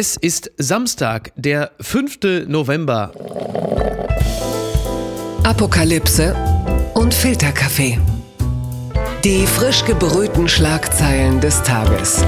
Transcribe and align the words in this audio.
Es 0.00 0.14
ist 0.14 0.52
Samstag, 0.58 1.32
der 1.34 1.72
5. 1.80 2.46
November. 2.46 3.10
Apokalypse 5.42 6.36
und 6.94 7.12
Filterkaffee. 7.12 7.98
Die 9.24 9.44
frisch 9.44 9.84
gebrühten 9.84 10.48
Schlagzeilen 10.48 11.40
des 11.40 11.60
Tages. 11.64 12.24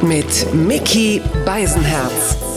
Mit 0.00 0.54
Mickey 0.54 1.20
Beisenherz. 1.44 2.51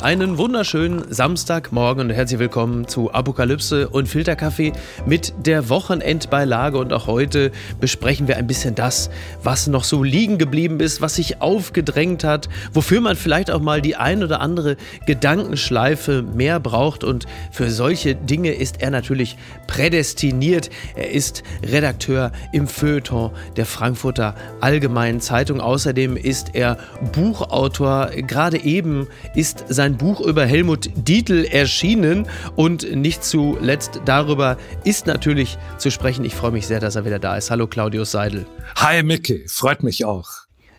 Einen 0.00 0.38
wunderschönen 0.38 1.12
Samstagmorgen 1.12 2.04
und 2.04 2.14
herzlich 2.14 2.38
willkommen 2.38 2.86
zu 2.86 3.12
Apokalypse 3.12 3.88
und 3.88 4.08
Filterkaffee 4.08 4.72
mit 5.06 5.34
der 5.44 5.68
Wochenendbeilage. 5.70 6.78
Und 6.78 6.92
auch 6.92 7.08
heute 7.08 7.50
besprechen 7.80 8.28
wir 8.28 8.36
ein 8.36 8.46
bisschen 8.46 8.76
das, 8.76 9.10
was 9.42 9.66
noch 9.66 9.82
so 9.82 10.04
liegen 10.04 10.38
geblieben 10.38 10.78
ist, 10.78 11.00
was 11.00 11.16
sich 11.16 11.42
aufgedrängt 11.42 12.22
hat, 12.22 12.48
wofür 12.72 13.00
man 13.00 13.16
vielleicht 13.16 13.50
auch 13.50 13.60
mal 13.60 13.82
die 13.82 13.96
ein 13.96 14.22
oder 14.22 14.40
andere 14.40 14.76
Gedankenschleife 15.06 16.22
mehr 16.22 16.60
braucht. 16.60 17.02
Und 17.02 17.26
für 17.50 17.68
solche 17.68 18.14
Dinge 18.14 18.52
ist 18.52 18.80
er 18.80 18.92
natürlich 18.92 19.36
prädestiniert. 19.66 20.70
Er 20.94 21.10
ist 21.10 21.42
Redakteur 21.64 22.30
im 22.52 22.68
Feuilleton 22.68 23.32
der 23.56 23.66
Frankfurter 23.66 24.36
Allgemeinen 24.60 25.20
Zeitung. 25.20 25.60
Außerdem 25.60 26.16
ist 26.16 26.54
er 26.54 26.78
Buchautor. 27.12 28.10
Gerade 28.14 28.62
eben 28.62 29.08
ist 29.34 29.64
sein 29.68 29.87
sein 29.88 29.96
Buch 29.96 30.20
über 30.20 30.44
Helmut 30.44 30.90
Dietl 30.96 31.46
erschienen 31.46 32.26
und 32.56 32.94
nicht 32.94 33.24
zuletzt 33.24 34.02
darüber 34.04 34.58
ist 34.84 35.06
natürlich 35.06 35.56
zu 35.78 35.90
sprechen. 35.90 36.26
Ich 36.26 36.34
freue 36.34 36.50
mich 36.50 36.66
sehr, 36.66 36.78
dass 36.78 36.96
er 36.96 37.06
wieder 37.06 37.18
da 37.18 37.38
ist. 37.38 37.50
Hallo 37.50 37.66
Claudius 37.66 38.10
Seidel. 38.10 38.44
Hi 38.76 39.02
Mickey, 39.02 39.46
freut 39.48 39.82
mich 39.82 40.04
auch. 40.04 40.28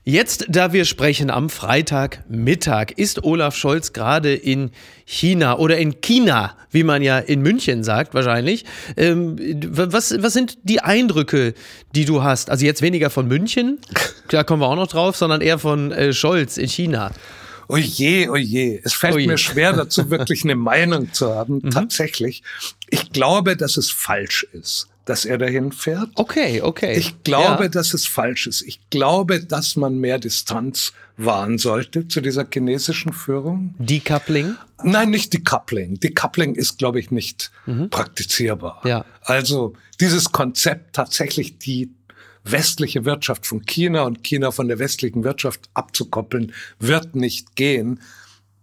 Jetzt, 0.03 0.45
da 0.49 0.73
wir 0.73 0.85
sprechen 0.85 1.31
am 1.31 1.49
Freitagmittag, 1.49 2.91
ist 2.97 3.23
Olaf 3.23 3.55
Scholz 3.55 3.93
gerade 3.93 4.35
in 4.35 4.69
China 5.05 5.57
oder 5.57 5.79
in 5.79 6.01
China, 6.01 6.55
wie 6.69 6.83
man 6.83 7.01
ja 7.01 7.17
in 7.17 7.41
München 7.41 7.83
sagt 7.83 8.13
wahrscheinlich. 8.13 8.63
Ähm, 8.95 9.37
was, 9.71 10.21
was 10.21 10.33
sind 10.33 10.59
die 10.61 10.81
Eindrücke, 10.81 11.55
die 11.95 12.05
du 12.05 12.21
hast? 12.21 12.51
Also 12.51 12.63
jetzt 12.63 12.83
weniger 12.83 13.09
von 13.09 13.27
München, 13.27 13.79
da 14.29 14.43
kommen 14.43 14.61
wir 14.61 14.67
auch 14.67 14.75
noch 14.75 14.87
drauf, 14.87 15.15
sondern 15.15 15.41
eher 15.41 15.57
von 15.57 15.91
äh, 15.91 16.13
Scholz 16.13 16.57
in 16.57 16.69
China. 16.69 17.11
Oje, 17.69 18.29
oje. 18.29 18.81
Es 18.83 18.93
fällt 18.93 19.15
oje. 19.15 19.27
mir 19.27 19.37
schwer 19.37 19.73
dazu, 19.73 20.09
wirklich 20.09 20.43
eine 20.43 20.55
Meinung 20.55 21.13
zu 21.13 21.33
haben. 21.33 21.61
Mhm. 21.63 21.71
Tatsächlich. 21.71 22.43
Ich 22.89 23.11
glaube, 23.11 23.55
dass 23.55 23.77
es 23.77 23.89
falsch 23.91 24.45
ist 24.51 24.89
dass 25.09 25.25
er 25.25 25.39
dahin 25.39 25.71
fährt. 25.71 26.09
Okay, 26.15 26.61
okay. 26.61 26.93
Ich 26.95 27.23
glaube, 27.23 27.63
ja. 27.63 27.69
dass 27.69 27.95
es 27.95 28.05
falsch 28.05 28.45
ist. 28.45 28.61
Ich 28.61 28.79
glaube, 28.91 29.43
dass 29.43 29.75
man 29.75 29.97
mehr 29.97 30.19
Distanz 30.19 30.93
wahren 31.17 31.57
sollte 31.57 32.07
zu 32.07 32.21
dieser 32.21 32.45
chinesischen 32.51 33.11
Führung. 33.11 33.73
Decoupling? 33.79 34.55
Nein, 34.83 35.09
nicht 35.09 35.33
Decoupling. 35.33 35.99
Decoupling 35.99 36.53
ist, 36.53 36.77
glaube 36.77 36.99
ich, 36.99 37.09
nicht 37.09 37.51
mhm. 37.65 37.89
praktizierbar. 37.89 38.81
Ja. 38.85 39.03
Also 39.23 39.73
dieses 39.99 40.31
Konzept 40.31 40.95
tatsächlich 40.95 41.57
die 41.57 41.89
westliche 42.51 43.05
Wirtschaft 43.05 43.45
von 43.45 43.65
China 43.65 44.03
und 44.03 44.23
China 44.23 44.51
von 44.51 44.67
der 44.67 44.79
westlichen 44.79 45.23
Wirtschaft 45.23 45.69
abzukoppeln, 45.73 46.53
wird 46.79 47.15
nicht 47.15 47.55
gehen 47.55 47.99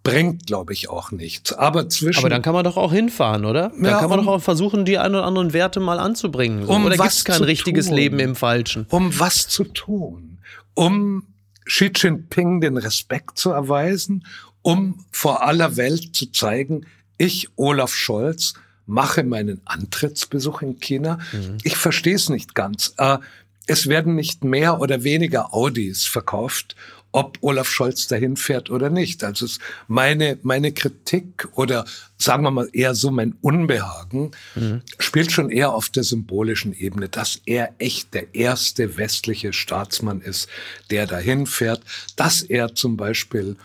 bringt, 0.07 0.47
glaube 0.47 0.73
ich, 0.73 0.89
auch 0.89 1.11
nichts. 1.11 1.53
Aber 1.53 1.89
zwischen. 1.89 2.21
Aber 2.21 2.31
dann 2.31 2.43
kann 2.43 2.55
man 2.55 2.65
doch 2.65 2.77
auch 2.77 2.93
hinfahren, 2.93 3.45
oder? 3.45 3.71
Dann 3.71 3.85
ja, 3.85 3.99
kann 3.99 4.09
man 4.09 4.21
um, 4.21 4.27
doch 4.27 4.35
auch 4.35 4.43
versuchen, 4.43 4.85
die 4.85 4.99
ein 4.99 5.13
oder 5.13 5.25
anderen 5.25 5.53
Werte 5.53 5.81
mal 5.81 5.99
anzubringen. 5.99 6.65
So. 6.65 6.73
Um 6.73 6.85
oder 6.85 6.97
gibt 6.97 7.09
es 7.09 7.25
kein 7.25 7.43
richtiges 7.43 7.87
tun? 7.87 7.97
Leben 7.97 8.19
im 8.21 8.37
Falschen? 8.37 8.87
Um 8.91 9.19
was 9.19 9.49
zu 9.49 9.65
tun? 9.65 10.39
Um 10.75 11.27
Xi 11.65 11.91
Jinping 11.93 12.61
den 12.61 12.77
Respekt 12.77 13.39
zu 13.39 13.51
erweisen, 13.51 14.25
um 14.63 15.05
vor 15.11 15.43
aller 15.43 15.77
Welt 15.77 16.15
zu 16.15 16.31
zeigen, 16.31 16.87
ich, 17.19 17.49
Olaf 17.57 17.93
Scholz, 17.93 18.55
mache 18.87 19.25
meinen 19.25 19.61
Antrittsbesuch 19.65 20.63
in 20.63 20.79
China. 20.79 21.19
Mhm. 21.33 21.59
Ich 21.65 21.77
verstehe 21.77 22.15
es 22.15 22.29
nicht 22.29 22.55
ganz. 22.55 22.95
Äh, 22.99 23.19
es 23.67 23.89
werden 23.89 24.15
nicht 24.15 24.45
mehr 24.45 24.81
oder 24.81 25.05
weniger 25.05 25.53
Audis 25.53 26.05
verkauft, 26.05 26.77
ob 27.13 27.39
Olaf 27.41 27.69
Scholz 27.71 28.09
dahin 28.09 28.37
fährt 28.37 28.69
oder 28.69 28.91
nicht. 28.91 29.25
Also 29.25 29.47
meine, 29.89 30.39
meine 30.43 30.73
Kritik 30.73 31.49
oder 31.55 31.87
sagen 32.19 32.43
wir 32.43 32.51
mal 32.51 32.69
eher 32.73 32.95
so 32.95 33.11
mein 33.11 33.35
Unbehagen 33.41 34.33
mhm. 34.55 34.83
spielt 34.99 35.33
schon 35.33 35.51
eher 35.51 35.73
auf 35.73 35.89
der 35.89 36.05
symbolischen 36.05 36.75
Ebene, 36.75 37.09
dass 37.09 37.41
er 37.47 37.75
echt 37.79 38.13
der 38.13 38.35
erste 38.35 38.99
westliche 38.99 39.55
Staatsmann 39.55 40.21
ist, 40.21 40.49
der 40.91 41.07
dahin 41.07 41.47
fährt, 41.47 41.83
dass 42.17 42.43
er 42.43 42.75
zum 42.75 42.99
Beispiel 42.99 43.57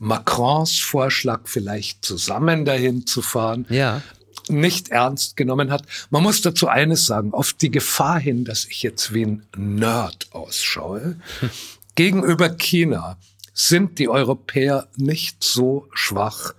Macrons 0.00 0.80
Vorschlag 0.80 1.42
vielleicht 1.44 2.04
zusammen 2.04 2.64
dahin 2.64 3.06
zu 3.06 3.22
fahren, 3.22 3.66
ja 3.68 4.02
nicht 4.48 4.88
ernst 4.88 5.36
genommen 5.36 5.70
hat. 5.70 5.84
Man 6.10 6.22
muss 6.22 6.42
dazu 6.42 6.68
eines 6.68 7.06
sagen, 7.06 7.32
auf 7.32 7.52
die 7.52 7.70
Gefahr 7.70 8.18
hin, 8.18 8.44
dass 8.44 8.66
ich 8.66 8.82
jetzt 8.82 9.12
wie 9.12 9.24
ein 9.24 9.46
Nerd 9.56 10.28
ausschaue, 10.32 11.16
gegenüber 11.94 12.50
China 12.50 13.18
sind 13.54 13.98
die 13.98 14.08
Europäer 14.08 14.86
nicht 14.96 15.42
so 15.42 15.88
schwach, 15.94 16.54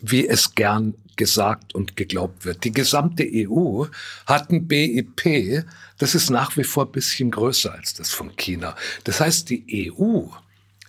wie 0.00 0.28
es 0.28 0.54
gern 0.54 0.94
gesagt 1.16 1.74
und 1.74 1.96
geglaubt 1.96 2.44
wird. 2.44 2.64
Die 2.64 2.72
gesamte 2.72 3.24
EU 3.24 3.84
hat 4.26 4.50
ein 4.50 4.66
BIP, 4.66 5.64
das 5.98 6.14
ist 6.14 6.30
nach 6.30 6.56
wie 6.56 6.64
vor 6.64 6.86
ein 6.86 6.92
bisschen 6.92 7.30
größer 7.30 7.72
als 7.72 7.94
das 7.94 8.10
von 8.10 8.34
China. 8.36 8.76
Das 9.04 9.20
heißt, 9.20 9.48
die 9.50 9.92
EU, 9.96 10.24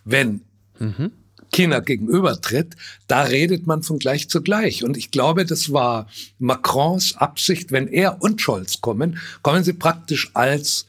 wenn 0.06 0.42
mhm. 0.80 1.12
China 1.54 1.80
gegenübertritt, 1.80 2.76
da 3.08 3.22
redet 3.24 3.66
man 3.66 3.84
von 3.84 4.00
gleich 4.00 4.28
zu 4.28 4.42
gleich. 4.42 4.84
Und 4.84 4.98
ich 4.98 5.12
glaube, 5.12 5.46
das 5.46 5.72
war 5.72 6.08
Macrons 6.40 7.16
Absicht, 7.16 7.72
wenn 7.72 7.88
er 7.88 8.22
und 8.22 8.42
Scholz 8.42 8.82
kommen, 8.82 9.20
kommen 9.42 9.64
sie 9.64 9.74
praktisch 9.74 10.32
als 10.34 10.88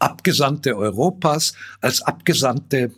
Abgesandte 0.00 0.76
Europas, 0.76 1.54
als 1.80 2.02
Abgesandte 2.02 2.90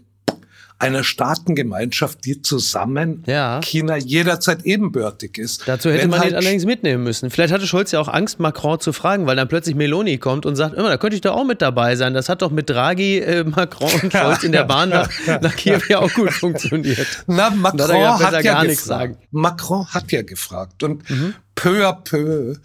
einer 0.79 1.05
Staatengemeinschaft, 1.05 2.25
die 2.27 2.43
zusammen 2.43 3.23
ja. 3.27 3.61
China 3.63 3.97
jederzeit 3.97 4.65
ebenbürtig 4.65 5.39
ist. 5.39 5.63
Dazu 5.67 5.91
hätte 5.91 6.03
Wenn 6.03 6.11
man 6.11 6.21
halt 6.21 6.33
ihn 6.33 6.37
allerdings 6.37 6.67
mitnehmen 6.67 7.03
müssen. 7.03 7.31
Vielleicht 7.31 7.53
hatte 7.53 7.67
Scholz 7.67 7.93
ja 7.93 8.01
auch 8.01 8.09
Angst, 8.09 8.41
Macron 8.41 8.79
zu 8.79 8.93
fragen, 8.93 9.27
weil 9.27 9.37
dann 9.37 9.49
plötzlich 9.49 9.75
Meloni 9.75 10.19
kommt 10.19 10.45
und 10.45 10.55
sagt, 10.55 10.75
immer, 10.75 10.89
da 10.89 10.99
könnte 10.99 11.17
ich 11.17 11.23
doch 11.23 11.35
auch 11.35 11.45
mit 11.45 11.63
dabei 11.63 11.97
sein. 11.97 12.13
Das 12.13 12.29
hat 12.29 12.43
doch 12.43 12.51
mit 12.51 12.69
Draghi, 12.69 13.19
äh, 13.19 13.45
Macron 13.45 13.91
und 14.03 14.13
Scholz 14.13 14.43
in 14.43 14.53
der 14.53 14.65
Bahn 14.65 14.91
nach, 14.91 15.09
nach 15.41 15.57
Kiew 15.57 15.81
ja 15.89 16.01
auch 16.01 16.13
gut 16.13 16.33
funktioniert. 16.33 17.07
Na, 17.27 17.49
Macron 17.49 17.97
ja 17.97 18.21
hat 18.21 18.45
ja 18.45 18.63
gefragt. 18.63 19.17
Macron 19.31 19.87
hat 19.87 20.13
ja 20.13 20.23
gefragt 20.23 20.83
und 20.83 21.09
mhm. 21.09 21.35
peu 21.55 21.89
à 21.89 21.93
peu 21.95 22.57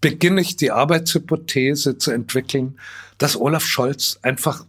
beginne 0.00 0.40
ich 0.40 0.54
die 0.54 0.70
Arbeitshypothese 0.70 1.98
zu 1.98 2.12
entwickeln, 2.12 2.78
dass 3.18 3.36
Olaf 3.36 3.64
Scholz 3.64 4.20
einfach 4.22 4.64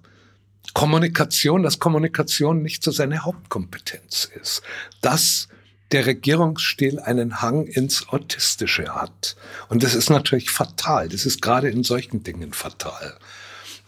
Kommunikation, 0.73 1.63
dass 1.63 1.79
Kommunikation 1.79 2.61
nicht 2.61 2.83
so 2.83 2.91
seine 2.91 3.23
Hauptkompetenz 3.23 4.29
ist, 4.39 4.61
dass 5.01 5.47
der 5.91 6.05
Regierungsstil 6.05 6.99
einen 6.99 7.41
Hang 7.41 7.65
ins 7.65 8.09
Autistische 8.09 8.93
hat. 8.93 9.35
Und 9.69 9.83
das 9.83 9.95
ist 9.95 10.09
natürlich 10.09 10.49
fatal. 10.49 11.07
Das 11.09 11.25
ist 11.25 11.41
gerade 11.41 11.69
in 11.69 11.83
solchen 11.83 12.23
Dingen 12.23 12.53
fatal. 12.53 13.17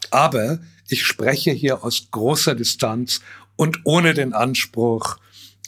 Aber 0.09 0.59
ich 0.87 1.05
spreche 1.05 1.51
hier 1.51 1.83
aus 1.83 2.07
großer 2.11 2.55
Distanz 2.55 3.21
und 3.55 3.81
ohne 3.83 4.13
den 4.13 4.33
Anspruch, 4.33 5.17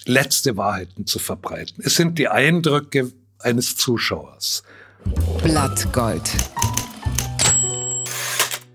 letzte 0.05 0.57
Wahrheiten 0.57 1.05
zu 1.05 1.19
verbreiten. 1.19 1.83
Es 1.85 1.95
sind 1.95 2.17
die 2.17 2.27
Eindrücke 2.27 3.11
eines 3.39 3.75
Zuschauers. 3.75 4.63
Blattgold. 5.43 6.31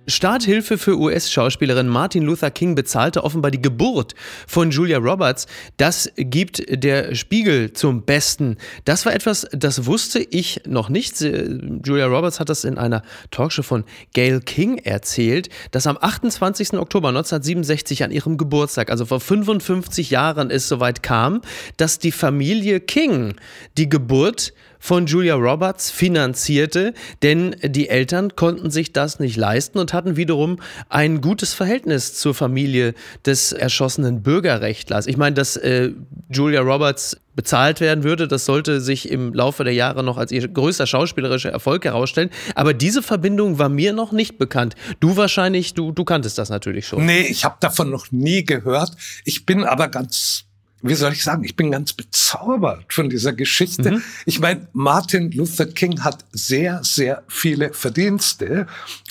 Starthilfe 0.07 0.79
für 0.79 0.99
US-Schauspielerin 0.99 1.89
Martin 1.89 2.23
Luther 2.23 2.51
King 2.51 2.75
bezahlte 2.75 3.25
offenbar 3.25 3.51
die 3.51 3.61
Geburt 3.61 4.15
von 4.47 4.71
Julia 4.71 4.99
Roberts. 4.99 5.47
Das 5.77 6.11
gibt 6.17 6.63
der 6.69 7.15
Spiegel 7.15 7.73
zum 7.73 8.03
Besten. 8.03 8.57
Das 8.85 9.05
war 9.05 9.15
etwas, 9.15 9.47
das 9.53 9.87
wusste 9.87 10.21
ich 10.21 10.61
noch 10.67 10.89
nicht. 10.89 11.21
Julia 11.21 12.07
Roberts 12.07 12.39
hat 12.39 12.49
das 12.49 12.65
in 12.65 12.79
einer 12.79 13.03
Talkshow 13.31 13.63
von 13.63 13.85
Gail 14.15 14.41
King 14.41 14.79
erzählt, 14.79 15.49
dass 15.73 15.87
am 15.87 15.99
28. 16.01 16.75
Oktober 16.75 17.09
1967 17.09 18.05
an 18.05 18.11
ihrem 18.13 18.37
Geburtstag, 18.37 18.91
also 18.91 19.07
vor 19.07 19.21
55 19.21 20.11
Jahren, 20.11 20.51
es 20.51 20.69
soweit 20.69 21.03
kam, 21.03 21.41
dass 21.77 21.99
die 21.99 22.13
Familie 22.13 22.81
King 22.81 23.35
die 23.77 23.89
Geburt 23.89 24.53
von 24.87 25.07
Julia 25.07 25.35
Roberts 25.35 25.91
finanzierte, 25.91 26.95
denn 27.25 27.57
die 27.61 27.89
Eltern 27.89 28.37
konnten 28.37 28.71
sich 28.71 28.93
das 28.93 29.19
nicht 29.19 29.37
leisten 29.37 29.81
und 29.81 29.93
hatten 29.93 30.17
wiederum 30.17 30.61
ein 30.89 31.21
gutes 31.21 31.55
Verhältnis 31.55 32.15
zur 32.15 32.35
Familie 32.35 32.95
des 33.25 33.51
erschossenen 33.51 34.23
Bürgerrechtlers. 34.23 35.09
Ich 35.09 35.17
meine, 35.17 35.35
dass 35.35 35.57
äh, 35.57 35.91
Julia 36.31 36.61
Roberts 36.61 37.17
bezahlt 37.35 37.81
werden 37.81 38.05
würde. 38.05 38.29
Das 38.29 38.45
sollte 38.45 38.81
sich 38.81 39.11
im 39.11 39.35
Laufe 39.35 39.65
der 39.65 39.75
Jahre 39.75 40.05
noch 40.05 40.19
als 40.19 40.31
ihr 40.31 40.47
größter 40.47 40.87
schauspielerischer 40.87 41.51
Erfolg 41.51 41.85
herausstellen. 41.85 42.31
Aber 42.55 42.73
diese 42.73 43.03
Verbindung 43.03 43.59
war 43.59 43.69
mir 43.69 43.93
noch 43.93 44.13
nicht 44.13 44.39
bekannt. 44.39 44.77
Du 45.01 45.17
wahrscheinlich, 45.17 45.75
du, 45.75 45.91
du 45.91 46.05
kanntest 46.05 46.39
das 46.39 46.49
natürlich 46.49 46.87
schon. 46.87 47.05
Nee, 47.05 47.23
ich 47.23 47.45
habe 47.45 47.57
davon 47.59 47.91
noch 47.91 48.13
nie 48.13 48.45
gehört. 48.45 48.93
Ich 49.25 49.47
bin 49.47 49.65
aber 49.65 49.89
ganz 49.89 50.46
wie 50.83 50.95
soll 50.95 51.13
ich 51.13 51.23
sagen, 51.23 51.45
ich 51.45 51.57
bin 51.57 51.71
ganz 51.71 51.93
bezaubert 51.93 52.93
von 52.93 53.09
dieser 53.09 53.33
Geschichte. 53.33 53.93
Mhm. 53.93 54.03
Ich 54.25 54.41
meine, 54.41 54.69
Martin 54.73 55.33
Luther 55.33 55.67
King 55.67 56.03
hat 56.05 56.25
sehr, 56.33 56.81
sehr 56.85 57.23
viele 57.29 57.73
Verdienste. 57.73 58.67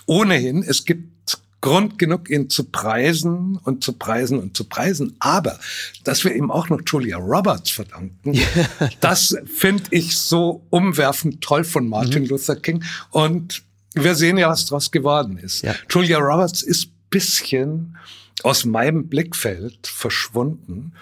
Ohnehin, 0.05 0.63
es 0.63 0.85
gibt 0.85 1.15
Grund 1.61 1.97
genug, 1.97 2.29
ihn 2.29 2.47
zu 2.47 2.65
preisen 2.65 3.57
und 3.63 3.83
zu 3.83 3.93
preisen 3.93 4.37
und 4.37 4.55
zu 4.55 4.65
preisen. 4.65 5.15
Aber, 5.17 5.59
dass 6.03 6.23
wir 6.23 6.35
ihm 6.35 6.51
auch 6.51 6.69
noch 6.69 6.81
Julia 6.85 7.17
Roberts 7.17 7.71
verdanken, 7.71 8.39
das 8.99 9.35
finde 9.51 9.85
ich 9.89 10.15
so 10.15 10.63
umwerfend 10.69 11.41
toll 11.41 11.63
von 11.63 11.87
Martin 11.87 12.23
mhm. 12.23 12.29
Luther 12.29 12.55
King. 12.55 12.83
Und 13.09 13.63
wir 13.95 14.13
sehen 14.13 14.37
ja, 14.37 14.49
was 14.49 14.67
daraus 14.67 14.91
geworden 14.91 15.37
ist. 15.39 15.63
Ja. 15.63 15.73
Julia 15.89 16.19
Roberts 16.19 16.61
ist 16.61 16.91
bisschen 17.09 17.97
aus 18.43 18.65
meinem 18.65 19.07
Blickfeld 19.07 19.87
verschwunden. 19.87 20.93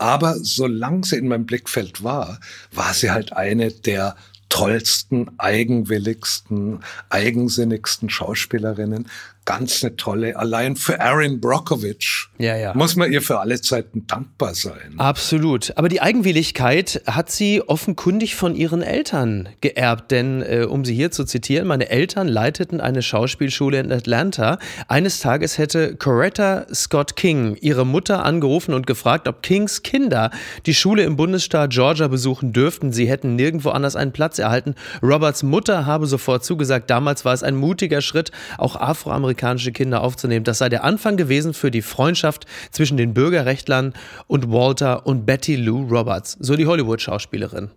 Aber 0.00 0.36
solange 0.40 1.04
sie 1.04 1.16
in 1.18 1.28
meinem 1.28 1.44
Blickfeld 1.44 2.02
war, 2.02 2.40
war 2.72 2.94
sie 2.94 3.10
halt 3.10 3.34
eine 3.34 3.70
der 3.70 4.16
tollsten, 4.48 5.30
eigenwilligsten, 5.38 6.80
eigensinnigsten 7.10 8.08
Schauspielerinnen, 8.08 9.08
ganz 9.50 9.82
eine 9.82 9.96
tolle. 9.96 10.36
Allein 10.36 10.76
für 10.76 11.00
Erin 11.00 11.40
Brockovich 11.40 12.28
ja, 12.38 12.56
ja. 12.56 12.72
muss 12.74 12.94
man 12.94 13.10
ihr 13.10 13.20
für 13.20 13.40
alle 13.40 13.60
Zeiten 13.60 14.06
dankbar 14.06 14.54
sein. 14.54 14.94
Absolut. 14.98 15.72
Aber 15.76 15.88
die 15.88 16.00
Eigenwilligkeit 16.00 17.02
hat 17.04 17.32
sie 17.32 17.60
offenkundig 17.60 18.36
von 18.36 18.54
ihren 18.54 18.80
Eltern 18.80 19.48
geerbt. 19.60 20.12
Denn, 20.12 20.42
äh, 20.42 20.66
um 20.70 20.84
sie 20.84 20.94
hier 20.94 21.10
zu 21.10 21.24
zitieren, 21.24 21.66
meine 21.66 21.90
Eltern 21.90 22.28
leiteten 22.28 22.80
eine 22.80 23.02
Schauspielschule 23.02 23.80
in 23.80 23.90
Atlanta. 23.90 24.60
Eines 24.86 25.18
Tages 25.18 25.58
hätte 25.58 25.96
Coretta 25.96 26.66
Scott 26.72 27.16
King 27.16 27.56
ihre 27.60 27.84
Mutter 27.84 28.24
angerufen 28.24 28.72
und 28.72 28.86
gefragt, 28.86 29.26
ob 29.26 29.42
Kings 29.42 29.82
Kinder 29.82 30.30
die 30.66 30.74
Schule 30.74 31.02
im 31.02 31.16
Bundesstaat 31.16 31.70
Georgia 31.70 32.06
besuchen 32.06 32.52
dürften. 32.52 32.92
Sie 32.92 33.08
hätten 33.08 33.34
nirgendwo 33.34 33.70
anders 33.70 33.96
einen 33.96 34.12
Platz 34.12 34.38
erhalten. 34.38 34.76
Roberts 35.02 35.42
Mutter 35.42 35.86
habe 35.86 36.06
sofort 36.06 36.44
zugesagt. 36.44 36.88
Damals 36.88 37.24
war 37.24 37.34
es 37.34 37.42
ein 37.42 37.56
mutiger 37.56 38.00
Schritt, 38.00 38.30
auch 38.56 38.76
Afroamerikaner 38.76 39.39
afroamerikanische 39.40 39.72
Kinder 39.72 40.02
aufzunehmen. 40.02 40.44
Das 40.44 40.58
sei 40.58 40.68
der 40.68 40.84
Anfang 40.84 41.16
gewesen 41.16 41.54
für 41.54 41.70
die 41.70 41.82
Freundschaft 41.82 42.46
zwischen 42.70 42.96
den 42.96 43.14
Bürgerrechtlern 43.14 43.94
und 44.26 44.50
Walter 44.50 45.06
und 45.06 45.26
Betty 45.26 45.56
Lou 45.56 45.86
Roberts, 45.88 46.36
so 46.40 46.56
die 46.56 46.66
Hollywood-Schauspielerin 46.66 47.70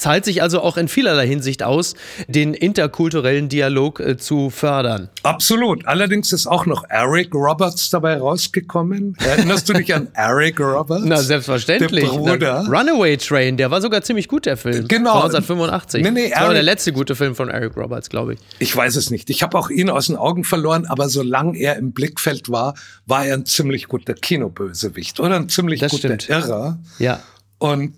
zahlt 0.00 0.24
sich 0.24 0.42
also 0.42 0.60
auch 0.62 0.76
in 0.76 0.88
vielerlei 0.88 1.26
Hinsicht 1.26 1.62
aus, 1.62 1.94
den 2.26 2.54
interkulturellen 2.54 3.48
Dialog 3.48 4.00
äh, 4.00 4.16
zu 4.16 4.50
fördern. 4.50 5.10
Absolut. 5.22 5.86
Allerdings 5.86 6.32
ist 6.32 6.46
auch 6.46 6.64
noch 6.64 6.84
Eric 6.88 7.34
Roberts 7.34 7.90
dabei 7.90 8.16
rausgekommen. 8.18 9.14
Erinnerst 9.18 9.68
du 9.68 9.74
dich 9.74 9.94
an 9.94 10.08
Eric 10.14 10.58
Roberts? 10.58 11.04
Na, 11.04 11.18
selbstverständlich. 11.18 12.08
Der 12.08 12.16
Bruder. 12.16 12.64
Na, 12.66 12.78
Runaway 12.78 13.18
Train, 13.18 13.58
der 13.58 13.70
war 13.70 13.82
sogar 13.82 14.00
ziemlich 14.02 14.26
gut, 14.26 14.46
der 14.46 14.56
Film. 14.56 14.88
Genau. 14.88 15.12
Von 15.12 15.34
1985. 15.34 16.02
Nee, 16.02 16.10
nee, 16.10 16.30
das 16.30 16.40
war 16.40 16.54
der 16.54 16.62
letzte 16.62 16.92
gute 16.92 17.14
Film 17.14 17.34
von 17.34 17.50
Eric 17.50 17.76
Roberts, 17.76 18.08
glaube 18.08 18.34
ich. 18.34 18.40
Ich 18.58 18.74
weiß 18.74 18.96
es 18.96 19.10
nicht. 19.10 19.28
Ich 19.28 19.42
habe 19.42 19.58
auch 19.58 19.68
ihn 19.68 19.90
aus 19.90 20.06
den 20.06 20.16
Augen 20.16 20.44
verloren, 20.44 20.86
aber 20.86 21.10
solange 21.10 21.58
er 21.58 21.76
im 21.76 21.92
Blickfeld 21.92 22.50
war, 22.50 22.74
war 23.06 23.26
er 23.26 23.34
ein 23.34 23.44
ziemlich 23.44 23.88
guter 23.88 24.14
Kinobösewicht 24.14 25.20
oder 25.20 25.36
ein 25.36 25.50
ziemlich 25.50 25.80
das 25.80 25.92
guter 25.92 26.18
stimmt. 26.18 26.30
Irrer. 26.30 26.78
Ja. 26.98 27.20
Und 27.58 27.94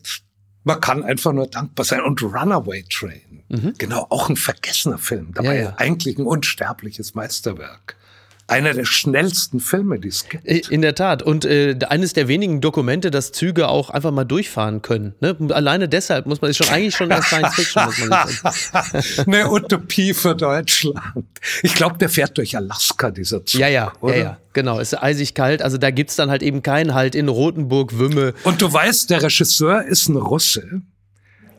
man 0.65 0.81
kann 0.81 1.03
einfach 1.03 1.33
nur 1.33 1.47
dankbar 1.47 1.85
sein. 1.85 2.03
Und 2.03 2.23
Runaway 2.23 2.85
Train, 2.85 3.43
mhm. 3.49 3.75
genau, 3.79 4.07
auch 4.11 4.29
ein 4.29 4.37
vergessener 4.37 4.99
Film. 4.99 5.33
Dabei 5.35 5.57
ja, 5.57 5.63
ja. 5.63 5.75
eigentlich 5.77 6.19
ein 6.19 6.27
unsterbliches 6.27 7.15
Meisterwerk 7.15 7.97
einer 8.47 8.75
der 8.75 8.85
schnellsten 8.85 9.61
Filme, 9.61 9.99
die 9.99 10.09
es 10.09 10.29
gibt. 10.29 10.47
Äh, 10.47 10.63
in 10.69 10.83
der 10.83 10.95
Tat. 10.95 11.23
Und 11.23 11.45
äh, 11.45 11.77
eines 11.89 12.13
der 12.13 12.29
wenigen 12.29 12.61
Dokumente, 12.61 13.11
dass 13.11 13.33
Züge 13.33 13.69
auch 13.69 13.91
einfach 13.91 14.11
mal 14.11 14.25
durchfahren 14.25 14.83
können. 14.83 15.15
Ne? 15.21 15.37
Alleine 15.51 15.89
deshalb 15.89 16.27
muss 16.27 16.41
man, 16.41 16.51
ist 16.51 16.59
schon 16.59 16.69
eigentlich 16.69 16.97
schon 16.97 17.11
als 17.13 17.27
Science 17.27 17.55
Fiction, 17.55 17.85
muss 17.85 17.99
man 17.99 18.29
sagen. 18.29 19.05
Eine 19.27 19.51
Utopie 19.51 20.13
für 20.13 20.35
Deutschland. 20.35 21.25
Ich 21.63 21.75
glaube, 21.75 21.99
der 21.99 22.09
fährt 22.09 22.37
durch 22.37 22.57
Alaska, 22.57 23.11
dieser 23.11 23.45
Zug. 23.45 23.61
Ja, 23.61 23.69
ja, 23.69 23.93
oder? 24.01 24.17
ja, 24.17 24.23
ja. 24.23 24.39
Genau, 24.53 24.81
es 24.81 24.93
ist 24.93 24.99
eisig 25.03 25.35
kalt. 25.35 25.63
Also 25.63 25.79
da 25.79 25.91
gibt 25.91 26.11
es 26.11 26.17
dann 26.17 26.31
halt 26.31 26.43
eben 26.43 26.63
keinen 26.63 26.95
Halt 26.95 27.15
in 27.15 27.29
Rotenburg, 27.29 27.99
Wümme. 27.99 28.35
Und 28.45 28.61
du 28.61 28.71
weißt, 28.71 29.09
der 29.11 29.23
Regisseur 29.23 29.85
ist 29.85 30.09
ein 30.09 30.17
Russe. 30.17 30.83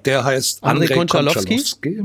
Der 0.05 0.23
heißt 0.23 0.63
Andrei, 0.63 0.85
Andrei 0.85 0.95
Konchalowski. 0.95 2.03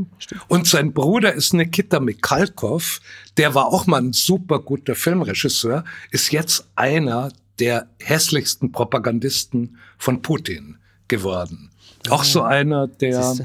Und 0.49 0.67
sein 0.67 0.93
Bruder 0.93 1.33
ist 1.35 1.53
Nikita 1.53 2.01
Mikhalkov. 2.01 3.01
Der 3.37 3.55
war 3.55 3.67
auch 3.67 3.87
mal 3.87 4.01
ein 4.01 4.13
super 4.13 4.61
guter 4.61 4.95
Filmregisseur. 4.95 5.85
Ist 6.11 6.33
jetzt 6.33 6.67
einer 6.77 7.31
der 7.59 7.89
hässlichsten 7.99 8.73
Propagandisten 8.73 9.79
von 9.99 10.23
Putin 10.23 10.79
geworden. 11.09 11.71
Auch 12.09 12.25
so 12.25 12.43
ah. 12.43 12.49
einer, 12.49 12.87
der 12.87 13.37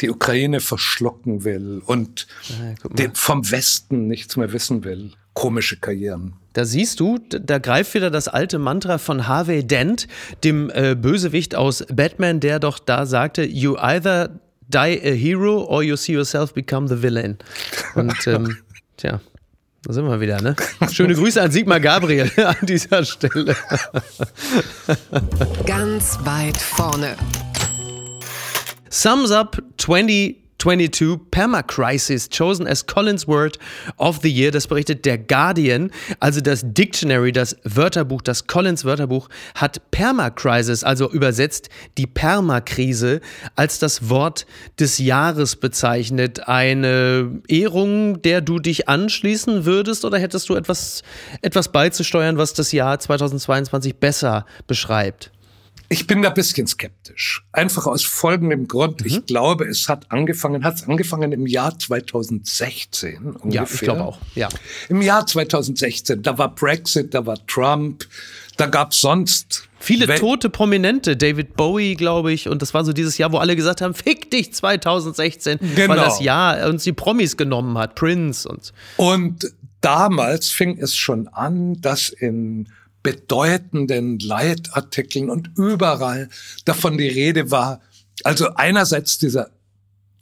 die 0.00 0.10
Ukraine 0.10 0.60
verschlucken 0.60 1.44
will 1.44 1.80
und 1.86 2.26
ah, 2.50 3.10
vom 3.14 3.50
Westen 3.50 4.08
nichts 4.08 4.36
mehr 4.36 4.52
wissen 4.52 4.82
will. 4.84 5.12
Komische 5.34 5.76
Karrieren. 5.76 6.34
Da 6.54 6.64
siehst 6.64 7.00
du, 7.00 7.18
da 7.18 7.58
greift 7.58 7.94
wieder 7.94 8.10
das 8.10 8.28
alte 8.28 8.60
Mantra 8.60 8.98
von 8.98 9.26
Harvey 9.26 9.66
Dent, 9.66 10.06
dem 10.44 10.70
äh, 10.70 10.94
Bösewicht 10.94 11.56
aus 11.56 11.84
Batman, 11.92 12.38
der 12.38 12.60
doch 12.60 12.78
da 12.78 13.06
sagte, 13.06 13.44
you 13.44 13.76
either 13.76 14.40
die 14.68 15.00
a 15.04 15.12
hero 15.12 15.64
or 15.64 15.82
you 15.82 15.96
see 15.96 16.12
yourself 16.12 16.54
become 16.54 16.86
the 16.86 17.02
villain. 17.02 17.38
Und 17.96 18.14
ähm, 18.28 18.56
tja, 18.96 19.20
da 19.82 19.92
sind 19.92 20.06
wir 20.06 20.20
wieder, 20.20 20.40
ne? 20.40 20.54
Schöne 20.92 21.14
Grüße 21.14 21.42
an 21.42 21.50
Sigmar 21.50 21.80
Gabriel 21.80 22.30
an 22.36 22.56
dieser 22.62 23.04
Stelle. 23.04 23.56
Ganz 25.66 26.18
weit 26.22 26.56
vorne. 26.56 27.16
Sums 28.90 29.32
up 29.32 29.60
20 29.76 30.43
22 30.64 31.30
Permacrisis 31.30 32.30
chosen 32.30 32.66
as 32.66 32.86
Collins 32.86 33.28
Word 33.28 33.58
of 33.98 34.20
the 34.22 34.30
Year. 34.30 34.50
Das 34.50 34.66
berichtet 34.66 35.04
der 35.04 35.18
Guardian. 35.18 35.90
Also 36.20 36.40
das 36.40 36.62
Dictionary, 36.64 37.32
das 37.32 37.54
Wörterbuch, 37.64 38.22
das 38.22 38.46
Collins 38.46 38.86
Wörterbuch 38.86 39.28
hat 39.54 39.90
Permacrisis, 39.90 40.82
also 40.82 41.10
übersetzt 41.10 41.68
die 41.98 42.06
Permakrise, 42.06 43.20
als 43.56 43.78
das 43.78 44.08
Wort 44.08 44.46
des 44.80 44.96
Jahres 44.96 45.56
bezeichnet. 45.56 46.48
Eine 46.48 47.42
Ehrung, 47.46 48.22
der 48.22 48.40
du 48.40 48.58
dich 48.58 48.88
anschließen 48.88 49.66
würdest 49.66 50.06
oder 50.06 50.18
hättest 50.18 50.48
du 50.48 50.54
etwas, 50.54 51.02
etwas 51.42 51.70
beizusteuern, 51.72 52.38
was 52.38 52.54
das 52.54 52.72
Jahr 52.72 52.98
2022 52.98 53.96
besser 53.96 54.46
beschreibt? 54.66 55.33
Ich 55.88 56.06
bin 56.06 56.22
da 56.22 56.28
ein 56.28 56.34
bisschen 56.34 56.66
skeptisch. 56.66 57.44
Einfach 57.52 57.86
aus 57.86 58.04
folgendem 58.04 58.66
Grund. 58.68 59.00
Mhm. 59.00 59.06
Ich 59.06 59.26
glaube, 59.26 59.66
es 59.66 59.88
hat 59.88 60.10
angefangen, 60.10 60.64
hat 60.64 60.76
es 60.76 60.88
angefangen 60.88 61.32
im 61.32 61.46
Jahr 61.46 61.78
2016 61.78 63.36
ungefähr. 63.36 63.50
Ja, 63.52 63.62
ich 63.64 63.80
glaube 63.80 64.04
auch. 64.04 64.18
Ja. 64.34 64.48
Im 64.88 65.02
Jahr 65.02 65.26
2016, 65.26 66.22
da 66.22 66.38
war 66.38 66.54
Brexit, 66.54 67.14
da 67.14 67.26
war 67.26 67.44
Trump, 67.46 68.06
da 68.56 68.66
gab 68.66 68.92
es 68.92 69.00
sonst 69.00 69.68
Viele 69.84 70.14
tote 70.14 70.48
Prominente, 70.48 71.14
David 71.14 71.56
Bowie, 71.56 71.94
glaube 71.94 72.32
ich, 72.32 72.48
und 72.48 72.62
das 72.62 72.72
war 72.72 72.86
so 72.86 72.94
dieses 72.94 73.18
Jahr, 73.18 73.32
wo 73.32 73.36
alle 73.36 73.54
gesagt 73.54 73.82
haben, 73.82 73.92
fick 73.92 74.30
dich 74.30 74.54
2016, 74.54 75.58
genau. 75.74 75.90
weil 75.90 75.96
das 75.98 76.20
Jahr 76.20 76.66
uns 76.70 76.84
die 76.84 76.94
Promis 76.94 77.36
genommen 77.36 77.76
hat, 77.76 77.94
Prince 77.94 78.48
und. 78.48 78.72
Und 78.96 79.52
damals 79.82 80.48
fing 80.48 80.78
es 80.78 80.96
schon 80.96 81.28
an, 81.28 81.78
dass 81.82 82.08
in 82.08 82.70
bedeutenden 83.04 84.18
Leitartikeln 84.18 85.30
und 85.30 85.50
überall 85.56 86.28
davon 86.64 86.98
die 86.98 87.06
Rede 87.06 87.52
war. 87.52 87.80
Also 88.24 88.54
einerseits 88.54 89.18
dieser 89.18 89.50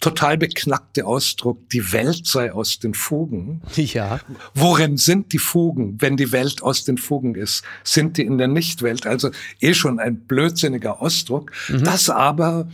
total 0.00 0.36
beknackte 0.36 1.06
Ausdruck, 1.06 1.70
die 1.70 1.92
Welt 1.92 2.26
sei 2.26 2.52
aus 2.52 2.80
den 2.80 2.92
Fugen. 2.92 3.62
Ja. 3.76 4.20
Worin 4.52 4.96
sind 4.96 5.32
die 5.32 5.38
Fugen, 5.38 5.96
wenn 6.00 6.16
die 6.16 6.32
Welt 6.32 6.62
aus 6.62 6.84
den 6.84 6.98
Fugen 6.98 7.36
ist? 7.36 7.62
Sind 7.84 8.18
die 8.18 8.22
in 8.22 8.36
der 8.36 8.48
Nichtwelt? 8.48 9.06
Also 9.06 9.30
eh 9.60 9.74
schon 9.74 10.00
ein 10.00 10.26
blödsinniger 10.26 11.00
Ausdruck. 11.00 11.52
Mhm. 11.68 11.84
Das 11.84 12.10
aber 12.10 12.68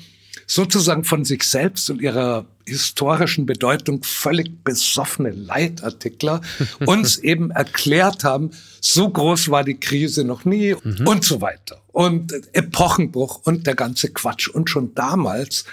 sozusagen 0.49 1.05
von 1.05 1.25
sich 1.25 1.43
selbst 1.45 1.89
und 1.91 2.01
ihrer 2.01 2.47
historischen 2.67 3.47
Bedeutung 3.47 4.03
völlig 4.03 4.65
besoffene 4.65 5.31
Leitartikler 5.31 6.41
uns 6.87 7.19
eben 7.19 7.51
erklärt 7.51 8.25
haben, 8.25 8.51
so 8.81 9.09
groß 9.09 9.51
war 9.51 9.63
die 9.63 9.79
Krise 9.79 10.25
noch 10.25 10.45
nie 10.45 10.75
mhm. 10.83 11.07
und 11.07 11.25
so 11.25 11.41
weiter. 11.41 11.81
Und 11.89 12.33
Epochenbruch 12.55 13.43
und 13.45 13.67
der 13.67 13.75
ganze 13.75 14.11
Quatsch. 14.11 14.49
Und 14.49 14.71
schon 14.71 14.95
damals 14.95 15.65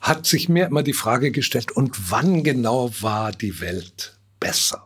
hat 0.00 0.26
sich 0.26 0.48
mir 0.48 0.66
immer 0.66 0.82
die 0.82 0.92
Frage 0.92 1.30
gestellt, 1.30 1.72
und 1.72 2.10
wann 2.10 2.42
genau 2.42 2.90
war 3.00 3.32
die 3.32 3.60
Welt 3.60 4.18
besser? 4.38 4.83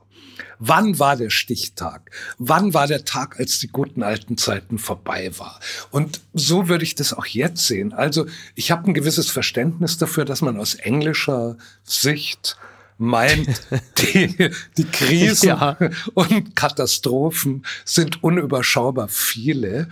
Wann 0.58 0.98
war 0.98 1.16
der 1.16 1.30
Stichtag? 1.30 2.10
Wann 2.38 2.74
war 2.74 2.86
der 2.86 3.04
Tag, 3.04 3.38
als 3.38 3.58
die 3.58 3.68
guten 3.68 4.02
alten 4.02 4.36
Zeiten 4.36 4.78
vorbei 4.78 5.30
war? 5.38 5.60
Und 5.90 6.20
so 6.34 6.68
würde 6.68 6.84
ich 6.84 6.94
das 6.94 7.12
auch 7.12 7.26
jetzt 7.26 7.66
sehen. 7.66 7.92
Also 7.92 8.26
ich 8.54 8.70
habe 8.70 8.88
ein 8.88 8.94
gewisses 8.94 9.30
Verständnis 9.30 9.98
dafür, 9.98 10.24
dass 10.24 10.42
man 10.42 10.58
aus 10.58 10.74
englischer 10.74 11.56
Sicht 11.84 12.56
meint, 12.98 13.48
die, 13.98 14.50
die 14.76 14.84
Krisen 14.84 15.48
ja. 15.48 15.78
und 16.14 16.56
Katastrophen 16.56 17.64
sind 17.84 18.22
unüberschaubar 18.22 19.08
viele. 19.08 19.88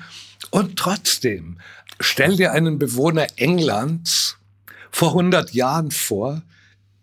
Und 0.51 0.77
trotzdem, 0.77 1.59
stell 2.01 2.37
dir 2.37 2.53
einen 2.53 2.79
Bewohner 2.79 3.27
Englands 3.37 4.37
vor 4.91 5.11
100 5.11 5.55
Jahren 5.55 5.91
vor, 5.91 6.43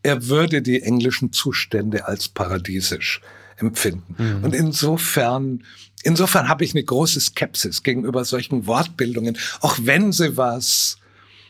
er 0.01 0.27
würde 0.27 0.61
die 0.61 0.81
englischen 0.81 1.31
Zustände 1.31 2.07
als 2.07 2.27
paradiesisch 2.27 3.21
empfinden. 3.57 4.15
Mhm. 4.17 4.43
Und 4.43 4.55
insofern, 4.55 5.63
insofern 6.03 6.47
habe 6.47 6.63
ich 6.63 6.73
eine 6.73 6.83
große 6.83 7.19
Skepsis 7.19 7.83
gegenüber 7.83 8.25
solchen 8.25 8.67
Wortbildungen, 8.67 9.37
auch 9.61 9.77
wenn 9.81 10.11
sie 10.11 10.37
was, 10.37 10.97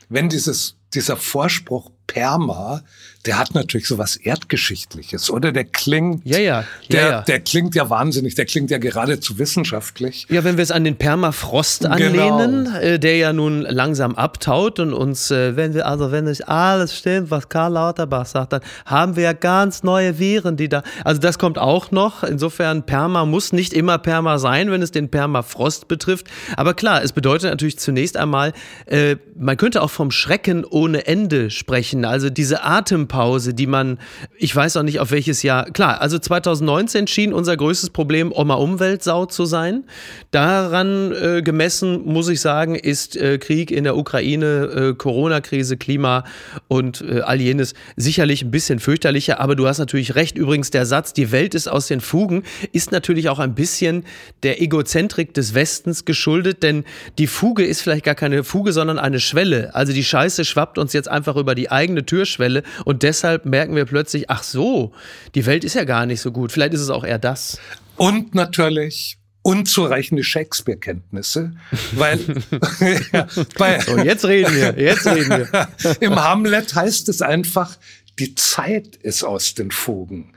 wenn 0.10 0.30
dieses, 0.30 0.76
dieser 0.94 1.18
Vorspruch 1.18 1.90
Perma 2.08 2.84
der 3.26 3.38
hat 3.38 3.56
natürlich 3.56 3.88
so 3.88 3.98
was 3.98 4.18
Erdgeschichtliches, 4.18 5.30
oder? 5.30 5.54
Der 5.54 5.64
klingt, 5.64 6.26
ja, 6.26 6.40
ja, 6.40 6.44
ja, 6.44 6.66
der, 6.92 7.10
ja. 7.10 7.22
der 7.22 7.40
klingt 7.40 7.74
ja 7.74 7.90
wahnsinnig, 7.90 8.36
der 8.36 8.46
klingt 8.46 8.70
ja 8.70 8.80
geradezu 8.80 9.40
wissenschaftlich. 9.40 10.28
Ja, 10.30 10.44
wenn 10.44 10.58
wir 10.58 10.64
es 10.64 10.72
an 10.72 10.84
den 10.84 10.98
Permafrost 10.98 11.84
genau. 11.84 11.96
anlehnen, 11.96 12.66
genau. 12.66 12.78
äh, 12.80 13.00
der 13.00 13.16
ja 13.16 13.32
nun 13.32 13.62
langsam 13.62 14.16
abtaut 14.16 14.80
und 14.80 14.94
uns, 14.94 15.32
äh, 15.32 15.56
wenn 15.56 15.74
wir, 15.74 15.88
also 15.88 16.12
wenn 16.12 16.26
nicht 16.26 16.50
alles 16.50 16.98
stimmt, 16.98 17.32
was 17.32 17.48
Karl 17.48 17.72
Lauterbach 17.74 18.26
sagt, 18.26 18.52
dann 18.52 18.62
haben 18.86 19.16
wir 19.16 19.24
ja 19.24 19.34
ganz 19.34 19.84
neue 19.84 20.20
Viren, 20.20 20.58
die 20.58 20.68
da, 20.68 20.84
also 21.06 21.22
das 21.22 21.40
kommt 21.40 21.58
auch 21.58 21.92
noch. 21.92 22.24
Insofern, 22.24 22.84
Perma 22.86 23.26
muss 23.26 23.54
nicht 23.54 23.72
immer 23.72 24.00
Perma 24.00 24.38
sein, 24.38 24.70
wenn 24.70 24.82
es 24.82 24.92
den 24.92 25.08
Permafrost 25.10 25.88
betrifft. 25.88 26.28
Aber 26.58 26.74
klar, 26.74 27.02
es 27.02 27.14
bedeutet 27.14 27.52
natürlich 27.52 27.80
zunächst 27.80 28.18
einmal, 28.18 28.52
äh, 28.86 29.16
man 29.36 29.56
könnte 29.56 29.82
auch 29.82 29.92
vom 29.92 30.12
Schrecken 30.12 30.66
ohne 30.66 31.08
Ende 31.08 31.50
sprechen. 31.50 32.04
Also 32.04 32.30
diese 32.30 32.64
Atempause 32.64 33.13
Pause, 33.14 33.54
die 33.54 33.68
man, 33.68 34.00
ich 34.40 34.56
weiß 34.56 34.76
auch 34.78 34.82
nicht 34.82 35.00
auf 35.00 35.12
welches 35.12 35.44
Jahr, 35.44 35.66
klar, 35.66 36.02
also 36.02 36.18
2019 36.18 37.06
schien 37.06 37.32
unser 37.32 37.56
größtes 37.56 37.92
Problem 37.92 38.32
Oma 38.32 38.56
Umweltsau 38.56 39.28
zu 39.28 39.46
sein. 39.46 39.84
Daran 40.32 41.12
äh, 41.12 41.44
gemessen, 41.44 42.06
muss 42.06 42.28
ich 42.28 42.42
sagen, 42.42 42.74
ist 42.74 43.16
äh, 43.16 43.38
Krieg 43.38 43.70
in 43.70 43.84
der 43.84 43.98
Ukraine, 43.98 44.46
äh, 44.46 44.94
Corona-Krise, 44.96 45.78
Klima 45.78 46.24
und 46.68 47.02
äh, 47.02 47.20
all 47.20 47.40
jenes 47.40 47.76
sicherlich 47.98 48.42
ein 48.42 48.50
bisschen 48.50 48.80
fürchterlicher, 48.80 49.40
aber 49.40 49.56
du 49.56 49.68
hast 49.68 49.78
natürlich 49.78 50.16
recht. 50.16 50.36
Übrigens, 50.36 50.72
der 50.72 50.88
Satz, 50.88 51.14
die 51.14 51.32
Welt 51.32 51.54
ist 51.54 51.68
aus 51.68 51.86
den 51.86 52.02
Fugen, 52.02 52.42
ist 52.72 52.92
natürlich 52.92 53.30
auch 53.30 53.38
ein 53.38 53.54
bisschen 53.54 54.06
der 54.42 54.60
Egozentrik 54.60 55.36
des 55.36 55.54
Westens 55.54 56.06
geschuldet, 56.06 56.64
denn 56.64 56.84
die 57.20 57.28
Fuge 57.28 57.64
ist 57.64 57.82
vielleicht 57.82 58.06
gar 58.06 58.16
keine 58.16 58.44
Fuge, 58.44 58.74
sondern 58.74 58.98
eine 58.98 59.20
Schwelle. 59.20 59.76
Also 59.76 59.94
die 59.94 60.04
Scheiße 60.04 60.46
schwappt 60.46 60.80
uns 60.80 60.94
jetzt 60.94 61.10
einfach 61.10 61.36
über 61.36 61.54
die 61.54 61.70
eigene 61.70 62.08
Türschwelle 62.08 62.64
und 62.86 63.03
deshalb 63.04 63.46
merken 63.46 63.76
wir 63.76 63.86
plötzlich, 63.86 64.30
ach 64.30 64.44
so, 64.44 64.94
die 65.36 65.46
Welt 65.46 65.64
ist 65.64 65.76
ja 65.76 65.84
gar 65.84 66.06
nicht 66.06 66.22
so 66.22 66.32
gut. 66.32 66.52
Vielleicht 66.52 66.74
ist 66.74 66.82
es 66.82 66.90
auch 66.90 67.04
eher 67.04 67.20
das. 67.20 67.60
Und 67.98 68.34
natürlich 68.34 69.18
unzureichende 69.44 70.24
Shakespeare-Kenntnisse, 70.24 71.54
weil 71.92 72.20
ja, 73.14 73.28
bei, 73.58 73.80
so, 73.82 73.98
jetzt 73.98 74.26
reden 74.26 74.56
wir, 74.56 74.80
jetzt 74.80 75.06
reden 75.06 75.30
wir. 75.30 75.68
Im 76.00 76.16
Hamlet 76.16 76.74
heißt 76.74 77.10
es 77.10 77.22
einfach, 77.22 77.78
die 78.20 78.36
Zeit 78.36 78.96
ist 78.96 79.24
aus 79.24 79.54
den 79.54 79.70
Fugen. 79.70 80.34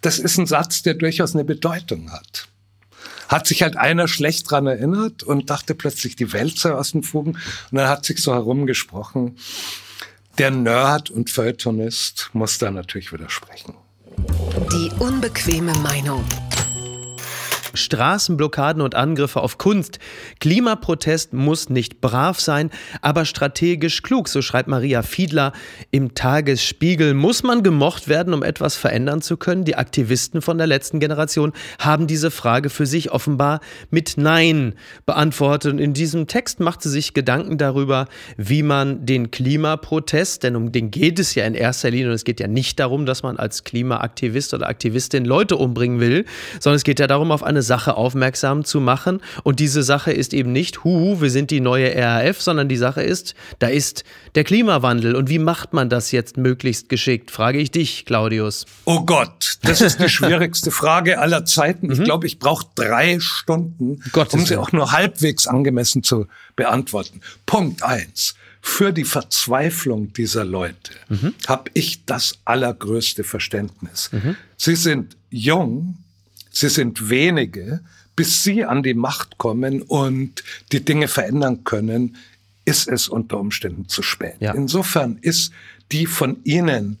Das 0.00 0.18
ist 0.18 0.38
ein 0.38 0.46
Satz, 0.46 0.82
der 0.82 0.94
durchaus 0.94 1.34
eine 1.34 1.44
Bedeutung 1.44 2.12
hat. 2.12 2.48
Hat 3.28 3.46
sich 3.48 3.62
halt 3.62 3.76
einer 3.76 4.06
schlecht 4.06 4.48
dran 4.48 4.66
erinnert 4.66 5.24
und 5.24 5.50
dachte 5.50 5.74
plötzlich, 5.74 6.14
die 6.14 6.32
Welt 6.32 6.58
sei 6.58 6.72
aus 6.72 6.92
den 6.92 7.02
Fugen. 7.02 7.32
Und 7.32 7.78
dann 7.78 7.88
hat 7.88 8.04
sich 8.04 8.22
so 8.22 8.32
herumgesprochen, 8.32 9.36
der 10.38 10.50
Nerd 10.50 11.10
und 11.10 11.30
Feuilletonist 11.30 12.30
muss 12.32 12.58
da 12.58 12.70
natürlich 12.70 13.12
widersprechen. 13.12 13.74
Die 14.72 14.90
unbequeme 14.98 15.72
Meinung. 15.78 16.24
Straßenblockaden 17.76 18.82
und 18.82 18.94
Angriffe 18.94 19.40
auf 19.40 19.58
Kunst. 19.58 19.98
Klimaprotest 20.40 21.32
muss 21.32 21.68
nicht 21.68 22.00
brav 22.00 22.40
sein, 22.40 22.70
aber 23.00 23.24
strategisch 23.24 24.02
klug, 24.02 24.28
so 24.28 24.42
schreibt 24.42 24.68
Maria 24.68 25.02
Fiedler 25.02 25.52
im 25.90 26.14
Tagesspiegel. 26.14 27.14
Muss 27.14 27.42
man 27.42 27.62
gemocht 27.62 28.08
werden, 28.08 28.34
um 28.34 28.42
etwas 28.42 28.76
verändern 28.76 29.22
zu 29.22 29.36
können? 29.36 29.64
Die 29.64 29.76
Aktivisten 29.76 30.42
von 30.42 30.58
der 30.58 30.66
letzten 30.66 31.00
Generation 31.00 31.52
haben 31.78 32.06
diese 32.06 32.30
Frage 32.30 32.70
für 32.70 32.86
sich 32.86 33.12
offenbar 33.12 33.60
mit 33.90 34.14
Nein 34.16 34.74
beantwortet. 35.04 35.72
Und 35.72 35.78
in 35.78 35.94
diesem 35.94 36.26
Text 36.26 36.60
macht 36.60 36.82
sie 36.82 36.90
sich 36.90 37.14
Gedanken 37.14 37.58
darüber, 37.58 38.06
wie 38.36 38.62
man 38.62 39.06
den 39.06 39.30
Klimaprotest, 39.30 40.42
denn 40.42 40.56
um 40.56 40.72
den 40.72 40.90
geht 40.90 41.18
es 41.18 41.34
ja 41.34 41.44
in 41.44 41.54
erster 41.54 41.90
Linie 41.90 42.08
und 42.08 42.14
es 42.14 42.24
geht 42.24 42.40
ja 42.40 42.48
nicht 42.48 42.78
darum, 42.80 43.06
dass 43.06 43.22
man 43.22 43.36
als 43.36 43.64
Klimaaktivist 43.64 44.54
oder 44.54 44.68
Aktivistin 44.68 45.24
Leute 45.24 45.56
umbringen 45.56 46.00
will, 46.00 46.24
sondern 46.60 46.76
es 46.76 46.84
geht 46.84 47.00
ja 47.00 47.06
darum, 47.06 47.30
auf 47.30 47.42
eine 47.42 47.62
Sache 47.66 47.96
aufmerksam 47.96 48.64
zu 48.64 48.80
machen. 48.80 49.20
Und 49.42 49.60
diese 49.60 49.82
Sache 49.82 50.12
ist 50.12 50.32
eben 50.32 50.52
nicht, 50.52 50.84
huhu, 50.84 51.20
wir 51.20 51.30
sind 51.30 51.50
die 51.50 51.60
neue 51.60 51.94
RAF, 51.94 52.40
sondern 52.40 52.68
die 52.68 52.76
Sache 52.76 53.02
ist, 53.02 53.34
da 53.58 53.68
ist 53.68 54.04
der 54.34 54.44
Klimawandel. 54.44 55.14
Und 55.14 55.28
wie 55.28 55.38
macht 55.38 55.72
man 55.72 55.90
das 55.90 56.12
jetzt 56.12 56.36
möglichst 56.36 56.88
geschickt? 56.88 57.30
Frage 57.30 57.58
ich 57.58 57.70
dich, 57.70 58.04
Claudius. 58.06 58.64
Oh 58.84 59.00
Gott, 59.00 59.58
das 59.62 59.80
ist 59.80 60.00
die 60.00 60.08
schwierigste 60.08 60.70
Frage 60.70 61.18
aller 61.18 61.44
Zeiten. 61.44 61.90
Ich 61.90 61.98
mhm. 61.98 62.04
glaube, 62.04 62.26
ich 62.26 62.38
brauche 62.38 62.66
drei 62.74 63.18
Stunden, 63.20 64.00
Gottes 64.12 64.34
um 64.34 64.46
sie 64.46 64.56
auch 64.56 64.72
nur 64.72 64.92
halbwegs 64.92 65.46
angemessen 65.46 66.02
zu 66.02 66.26
beantworten. 66.54 67.20
Punkt 67.44 67.82
eins 67.82 68.34
für 68.66 68.92
die 68.92 69.04
Verzweiflung 69.04 70.12
dieser 70.12 70.44
Leute 70.44 70.92
mhm. 71.08 71.34
habe 71.46 71.70
ich 71.72 72.04
das 72.04 72.34
allergrößte 72.44 73.22
Verständnis. 73.22 74.10
Mhm. 74.10 74.36
Sie 74.56 74.74
sind 74.74 75.16
jung, 75.30 75.98
Sie 76.56 76.70
sind 76.70 77.10
wenige. 77.10 77.80
Bis 78.14 78.42
sie 78.42 78.64
an 78.64 78.82
die 78.82 78.94
Macht 78.94 79.36
kommen 79.36 79.82
und 79.82 80.42
die 80.72 80.82
Dinge 80.82 81.06
verändern 81.06 81.64
können, 81.64 82.16
ist 82.64 82.88
es 82.88 83.10
unter 83.10 83.38
Umständen 83.38 83.88
zu 83.90 84.02
spät. 84.02 84.36
Ja. 84.40 84.54
Insofern 84.54 85.18
ist 85.20 85.52
die 85.92 86.06
von 86.06 86.42
Ihnen 86.44 86.98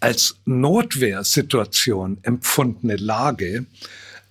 als 0.00 0.36
Notwehrsituation 0.44 2.18
empfundene 2.20 2.96
Lage 2.96 3.64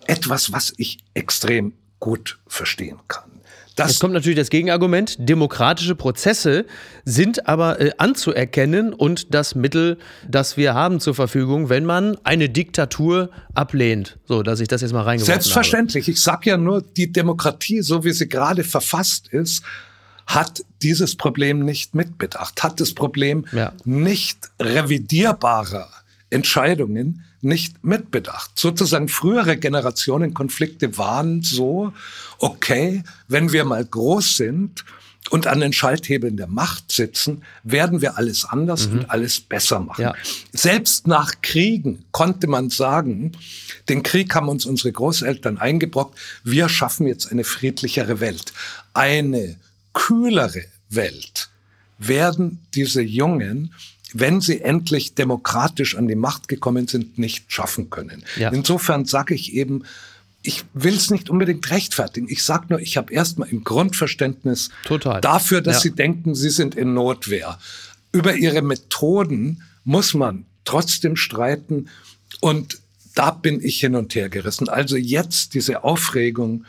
etwas, 0.05 0.51
was 0.51 0.71
ich 0.77 0.99
extrem 1.15 1.73
gut 1.99 2.37
verstehen 2.45 2.99
kann. 3.07 3.32
Das 3.75 3.91
Jetzt 3.91 3.99
kommt 3.99 4.13
natürlich 4.13 4.37
das 4.37 4.49
Gegenargument. 4.49 5.15
Demokratische 5.17 5.95
Prozesse 5.95 6.65
sind 7.05 7.47
aber 7.47 7.81
äh, 7.81 7.91
anzuerkennen 7.97 8.93
und 8.93 9.33
das 9.33 9.55
Mittel, 9.55 9.97
das 10.27 10.57
wir 10.57 10.75
haben 10.75 10.99
zur 10.99 11.15
Verfügung, 11.15 11.69
wenn 11.69 11.85
man 11.85 12.17
eine 12.23 12.49
Diktatur 12.49 13.29
ablehnt. 13.55 14.17
So, 14.25 14.43
dass 14.43 14.59
ich 14.59 14.67
das 14.67 14.81
jetzt 14.81 14.93
mal 14.93 15.01
reingeworfen 15.01 15.41
Selbstverständlich. 15.41 16.03
Habe. 16.05 16.11
Ich 16.11 16.21
sage 16.21 16.51
ja 16.51 16.57
nur, 16.57 16.81
die 16.81 17.11
Demokratie, 17.11 17.81
so 17.81 18.03
wie 18.03 18.11
sie 18.11 18.27
gerade 18.27 18.63
verfasst 18.63 19.29
ist, 19.29 19.63
hat 20.27 20.63
dieses 20.81 21.15
Problem 21.15 21.65
nicht 21.65 21.95
mitbedacht, 21.95 22.63
hat 22.63 22.79
das 22.79 22.93
Problem 22.93 23.45
ja. 23.51 23.73
nicht 23.83 24.51
revidierbarer 24.59 25.89
Entscheidungen 26.29 27.25
nicht 27.43 27.83
mitbedacht. 27.83 28.51
Sozusagen 28.55 29.07
frühere 29.07 29.57
Generationenkonflikte 29.57 30.97
waren 30.97 31.41
so, 31.41 31.93
okay, 32.39 33.03
wenn 33.27 33.51
wir 33.51 33.65
mal 33.65 33.85
groß 33.85 34.37
sind 34.37 34.85
und 35.29 35.47
an 35.47 35.59
den 35.61 35.73
Schalthebeln 35.73 36.37
der 36.37 36.47
Macht 36.47 36.91
sitzen, 36.91 37.43
werden 37.63 38.01
wir 38.01 38.17
alles 38.17 38.45
anders 38.45 38.87
mhm. 38.87 38.99
und 38.99 39.09
alles 39.09 39.39
besser 39.39 39.79
machen. 39.79 40.01
Ja. 40.01 40.15
Selbst 40.51 41.07
nach 41.07 41.33
Kriegen 41.41 42.05
konnte 42.11 42.47
man 42.47 42.69
sagen, 42.69 43.31
den 43.89 44.03
Krieg 44.03 44.35
haben 44.35 44.49
uns 44.49 44.65
unsere 44.65 44.91
Großeltern 44.91 45.57
eingebrockt, 45.57 46.19
wir 46.43 46.69
schaffen 46.69 47.07
jetzt 47.07 47.31
eine 47.31 47.43
friedlichere 47.43 48.19
Welt. 48.19 48.53
Eine 48.93 49.57
kühlere 49.93 50.65
Welt 50.89 51.49
werden 51.97 52.59
diese 52.73 53.01
Jungen 53.01 53.73
wenn 54.13 54.41
sie 54.41 54.61
endlich 54.61 55.15
demokratisch 55.15 55.95
an 55.97 56.07
die 56.07 56.15
Macht 56.15 56.47
gekommen 56.47 56.87
sind, 56.87 57.17
nicht 57.17 57.51
schaffen 57.51 57.89
können. 57.89 58.23
Ja. 58.37 58.49
Insofern 58.49 59.05
sage 59.05 59.33
ich 59.33 59.53
eben, 59.53 59.83
ich 60.43 60.63
will 60.73 60.93
es 60.93 61.09
nicht 61.09 61.29
unbedingt 61.29 61.69
rechtfertigen. 61.71 62.27
Ich 62.29 62.43
sage 62.43 62.65
nur, 62.69 62.79
ich 62.79 62.97
habe 62.97 63.13
erstmal 63.13 63.49
ein 63.49 63.63
Grundverständnis 63.63 64.69
Total. 64.85 65.21
dafür, 65.21 65.61
dass 65.61 65.75
ja. 65.77 65.81
sie 65.81 65.91
denken, 65.91 66.35
sie 66.35 66.49
sind 66.49 66.75
in 66.75 66.93
Notwehr. 66.93 67.57
Über 68.11 68.35
ihre 68.35 68.61
Methoden 68.61 69.63
muss 69.85 70.13
man 70.13 70.45
trotzdem 70.65 71.15
streiten 71.15 71.89
und 72.41 72.79
da 73.15 73.31
bin 73.31 73.61
ich 73.63 73.79
hin 73.79 73.95
und 73.95 74.15
her 74.15 74.29
gerissen. 74.29 74.69
Also 74.69 74.97
jetzt 74.97 75.53
diese 75.53 75.83
Aufregung 75.83 76.65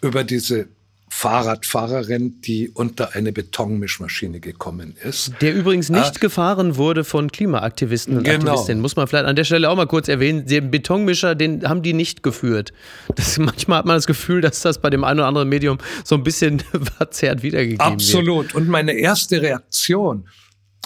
über 0.00 0.24
diese 0.24 0.68
Fahrradfahrerin, 1.16 2.40
die 2.40 2.70
unter 2.70 3.14
eine 3.14 3.32
Betonmischmaschine 3.32 4.40
gekommen 4.40 4.96
ist. 5.00 5.32
Der 5.40 5.54
übrigens 5.54 5.88
nicht 5.88 6.16
äh, 6.16 6.18
gefahren 6.18 6.76
wurde 6.76 7.04
von 7.04 7.30
Klimaaktivisten 7.30 8.18
und 8.18 8.24
genau. 8.24 8.50
Aktivistinnen. 8.50 8.82
Muss 8.82 8.96
man 8.96 9.06
vielleicht 9.06 9.24
an 9.24 9.36
der 9.36 9.44
Stelle 9.44 9.70
auch 9.70 9.76
mal 9.76 9.86
kurz 9.86 10.08
erwähnen. 10.08 10.44
Den 10.44 10.72
Betonmischer, 10.72 11.36
den 11.36 11.68
haben 11.68 11.82
die 11.82 11.92
nicht 11.92 12.24
geführt. 12.24 12.72
Das, 13.14 13.38
manchmal 13.38 13.78
hat 13.78 13.86
man 13.86 13.96
das 13.96 14.08
Gefühl, 14.08 14.40
dass 14.40 14.60
das 14.60 14.80
bei 14.80 14.90
dem 14.90 15.04
einen 15.04 15.20
oder 15.20 15.28
anderen 15.28 15.48
Medium 15.48 15.78
so 16.02 16.16
ein 16.16 16.24
bisschen 16.24 16.58
verzerrt 16.98 17.44
wiedergegeben 17.44 17.80
Absolut. 17.80 18.26
wird. 18.26 18.46
Absolut. 18.46 18.54
Und 18.56 18.68
meine 18.68 18.92
erste 18.92 19.40
Reaktion, 19.40 20.28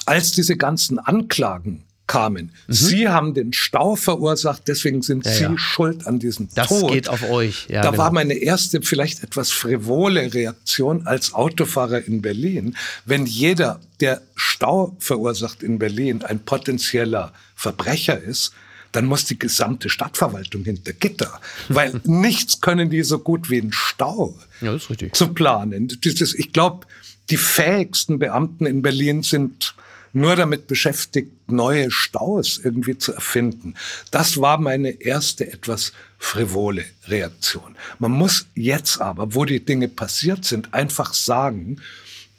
als 0.05 0.33
diese 0.33 0.59
ganzen 0.59 0.99
Anklagen 0.99 1.88
kamen. 2.09 2.51
Mhm. 2.67 2.73
Sie 2.73 3.09
haben 3.09 3.35
den 3.35 3.53
Stau 3.53 3.95
verursacht, 3.95 4.63
deswegen 4.67 5.03
sind 5.03 5.25
ja, 5.25 5.33
Sie 5.33 5.43
ja. 5.45 5.59
schuld 5.59 6.09
an 6.09 6.19
diesem 6.19 6.49
das 6.55 6.69
Tod. 6.69 6.83
Das 6.85 6.91
geht 6.91 7.09
auf 7.09 7.31
euch. 7.31 7.67
Ja, 7.69 7.83
da 7.83 7.91
genau. 7.91 8.03
war 8.03 8.13
meine 8.13 8.35
erste, 8.35 8.83
vielleicht 8.83 9.23
etwas 9.23 9.53
frivole 9.53 10.35
Reaktion 10.35 11.07
als 11.07 11.35
Autofahrer 11.35 12.05
in 12.05 12.21
Berlin. 12.21 12.77
Wenn 13.05 13.27
jeder, 13.27 13.81
der 14.01 14.23
Stau 14.35 14.97
verursacht 14.99 15.63
in 15.63 15.79
Berlin, 15.79 16.25
ein 16.25 16.41
potenzieller 16.41 17.33
Verbrecher 17.55 18.21
ist, 18.21 18.53
dann 18.93 19.05
muss 19.05 19.27
die 19.27 19.39
gesamte 19.39 19.91
Stadtverwaltung 19.91 20.65
hinter 20.65 20.95
Gitter. 20.95 21.41
Weil 21.69 22.01
nichts 22.05 22.61
können 22.61 22.91
die 22.91 23.03
so 23.03 23.19
gut 23.19 23.51
wie 23.51 23.61
einen 23.61 23.73
Stau 23.73 24.35
ja, 24.63 24.77
zu 25.13 25.29
planen. 25.35 25.89
ich 26.03 26.53
glaube, 26.53 26.87
die 27.29 27.37
fähigsten 27.37 28.19
Beamten 28.19 28.65
in 28.65 28.81
Berlin 28.81 29.23
sind 29.23 29.75
nur 30.19 30.37
damit 30.37 30.67
beschäftigt, 30.67 31.31
neue 31.51 31.91
Staus 31.91 32.61
irgendwie 32.63 32.99
zu 32.99 33.13
erfinden. 33.13 33.75
Das 34.11 34.41
war 34.41 34.59
meine 34.59 35.01
erste 35.01 35.51
etwas 35.51 35.93
frivole 36.19 36.85
Reaktion. 37.07 37.77
Man 37.99 38.13
muss 38.13 38.47
jetzt 38.55 39.01
aber, 39.01 39.35
wo 39.35 39.45
die 39.45 39.65
Dinge 39.65 39.89
passiert 39.89 40.45
sind, 40.45 40.75
einfach 40.75 41.15
sagen, 41.15 41.81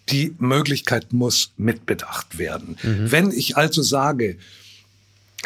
die 0.09 0.35
Möglichkeit 0.39 1.13
muss 1.13 1.51
mitbedacht 1.57 2.37
werden. 2.37 2.77
Mhm. 2.81 3.11
Wenn 3.11 3.31
ich 3.31 3.57
also 3.57 3.81
sage, 3.81 4.37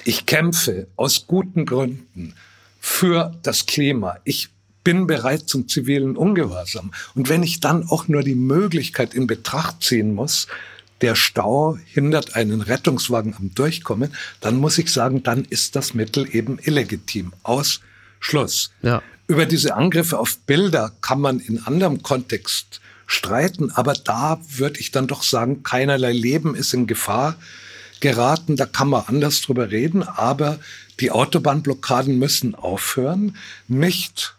ich 0.05 0.25
kämpfe 0.25 0.87
aus 0.95 1.27
guten 1.27 1.65
Gründen 1.65 2.33
für 2.79 3.33
das 3.43 3.65
Klima, 3.65 4.17
ich 4.23 4.49
bin 4.83 5.07
bereit 5.07 5.47
zum 5.47 5.67
zivilen 5.67 6.17
Ungehorsam. 6.17 6.93
Und 7.15 7.29
wenn 7.29 7.43
ich 7.43 7.59
dann 7.59 7.87
auch 7.87 8.07
nur 8.07 8.23
die 8.23 8.35
Möglichkeit 8.35 9.13
in 9.13 9.27
Betracht 9.27 9.81
ziehen 9.81 10.13
muss, 10.13 10.47
der 11.03 11.15
Stau 11.15 11.77
hindert 11.86 12.36
einen 12.36 12.62
Rettungswagen 12.62 13.36
am 13.36 13.53
Durchkommen, 13.53 14.15
dann 14.39 14.55
muss 14.55 14.77
ich 14.77 14.91
sagen, 14.91 15.22
dann 15.22 15.43
ist 15.43 15.75
das 15.75 15.93
Mittel 15.93 16.33
eben 16.33 16.60
illegitim. 16.60 17.33
Aus 17.43 17.81
Schluss. 18.22 18.72
Ja. 18.81 19.03
Über 19.27 19.45
diese 19.45 19.75
Angriffe 19.75 20.17
auf 20.17 20.38
Bilder 20.39 20.93
kann 21.01 21.19
man 21.19 21.41
in 21.41 21.60
anderem 21.65 22.01
Kontext 22.03 22.79
streiten, 23.05 23.69
aber 23.72 23.93
da 23.93 24.39
würde 24.48 24.79
ich 24.79 24.91
dann 24.91 25.07
doch 25.07 25.24
sagen, 25.24 25.62
keinerlei 25.62 26.13
Leben 26.13 26.55
ist 26.55 26.74
in 26.74 26.88
Gefahr 26.88 27.36
geraten, 28.00 28.55
da 28.55 28.65
kann 28.65 28.88
man 28.88 29.03
anders 29.07 29.41
drüber 29.41 29.72
reden, 29.72 30.03
aber 30.03 30.60
die 31.01 31.12
Autobahnblockaden 31.12 32.17
müssen 32.17 32.55
aufhören, 32.55 33.36
nicht 33.67 34.36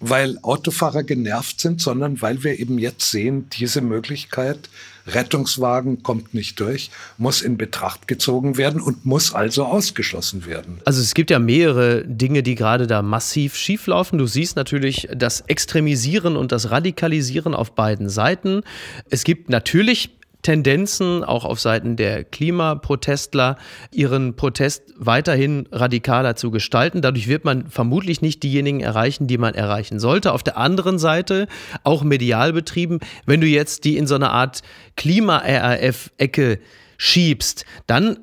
weil 0.00 0.38
Autofahrer 0.42 1.02
genervt 1.02 1.60
sind, 1.60 1.80
sondern 1.80 2.20
weil 2.22 2.42
wir 2.42 2.58
eben 2.58 2.78
jetzt 2.78 3.10
sehen, 3.10 3.48
diese 3.50 3.82
Möglichkeit, 3.82 4.70
Rettungswagen 5.06 6.02
kommt 6.02 6.34
nicht 6.34 6.58
durch, 6.60 6.90
muss 7.18 7.42
in 7.42 7.56
Betracht 7.56 8.08
gezogen 8.08 8.56
werden 8.56 8.80
und 8.80 9.04
muss 9.04 9.34
also 9.34 9.64
ausgeschlossen 9.64 10.46
werden. 10.46 10.80
Also 10.84 11.00
es 11.00 11.14
gibt 11.14 11.30
ja 11.30 11.38
mehrere 11.38 12.04
Dinge, 12.06 12.42
die 12.42 12.54
gerade 12.54 12.86
da 12.86 13.02
massiv 13.02 13.56
schieflaufen. 13.56 14.18
Du 14.18 14.26
siehst 14.26 14.56
natürlich 14.56 15.08
das 15.14 15.42
Extremisieren 15.42 16.36
und 16.36 16.52
das 16.52 16.70
Radikalisieren 16.70 17.54
auf 17.54 17.74
beiden 17.74 18.08
Seiten. 18.08 18.62
Es 19.10 19.24
gibt 19.24 19.50
natürlich 19.50 20.10
Tendenzen, 20.42 21.24
auch 21.24 21.44
auf 21.44 21.60
Seiten 21.60 21.96
der 21.96 22.24
Klimaprotestler, 22.24 23.56
ihren 23.92 24.36
Protest 24.36 24.82
weiterhin 24.96 25.68
radikaler 25.70 26.36
zu 26.36 26.50
gestalten. 26.50 27.02
Dadurch 27.02 27.28
wird 27.28 27.44
man 27.44 27.68
vermutlich 27.68 28.22
nicht 28.22 28.42
diejenigen 28.42 28.80
erreichen, 28.80 29.26
die 29.26 29.38
man 29.38 29.54
erreichen 29.54 29.98
sollte. 29.98 30.32
Auf 30.32 30.42
der 30.42 30.56
anderen 30.56 30.98
Seite, 30.98 31.46
auch 31.84 32.02
medial 32.02 32.52
betrieben, 32.52 33.00
wenn 33.26 33.40
du 33.40 33.46
jetzt 33.46 33.84
die 33.84 33.96
in 33.96 34.06
so 34.06 34.14
eine 34.14 34.30
Art 34.30 34.62
Klima-RAF-Ecke 34.96 36.58
schiebst, 36.96 37.64
dann 37.86 38.18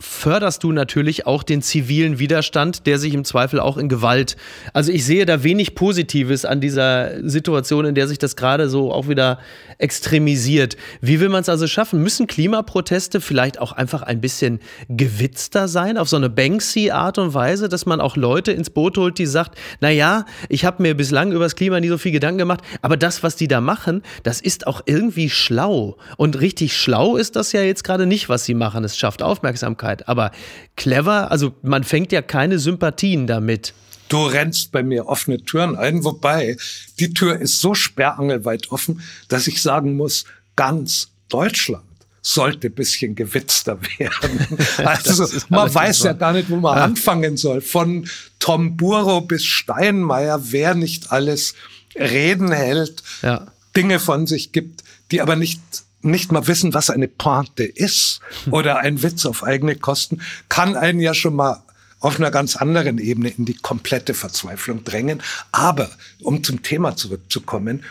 förderst 0.00 0.64
du 0.64 0.72
natürlich 0.72 1.26
auch 1.26 1.42
den 1.42 1.62
zivilen 1.62 2.18
Widerstand, 2.18 2.86
der 2.86 2.98
sich 2.98 3.14
im 3.14 3.24
Zweifel 3.24 3.60
auch 3.60 3.76
in 3.76 3.88
Gewalt. 3.88 4.36
Also 4.72 4.90
ich 4.90 5.04
sehe 5.04 5.26
da 5.26 5.44
wenig 5.44 5.74
Positives 5.74 6.44
an 6.44 6.60
dieser 6.60 7.28
Situation, 7.28 7.84
in 7.84 7.94
der 7.94 8.08
sich 8.08 8.18
das 8.18 8.34
gerade 8.34 8.68
so 8.68 8.92
auch 8.92 9.08
wieder 9.08 9.38
extremisiert. 9.78 10.76
Wie 11.00 11.20
will 11.20 11.28
man 11.28 11.42
es 11.42 11.48
also 11.48 11.66
schaffen? 11.66 12.02
Müssen 12.02 12.26
Klimaproteste 12.26 13.20
vielleicht 13.20 13.60
auch 13.60 13.72
einfach 13.72 14.02
ein 14.02 14.20
bisschen 14.20 14.60
gewitzter 14.88 15.68
sein, 15.68 15.98
auf 15.98 16.08
so 16.08 16.16
eine 16.16 16.30
Banksy-Art 16.30 17.18
und 17.18 17.34
Weise, 17.34 17.68
dass 17.68 17.86
man 17.86 18.00
auch 18.00 18.16
Leute 18.16 18.52
ins 18.52 18.70
Boot 18.70 18.96
holt, 18.96 19.18
die 19.18 19.26
sagt, 19.26 19.58
na 19.80 19.90
ja, 19.90 20.24
ich 20.48 20.64
habe 20.64 20.82
mir 20.82 20.94
bislang 20.94 21.32
über 21.32 21.44
das 21.44 21.56
Klima 21.56 21.78
nie 21.80 21.88
so 21.88 21.98
viel 21.98 22.12
Gedanken 22.12 22.38
gemacht, 22.38 22.62
aber 22.80 22.96
das, 22.96 23.22
was 23.22 23.36
die 23.36 23.48
da 23.48 23.60
machen, 23.60 24.02
das 24.22 24.40
ist 24.40 24.66
auch 24.66 24.82
irgendwie 24.86 25.28
schlau. 25.28 25.96
Und 26.16 26.40
richtig 26.40 26.76
schlau 26.76 27.16
ist 27.16 27.36
das 27.36 27.52
ja 27.52 27.62
jetzt 27.62 27.84
gerade 27.84 28.06
nicht, 28.06 28.28
was 28.28 28.44
sie 28.44 28.54
machen. 28.54 28.84
Es 28.84 28.96
schafft 28.96 29.22
Aufmerksamkeit. 29.22 29.89
Möglichkeit. 29.90 30.08
Aber 30.08 30.30
clever, 30.76 31.30
also 31.30 31.54
man 31.62 31.84
fängt 31.84 32.12
ja 32.12 32.22
keine 32.22 32.58
Sympathien 32.58 33.26
damit. 33.26 33.74
Du 34.08 34.24
rennst 34.24 34.72
bei 34.72 34.82
mir 34.82 35.06
offene 35.06 35.38
Türen 35.38 35.76
ein, 35.76 36.02
wobei 36.04 36.56
die 36.98 37.14
Tür 37.14 37.40
ist 37.40 37.60
so 37.60 37.74
sperrangelweit 37.74 38.72
offen, 38.72 39.02
dass 39.28 39.46
ich 39.46 39.62
sagen 39.62 39.96
muss, 39.96 40.24
ganz 40.56 41.10
Deutschland 41.28 41.84
sollte 42.22 42.66
ein 42.66 42.74
bisschen 42.74 43.14
gewitzter 43.14 43.78
werden. 43.98 44.58
Also 44.84 45.26
man 45.48 45.72
weiß 45.72 46.02
ja 46.02 46.12
gar 46.12 46.32
nicht, 46.32 46.50
wo 46.50 46.56
man 46.56 46.76
ja. 46.76 46.84
anfangen 46.84 47.36
soll. 47.36 47.60
Von 47.60 48.08
Tom 48.40 48.76
Buro 48.76 49.22
bis 49.22 49.44
Steinmeier, 49.44 50.40
wer 50.50 50.74
nicht 50.74 51.12
alles 51.12 51.54
Reden 51.94 52.52
hält, 52.52 53.02
ja. 53.22 53.46
Dinge 53.76 54.00
von 54.00 54.26
sich 54.26 54.52
gibt, 54.52 54.82
die 55.12 55.22
aber 55.22 55.36
nicht 55.36 55.60
nicht 56.02 56.32
mal 56.32 56.46
wissen, 56.46 56.74
was 56.74 56.90
eine 56.90 57.08
Pointe 57.08 57.64
ist 57.64 58.20
oder 58.50 58.78
ein 58.78 59.02
Witz 59.02 59.26
auf 59.26 59.44
eigene 59.44 59.76
Kosten, 59.76 60.20
kann 60.48 60.76
einen 60.76 61.00
ja 61.00 61.14
schon 61.14 61.34
mal 61.34 61.62
auf 62.00 62.18
einer 62.18 62.30
ganz 62.30 62.56
anderen 62.56 62.98
Ebene 62.98 63.28
in 63.28 63.44
die 63.44 63.54
komplette 63.54 64.14
Verzweiflung 64.14 64.84
drängen. 64.84 65.22
Aber 65.52 65.90
um 66.22 66.42
zum 66.42 66.62
Thema 66.62 66.96
zurückzukommen, 66.96 67.84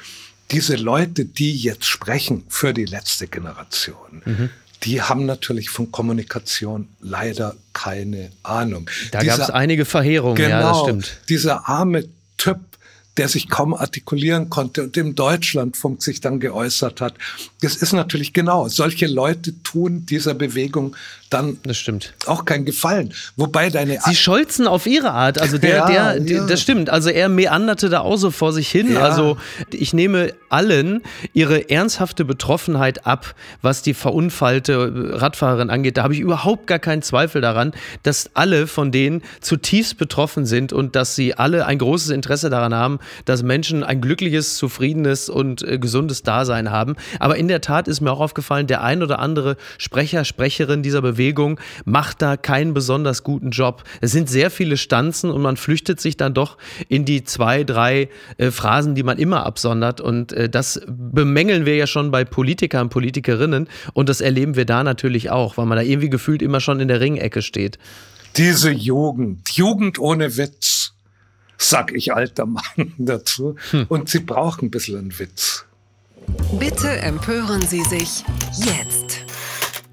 diese 0.52 0.76
Leute, 0.76 1.26
die 1.26 1.56
jetzt 1.56 1.86
sprechen 1.86 2.44
für 2.50 2.74
die 2.74 2.86
letzte 2.86 3.28
Generation, 3.28 4.24
mhm. 4.26 4.50
die 4.84 5.02
haben 5.02 5.28
natürlich 5.28 5.70
von 5.70 5.92
Kommunikation 5.92 6.88
leider 7.02 7.56
keine 7.74 8.32
Ahnung. 8.42 8.90
Da 9.12 9.24
gab 9.24 9.40
es 9.40 9.52
einige 9.52 9.86
Verheerungen, 9.86 10.36
genau, 10.36 10.50
ja, 10.50 10.62
das 10.62 10.72
genau, 10.72 10.84
stimmt. 10.86 11.20
Dieser 11.30 11.70
arme 11.70 12.06
Typ, 12.38 12.60
der 13.20 13.28
sich 13.28 13.50
kaum 13.50 13.74
artikulieren 13.74 14.50
konnte 14.50 14.84
und 14.84 14.96
im 14.96 15.14
Deutschlandfunk 15.14 16.02
sich 16.02 16.22
dann 16.22 16.40
geäußert 16.40 17.02
hat. 17.02 17.16
Das 17.60 17.76
ist 17.76 17.92
natürlich 17.92 18.32
genau, 18.32 18.70
solche 18.70 19.08
Leute 19.08 19.62
tun 19.62 20.06
dieser 20.06 20.34
Bewegung 20.34 20.96
dann 21.30 21.58
das 21.64 21.78
stimmt. 21.78 22.14
auch 22.26 22.46
keinen 22.46 22.66
Gefallen. 22.66 23.14
Wobei 23.36 23.70
deine 23.70 24.00
Sie 24.04 24.16
scholzen 24.16 24.68
auf 24.68 24.88
ihre 24.88 25.12
Art, 25.12 25.40
also 25.40 25.58
der, 25.58 25.76
ja, 25.76 25.88
der, 25.88 26.20
der 26.20 26.38
ja. 26.38 26.46
das 26.46 26.62
stimmt. 26.62 26.90
Also 26.90 27.10
er 27.10 27.30
meanderte 27.30 27.90
da 27.90 28.00
auch 28.00 28.18
so 28.18 28.32
vor 28.32 28.52
sich 28.52 28.70
hin. 28.70 28.94
Ja. 28.94 29.02
Also 29.02 29.38
ich 29.72 29.94
nehme 29.94 30.34
allen 30.50 31.02
ihre 31.34 31.70
ernsthafte 31.70 32.26
Betroffenheit 32.26 33.06
ab, 33.06 33.36
was 33.62 33.84
die 33.84 33.94
verunfallte 33.94 35.20
Radfahrerin 35.22 35.70
angeht. 35.70 35.98
Da 35.98 36.04
habe 36.04 36.16
ich 36.16 36.20
überhaupt 36.20 36.66
gar 36.66 36.80
keinen 36.80 37.04
Zweifel 37.04 37.42
daran, 37.42 37.74
dass 38.02 38.32
alle 38.34 38.66
von 38.66 38.92
denen 38.92 39.22
zutiefst 39.40 39.98
betroffen 39.98 40.48
sind 40.48 40.74
und 40.74 40.96
dass 40.96 41.16
sie 41.16 41.36
alle 41.36 41.68
ein 41.68 41.78
großes 41.78 42.10
Interesse 42.10 42.50
daran 42.50 42.74
haben, 42.74 43.00
dass 43.26 43.44
Menschen 43.44 43.84
ein 43.84 44.02
glückliches, 44.02 44.58
zufriedenes 44.58 45.30
und 45.30 45.62
äh, 45.62 45.78
gesundes 45.78 46.24
Dasein 46.24 46.72
haben. 46.72 46.96
Aber 47.20 47.38
in 47.38 47.48
der 47.48 47.62
Tat 47.62 47.88
ist 47.88 48.02
mir 48.02 48.12
auch 48.12 48.20
aufgefallen, 48.20 48.66
der 48.66 48.82
ein 48.82 49.04
oder 49.04 49.20
andere 49.20 49.58
Sprecher, 49.78 50.26
Sprecherin 50.26 50.82
dieser 50.82 51.04
Bewegung 51.04 51.19
Bewegung 51.20 51.60
macht 51.84 52.22
da 52.22 52.38
keinen 52.38 52.74
besonders 52.74 53.24
guten 53.24 53.50
Job. 53.50 53.84
Es 54.00 54.12
sind 54.12 54.30
sehr 54.30 54.50
viele 54.50 54.78
Stanzen 54.78 55.30
und 55.30 55.42
man 55.42 55.58
flüchtet 55.58 56.00
sich 56.00 56.16
dann 56.16 56.34
doch 56.34 56.58
in 56.88 57.04
die 57.04 57.26
zwei, 57.26 57.66
drei 57.66 58.08
äh, 58.38 58.52
Phrasen, 58.52 58.96
die 58.96 59.04
man 59.04 59.18
immer 59.18 59.46
absondert. 59.46 60.00
Und 60.00 60.32
äh, 60.32 60.48
das 60.48 60.82
bemängeln 60.88 61.66
wir 61.66 61.76
ja 61.76 61.88
schon 61.88 62.10
bei 62.10 62.24
Politikern 62.24 62.84
und 62.84 62.90
Politikerinnen. 62.90 63.68
Und 63.94 64.08
das 64.08 64.22
erleben 64.22 64.56
wir 64.56 64.64
da 64.64 64.86
natürlich 64.86 65.30
auch, 65.30 65.58
weil 65.58 65.66
man 65.66 65.78
da 65.78 65.84
irgendwie 65.84 66.10
gefühlt 66.10 66.42
immer 66.42 66.62
schon 66.62 66.80
in 66.80 66.88
der 66.88 67.02
Ringecke 67.02 67.42
steht. 67.42 67.78
Diese 68.38 68.72
Jugend, 68.72 69.50
Jugend 69.50 70.00
ohne 70.00 70.38
Witz, 70.38 70.94
sag 71.58 71.94
ich 71.94 72.14
alter 72.14 72.46
Mann 72.46 72.94
dazu. 72.98 73.58
Hm. 73.72 73.88
Und 73.90 74.08
sie 74.08 74.20
brauchen 74.20 74.68
ein 74.68 74.72
bisschen 74.72 74.98
einen 75.00 75.20
Witz. 75.20 75.66
Bitte 76.58 76.88
empören 76.88 77.62
Sie 77.68 77.82
sich 77.84 78.24
jetzt. 78.56 79.29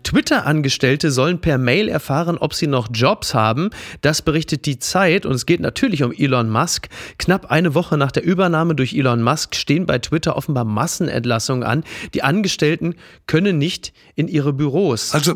Twitter-Angestellte 0.07 1.11
sollen 1.11 1.40
per 1.40 1.59
Mail 1.59 1.88
erfahren, 1.88 2.38
ob 2.38 2.55
sie 2.55 2.69
noch 2.69 2.87
Jobs 2.92 3.35
haben. 3.35 3.71
Das 4.03 4.23
berichtet 4.23 4.64
die 4.64 4.79
Zeit 4.79 5.27
und 5.27 5.35
es 5.35 5.47
geht 5.47 5.61
natürlich 5.61 6.05
um 6.05 6.12
Elon 6.12 6.49
Musk. 6.49 6.88
Knapp 7.19 7.51
eine 7.51 7.75
Woche 7.75 7.97
nach 7.97 8.12
der 8.12 8.23
Übernahme 8.23 8.77
durch 8.77 8.95
Elon 8.95 9.21
Musk 9.21 9.57
stehen 9.57 9.85
bei 9.85 9.99
Twitter 9.99 10.37
offenbar 10.37 10.64
Massenentlassungen 10.64 11.64
an. 11.64 11.83
Die 12.14 12.23
Angestellten 12.23 12.95
können 13.27 13.59
nicht 13.59 13.92
in 14.14 14.29
ihre 14.29 14.53
Büros. 14.53 15.12
Also, 15.12 15.35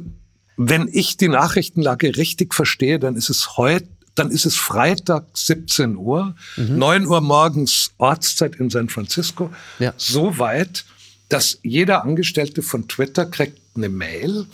wenn 0.56 0.88
ich 0.92 1.16
die 1.16 1.28
Nachrichtenlage 1.28 2.16
richtig 2.16 2.54
verstehe, 2.54 3.00
dann 3.00 3.16
ist 3.16 3.28
es 3.28 3.56
heute 3.56 3.88
dann 4.16 4.30
ist 4.30 4.44
es 4.44 4.56
Freitag 4.56 5.26
17 5.32 5.96
Uhr, 5.96 6.34
mhm. 6.56 6.78
9 6.78 7.06
Uhr 7.06 7.20
morgens 7.20 7.92
Ortszeit 7.96 8.56
in 8.56 8.68
San 8.68 8.88
Francisco. 8.88 9.50
Ja. 9.78 9.94
So 9.96 10.38
weit, 10.38 10.84
dass 11.30 11.58
jeder 11.62 12.04
Angestellte 12.04 12.60
von 12.60 12.88
Twitter 12.88 13.24
kriegt 13.24 13.58
eine 13.74 13.88
Mail. 13.88 14.46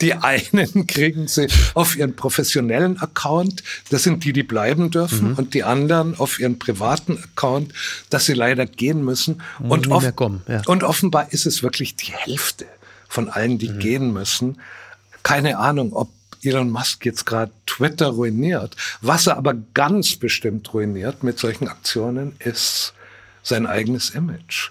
Die 0.00 0.14
einen 0.14 0.86
kriegen 0.86 1.26
sie 1.26 1.48
auf 1.74 1.96
ihren 1.96 2.14
professionellen 2.14 3.00
Account, 3.00 3.64
das 3.90 4.04
sind 4.04 4.24
die, 4.24 4.32
die 4.32 4.42
bleiben 4.42 4.90
dürfen, 4.90 5.30
mhm. 5.30 5.34
und 5.34 5.54
die 5.54 5.64
anderen 5.64 6.18
auf 6.18 6.38
ihren 6.38 6.58
privaten 6.58 7.18
Account, 7.18 7.72
dass 8.10 8.26
sie 8.26 8.34
leider 8.34 8.66
gehen 8.66 9.04
müssen. 9.04 9.42
Und, 9.58 9.90
off 9.90 10.04
ja. 10.04 10.62
und, 10.66 10.84
offenbar 10.84 11.32
ist 11.32 11.46
es 11.46 11.62
wirklich 11.62 11.96
die 11.96 12.12
Hälfte 12.12 12.66
von 13.08 13.28
allen, 13.28 13.58
die 13.58 13.70
mhm. 13.70 13.78
gehen 13.78 14.12
müssen. 14.12 14.60
Keine 15.22 15.58
Ahnung, 15.58 15.92
ob 15.92 16.10
Elon 16.42 16.70
Musk 16.70 17.04
jetzt 17.04 17.26
gerade 17.26 17.52
Twitter 17.66 18.08
ruiniert. 18.08 18.76
Was 19.00 19.26
er 19.26 19.36
aber 19.36 19.54
ganz 19.74 20.16
bestimmt 20.16 20.72
ruiniert 20.72 21.22
mit 21.22 21.38
solchen 21.38 21.68
Aktionen, 21.68 22.34
ist 22.38 22.94
sein 23.42 23.66
eigenes 23.66 24.10
Image. 24.10 24.70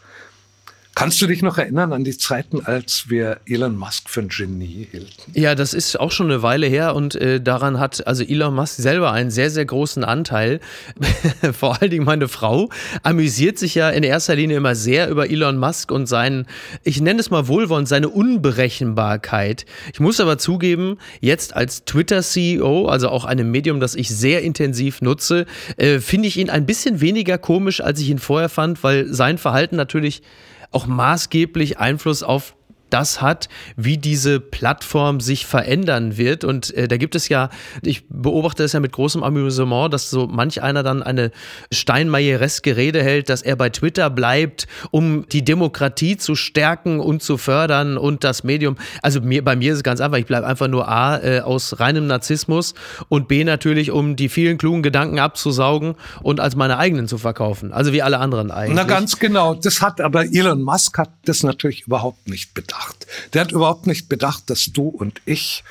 Kannst 1.00 1.22
du 1.22 1.28
dich 1.28 1.42
noch 1.42 1.58
erinnern 1.58 1.94
an 1.94 2.04
die 2.04 2.18
Zeiten, 2.18 2.66
als 2.66 3.06
wir 3.10 3.40
Elon 3.46 3.78
Musk 3.78 4.10
für 4.10 4.20
ein 4.20 4.28
Genie 4.28 4.86
hielten? 4.92 5.32
Ja, 5.34 5.56
das 5.56 5.74
ist 5.74 5.98
auch 5.98 6.12
schon 6.12 6.30
eine 6.30 6.42
Weile 6.44 6.68
her 6.68 6.94
und 6.94 7.16
äh, 7.16 7.40
daran 7.40 7.80
hat 7.80 8.06
also 8.06 8.22
Elon 8.22 8.54
Musk 8.54 8.82
selber 8.82 9.14
einen 9.14 9.32
sehr, 9.32 9.50
sehr 9.50 9.64
großen 9.64 10.04
Anteil. 10.04 10.60
Vor 11.54 11.82
allen 11.82 11.90
Dingen 11.90 12.04
meine 12.04 12.28
Frau 12.28 12.68
amüsiert 13.02 13.58
sich 13.58 13.76
ja 13.76 13.90
in 13.90 14.04
erster 14.04 14.36
Linie 14.36 14.58
immer 14.58 14.76
sehr 14.76 15.08
über 15.08 15.30
Elon 15.30 15.58
Musk 15.58 15.90
und 15.90 16.06
seinen, 16.06 16.48
ich 16.84 17.00
nenne 17.00 17.22
es 17.22 17.30
mal 17.30 17.48
wohlwollend, 17.48 17.88
seine 17.88 18.10
Unberechenbarkeit. 18.10 19.66
Ich 19.94 20.02
muss 20.02 20.20
aber 20.20 20.38
zugeben, 20.38 20.98
jetzt 21.22 21.56
als 21.56 21.86
Twitter-CEO, 21.86 22.90
also 22.90 23.08
auch 23.08 23.24
einem 23.24 23.50
Medium, 23.52 23.80
das 23.80 23.96
ich 23.96 24.10
sehr 24.10 24.42
intensiv 24.42 25.02
nutze, 25.02 25.46
äh, 25.78 26.00
finde 26.00 26.28
ich 26.28 26.36
ihn 26.36 26.50
ein 26.50 26.66
bisschen 26.66 27.00
weniger 27.00 27.38
komisch, 27.38 27.80
als 27.80 28.02
ich 28.02 28.10
ihn 28.10 28.20
vorher 28.20 28.50
fand, 28.50 28.84
weil 28.84 29.08
sein 29.08 29.38
Verhalten 29.38 29.78
natürlich 29.78 30.24
auch 30.72 30.88
maßgeblich 30.88 31.80
Einfluss 31.80 32.24
auf 32.24 32.56
das 32.90 33.22
hat, 33.22 33.50
wie 33.76 33.98
diese 33.98 34.40
Plattform 34.40 35.20
sich 35.20 35.46
verändern 35.46 36.18
wird. 36.18 36.44
Und 36.44 36.74
äh, 36.76 36.88
da 36.88 36.98
gibt 36.98 37.16
es 37.16 37.30
ja, 37.30 37.50
ich 37.82 38.08
beobachte 38.10 38.64
es 38.64 38.74
ja 38.74 38.80
mit 38.80 38.92
großem 38.92 39.24
Amüsement, 39.24 39.94
dass 39.94 40.10
so 40.10 40.28
manch 40.28 40.62
einer 40.62 40.84
dann 40.84 41.04
eine 41.04 41.32
steinmeiereske 41.72 42.76
Rede 42.76 43.04
hält, 43.04 43.30
dass 43.30 43.42
er 43.42 43.56
bei 43.56 43.70
Twitter 43.70 44.10
bleibt, 44.10 44.68
um 44.92 45.28
die 45.30 45.44
Demokratie 45.44 46.18
zu 46.18 46.36
stärken 46.36 47.00
und 47.00 47.22
zu 47.22 47.38
fördern 47.38 47.98
und 47.98 48.24
das 48.24 48.44
Medium. 48.44 48.78
Also 49.02 49.22
mir, 49.22 49.44
bei 49.44 49.56
mir 49.56 49.72
ist 49.72 49.78
es 49.78 49.84
ganz 49.84 50.02
einfach, 50.02 50.18
ich 50.18 50.26
bleibe 50.26 50.48
einfach 50.48 50.68
nur 50.68 50.88
A 50.88 51.18
äh, 51.18 51.42
aus 51.42 51.80
reinem 51.80 52.08
Narzissmus 52.08 52.74
und 53.08 53.28
B 53.28 53.44
natürlich, 53.44 53.92
um 53.92 54.16
die 54.16 54.30
vielen 54.30 54.58
klugen 54.58 54.84
Gedanken 54.84 55.20
abzusaugen 55.20 55.96
und 56.22 56.40
als 56.40 56.56
meine 56.56 56.78
eigenen 56.78 57.08
zu 57.08 57.18
verkaufen. 57.18 57.72
Also 57.72 57.94
wie 57.94 58.02
alle 58.02 58.20
anderen 58.20 58.52
eigentlich. 58.52 58.76
Na 58.76 58.84
ganz 58.84 59.20
genau. 59.20 59.54
Das 59.54 59.82
hat 59.82 60.02
aber 60.02 60.26
Elon 60.26 60.62
Musk 60.62 60.98
hat 60.98 61.12
das 61.26 61.44
natürlich 61.44 61.82
überhaupt 61.88 62.28
nicht 62.28 62.54
bedacht 62.54 62.79
bedacht. 62.80 63.08
Der 63.34 63.42
hat 63.42 63.52
überhaupt 63.52 63.88
nicht 63.88 64.10
bedacht, 64.10 64.50
dass 64.50 64.72
du 64.72 64.88
und 64.88 65.22
ich 65.26 65.64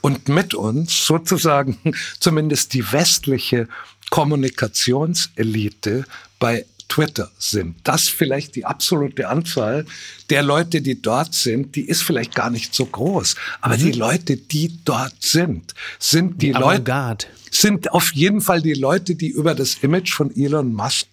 und 0.00 0.28
mit 0.28 0.54
uns 0.54 1.06
sozusagen 1.06 1.78
zumindest 2.20 2.74
die 2.74 2.92
westliche 2.92 3.68
Kommunikationselite 4.10 6.04
bei 6.38 6.66
Twitter 6.94 7.32
sind. 7.38 7.76
Das 7.82 8.08
vielleicht 8.08 8.54
die 8.54 8.64
absolute 8.64 9.28
Anzahl 9.28 9.84
der 10.30 10.44
Leute, 10.44 10.80
die 10.80 11.02
dort 11.02 11.34
sind, 11.34 11.74
die 11.74 11.88
ist 11.88 12.02
vielleicht 12.02 12.36
gar 12.36 12.50
nicht 12.50 12.72
so 12.72 12.86
groß. 12.86 13.34
Aber 13.60 13.76
mhm. 13.76 13.80
die 13.80 13.92
Leute, 13.92 14.36
die 14.36 14.78
dort 14.84 15.16
sind, 15.20 15.74
sind 15.98 16.40
die, 16.40 16.52
die 16.52 16.58
Leute, 16.58 17.18
sind 17.50 17.90
auf 17.90 18.12
jeden 18.14 18.40
Fall 18.40 18.62
die 18.62 18.74
Leute, 18.74 19.16
die 19.16 19.28
über 19.28 19.56
das 19.56 19.74
Image 19.82 20.12
von 20.12 20.34
Elon 20.36 20.72
Musk 20.72 21.08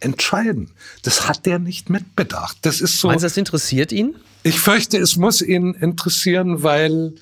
entscheiden. 0.00 0.72
Das 1.04 1.28
hat 1.28 1.46
der 1.46 1.60
nicht 1.60 1.90
mitbedacht. 1.90 2.58
Das 2.62 2.80
ist 2.80 2.98
so. 2.98 3.06
Meinst 3.06 3.22
du, 3.22 3.26
das 3.26 3.36
interessiert 3.36 3.92
ihn? 3.92 4.16
Ich 4.42 4.58
fürchte, 4.58 4.98
es 4.98 5.16
muss 5.16 5.42
ihn 5.42 5.74
interessieren, 5.74 6.64
weil 6.64 7.14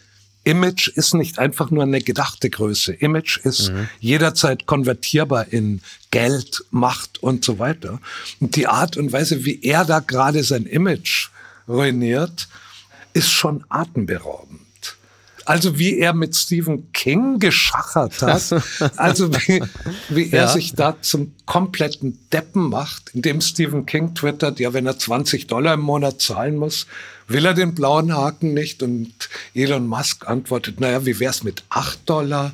Image 0.49 0.89
ist 0.89 1.13
nicht 1.13 1.39
einfach 1.39 1.71
nur 1.71 1.83
eine 1.83 2.01
gedachte 2.01 2.49
Größe. 2.49 2.95
Image 2.95 3.37
ist 3.45 3.71
mhm. 3.71 3.87
jederzeit 4.01 4.65
konvertierbar 4.65 5.53
in 5.53 5.83
Geld, 6.11 6.65
Macht 6.71 7.23
und 7.23 7.45
so 7.45 7.59
weiter. 7.59 8.01
Und 8.41 8.57
die 8.57 8.67
Art 8.67 8.97
und 8.97 9.13
Weise, 9.13 9.45
wie 9.45 9.61
er 9.63 9.85
da 9.85 10.01
gerade 10.01 10.43
sein 10.43 10.65
Image 10.65 11.29
ruiniert, 11.69 12.49
ist 13.13 13.31
schon 13.31 13.63
atemberaubend. 13.69 14.68
Also 15.49 15.79
wie 15.79 15.99
er 15.99 16.13
mit 16.13 16.37
Stephen 16.37 16.93
King 16.93 17.39
geschachert 17.39 18.21
hat. 18.21 18.63
Also 18.97 19.33
wie, 19.33 19.63
wie 20.11 20.31
er 20.31 20.43
ja. 20.43 20.49
sich 20.49 20.75
da 20.75 21.01
zum 21.01 21.33
kompletten 21.47 22.19
Deppen 22.33 22.69
macht, 22.69 23.11
indem 23.15 23.41
Stephen 23.41 23.87
King 23.87 24.15
twittert, 24.15 24.61
ja, 24.61 24.75
wenn 24.75 24.85
er 24.87 24.99
20 24.99 25.47
Dollar 25.47 25.75
im 25.75 25.81
Monat 25.81 26.21
zahlen 26.21 26.57
muss, 26.57 26.87
will 27.29 27.47
er 27.47 27.55
den 27.55 27.75
blauen 27.75 28.15
Haken 28.15 28.53
nicht? 28.53 28.83
Und 28.83 29.13
Elon 29.55 29.87
Musk 29.87 30.29
antwortet, 30.29 30.81
naja, 30.81 31.07
wie 31.07 31.19
wär's 31.19 31.43
mit 31.43 31.63
8 31.71 31.99
Dollar? 32.05 32.53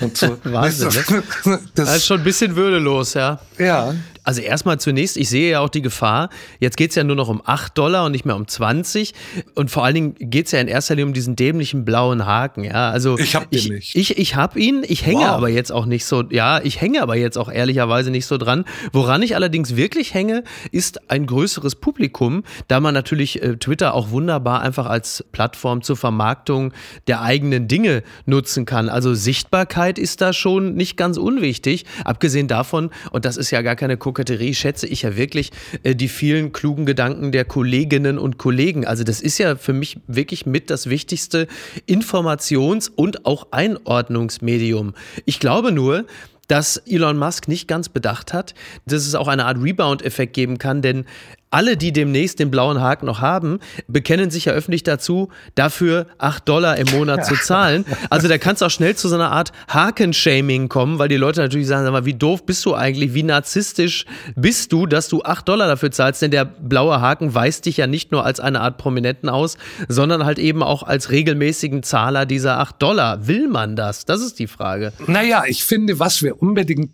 Und 0.00 0.16
so. 0.16 0.38
Wahnsinn, 0.44 0.88
ne? 0.88 1.22
das, 1.44 1.60
das 1.74 1.96
ist 1.96 2.06
schon 2.06 2.20
ein 2.20 2.24
bisschen 2.24 2.56
würdelos, 2.56 3.12
ja. 3.12 3.38
Ja. 3.58 3.94
Also 4.30 4.42
erstmal 4.42 4.78
zunächst, 4.78 5.16
ich 5.16 5.28
sehe 5.28 5.50
ja 5.50 5.58
auch 5.58 5.68
die 5.68 5.82
Gefahr, 5.82 6.28
jetzt 6.60 6.76
geht 6.76 6.90
es 6.90 6.94
ja 6.94 7.02
nur 7.02 7.16
noch 7.16 7.26
um 7.26 7.42
8 7.44 7.76
Dollar 7.76 8.04
und 8.04 8.12
nicht 8.12 8.24
mehr 8.24 8.36
um 8.36 8.46
20. 8.46 9.12
Und 9.56 9.72
vor 9.72 9.84
allen 9.84 9.94
Dingen 9.96 10.14
geht 10.20 10.46
es 10.46 10.52
ja 10.52 10.60
in 10.60 10.68
erster 10.68 10.94
Linie 10.94 11.06
um 11.06 11.12
diesen 11.14 11.34
dämlichen 11.34 11.84
blauen 11.84 12.26
Haken. 12.26 12.62
Ja, 12.62 12.90
also 12.90 13.18
ich 13.18 13.34
habe 13.34 13.48
den 13.48 13.74
nicht. 13.74 13.96
Ich, 13.96 14.18
ich 14.18 14.36
habe 14.36 14.60
ihn, 14.60 14.84
ich 14.86 15.04
hänge 15.04 15.22
wow. 15.22 15.30
aber 15.30 15.48
jetzt 15.48 15.72
auch 15.72 15.84
nicht 15.84 16.04
so, 16.04 16.22
ja, 16.30 16.60
ich 16.62 16.80
hänge 16.80 17.02
aber 17.02 17.16
jetzt 17.16 17.38
auch 17.38 17.50
ehrlicherweise 17.50 18.12
nicht 18.12 18.24
so 18.26 18.38
dran. 18.38 18.66
Woran 18.92 19.20
ich 19.22 19.34
allerdings 19.34 19.74
wirklich 19.74 20.14
hänge, 20.14 20.44
ist 20.70 21.10
ein 21.10 21.26
größeres 21.26 21.74
Publikum, 21.74 22.44
da 22.68 22.78
man 22.78 22.94
natürlich 22.94 23.42
äh, 23.42 23.56
Twitter 23.56 23.94
auch 23.94 24.12
wunderbar 24.12 24.60
einfach 24.60 24.86
als 24.86 25.24
Plattform 25.32 25.82
zur 25.82 25.96
Vermarktung 25.96 26.72
der 27.08 27.20
eigenen 27.22 27.66
Dinge 27.66 28.04
nutzen 28.26 28.64
kann. 28.64 28.90
Also 28.90 29.12
Sichtbarkeit 29.12 29.98
ist 29.98 30.20
da 30.20 30.32
schon 30.32 30.74
nicht 30.74 30.96
ganz 30.96 31.16
unwichtig. 31.16 31.84
Abgesehen 32.04 32.46
davon, 32.46 32.90
und 33.10 33.24
das 33.24 33.36
ist 33.36 33.50
ja 33.50 33.62
gar 33.62 33.74
keine 33.74 33.96
Koketterie, 34.20 34.54
schätze 34.54 34.86
ich 34.86 35.02
ja 35.02 35.16
wirklich 35.16 35.50
äh, 35.82 35.94
die 35.94 36.08
vielen 36.08 36.52
klugen 36.52 36.84
Gedanken 36.84 37.32
der 37.32 37.46
Kolleginnen 37.46 38.18
und 38.18 38.36
Kollegen. 38.36 38.86
Also 38.86 39.02
das 39.02 39.22
ist 39.22 39.38
ja 39.38 39.56
für 39.56 39.72
mich 39.72 39.98
wirklich 40.06 40.44
mit 40.44 40.68
das 40.68 40.90
wichtigste 40.90 41.46
Informations- 41.88 42.90
und 42.94 43.24
auch 43.24 43.48
Einordnungsmedium. 43.50 44.92
Ich 45.24 45.40
glaube 45.40 45.72
nur, 45.72 46.04
dass 46.48 46.76
Elon 46.76 47.16
Musk 47.16 47.48
nicht 47.48 47.66
ganz 47.66 47.88
bedacht 47.88 48.34
hat, 48.34 48.54
dass 48.84 49.06
es 49.06 49.14
auch 49.14 49.28
eine 49.28 49.46
Art 49.46 49.56
Rebound-Effekt 49.62 50.34
geben 50.34 50.58
kann, 50.58 50.82
denn 50.82 51.06
alle, 51.50 51.76
die 51.76 51.92
demnächst 51.92 52.38
den 52.38 52.50
blauen 52.50 52.80
Haken 52.80 53.06
noch 53.06 53.20
haben, 53.20 53.58
bekennen 53.88 54.30
sich 54.30 54.44
ja 54.44 54.52
öffentlich 54.52 54.84
dazu, 54.84 55.30
dafür 55.56 56.06
8 56.18 56.48
Dollar 56.48 56.76
im 56.78 56.88
Monat 56.90 57.26
zu 57.26 57.34
zahlen. 57.42 57.84
Also 58.08 58.28
da 58.28 58.38
kann 58.38 58.54
es 58.54 58.62
auch 58.62 58.70
schnell 58.70 58.94
zu 58.94 59.08
so 59.08 59.16
einer 59.16 59.32
Art 59.32 59.52
Hakenshaming 59.68 60.68
kommen, 60.68 60.98
weil 60.98 61.08
die 61.08 61.16
Leute 61.16 61.40
natürlich 61.40 61.66
sagen, 61.66 61.84
sag 61.84 61.92
mal, 61.92 62.04
wie 62.04 62.14
doof 62.14 62.46
bist 62.46 62.64
du 62.64 62.74
eigentlich, 62.74 63.14
wie 63.14 63.24
narzisstisch 63.24 64.06
bist 64.36 64.72
du, 64.72 64.86
dass 64.86 65.08
du 65.08 65.22
8 65.22 65.48
Dollar 65.48 65.66
dafür 65.66 65.90
zahlst, 65.90 66.22
denn 66.22 66.30
der 66.30 66.44
blaue 66.44 67.00
Haken 67.00 67.34
weist 67.34 67.66
dich 67.66 67.76
ja 67.76 67.86
nicht 67.88 68.12
nur 68.12 68.24
als 68.24 68.38
eine 68.38 68.60
Art 68.60 68.78
Prominenten 68.78 69.28
aus, 69.28 69.58
sondern 69.88 70.24
halt 70.24 70.38
eben 70.38 70.62
auch 70.62 70.84
als 70.84 71.10
regelmäßigen 71.10 71.82
Zahler 71.82 72.26
dieser 72.26 72.60
8 72.60 72.80
Dollar. 72.80 73.26
Will 73.26 73.48
man 73.48 73.74
das? 73.74 74.04
Das 74.04 74.20
ist 74.20 74.38
die 74.38 74.46
Frage. 74.46 74.92
Naja, 75.06 75.42
ich 75.46 75.64
finde, 75.64 75.98
was 75.98 76.22
wir 76.22 76.40
unbedingt 76.40 76.90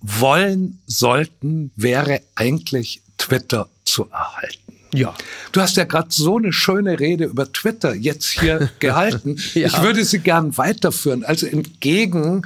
wollen 0.00 0.80
sollten, 0.86 1.70
wäre 1.76 2.20
eigentlich 2.34 3.02
Twitter 3.20 3.68
zu 3.84 4.08
erhalten. 4.10 4.76
Ja. 4.92 5.14
Du 5.52 5.60
hast 5.60 5.76
ja 5.76 5.84
gerade 5.84 6.08
so 6.10 6.38
eine 6.38 6.52
schöne 6.52 6.98
Rede 6.98 7.24
über 7.24 7.52
Twitter 7.52 7.94
jetzt 7.94 8.26
hier 8.26 8.70
gehalten. 8.80 9.36
ja. 9.54 9.68
Ich 9.68 9.82
würde 9.82 10.04
sie 10.04 10.18
gern 10.18 10.56
weiterführen. 10.56 11.24
Also 11.24 11.46
entgegen 11.46 12.42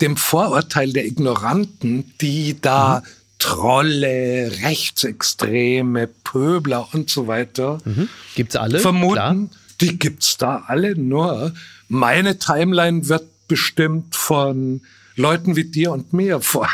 dem 0.00 0.16
Vorurteil 0.16 0.92
der 0.92 1.04
Ignoranten, 1.04 2.14
die 2.20 2.60
da 2.60 3.00
mhm. 3.00 3.08
Trolle, 3.38 4.50
Rechtsextreme, 4.62 6.06
Pöbler 6.06 6.88
und 6.92 7.10
so 7.10 7.26
weiter 7.26 7.78
mhm. 7.84 8.08
gibt's 8.34 8.56
alle 8.56 8.78
vermuten, 8.78 9.14
Klar. 9.14 9.36
die 9.80 9.98
gibt's 9.98 10.38
da 10.38 10.64
alle. 10.66 10.96
Nur 10.96 11.52
meine 11.88 12.38
Timeline 12.38 13.08
wird 13.08 13.24
bestimmt 13.46 14.16
von 14.16 14.80
Leuten 15.16 15.56
wie 15.56 15.64
dir 15.64 15.92
und 15.92 16.12
mir, 16.12 16.40
von 16.40 16.66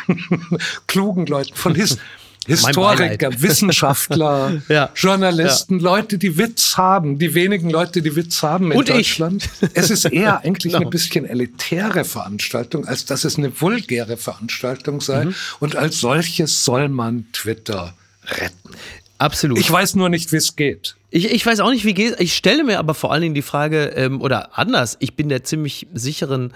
klugen 0.86 1.26
Leuten, 1.26 1.54
von 1.54 1.74
His 1.74 1.98
Historiker, 2.46 3.30
Wissenschaftler, 3.40 4.62
ja. 4.68 4.90
Journalisten, 4.94 5.78
ja. 5.78 5.84
Leute, 5.84 6.18
die 6.18 6.38
Witz 6.38 6.76
haben, 6.76 7.18
die 7.18 7.34
wenigen 7.34 7.68
Leute, 7.70 8.00
die 8.00 8.16
Witz 8.16 8.42
haben 8.42 8.72
in 8.72 8.78
Und 8.78 8.88
Deutschland. 8.88 9.48
Ich. 9.60 9.68
Es 9.74 9.90
ist 9.90 10.06
eher 10.06 10.40
eigentlich 10.44 10.72
genau. 10.72 10.86
ein 10.86 10.90
bisschen 10.90 11.26
elitäre 11.26 12.04
Veranstaltung, 12.04 12.86
als 12.86 13.04
dass 13.04 13.24
es 13.24 13.36
eine 13.36 13.60
vulgäre 13.60 14.16
Veranstaltung 14.16 15.00
sei. 15.00 15.26
Mhm. 15.26 15.34
Und 15.60 15.76
als 15.76 16.00
solches 16.00 16.64
soll 16.64 16.88
man 16.88 17.26
Twitter 17.32 17.94
retten. 18.26 18.70
Absolut. 19.18 19.58
Ich 19.58 19.70
weiß 19.70 19.96
nur 19.96 20.08
nicht, 20.08 20.32
wie 20.32 20.36
es 20.36 20.56
geht. 20.56 20.96
Ich, 21.10 21.30
ich 21.30 21.44
weiß 21.44 21.60
auch 21.60 21.70
nicht, 21.70 21.84
wie 21.84 21.92
geht. 21.92 22.18
Ich 22.20 22.34
stelle 22.34 22.64
mir 22.64 22.78
aber 22.78 22.94
vor 22.94 23.12
allen 23.12 23.20
Dingen 23.20 23.34
die 23.34 23.42
Frage, 23.42 23.92
ähm, 23.96 24.22
oder 24.22 24.58
anders, 24.58 24.96
ich 25.00 25.14
bin 25.14 25.28
der 25.28 25.44
ziemlich 25.44 25.88
sicheren 25.92 26.54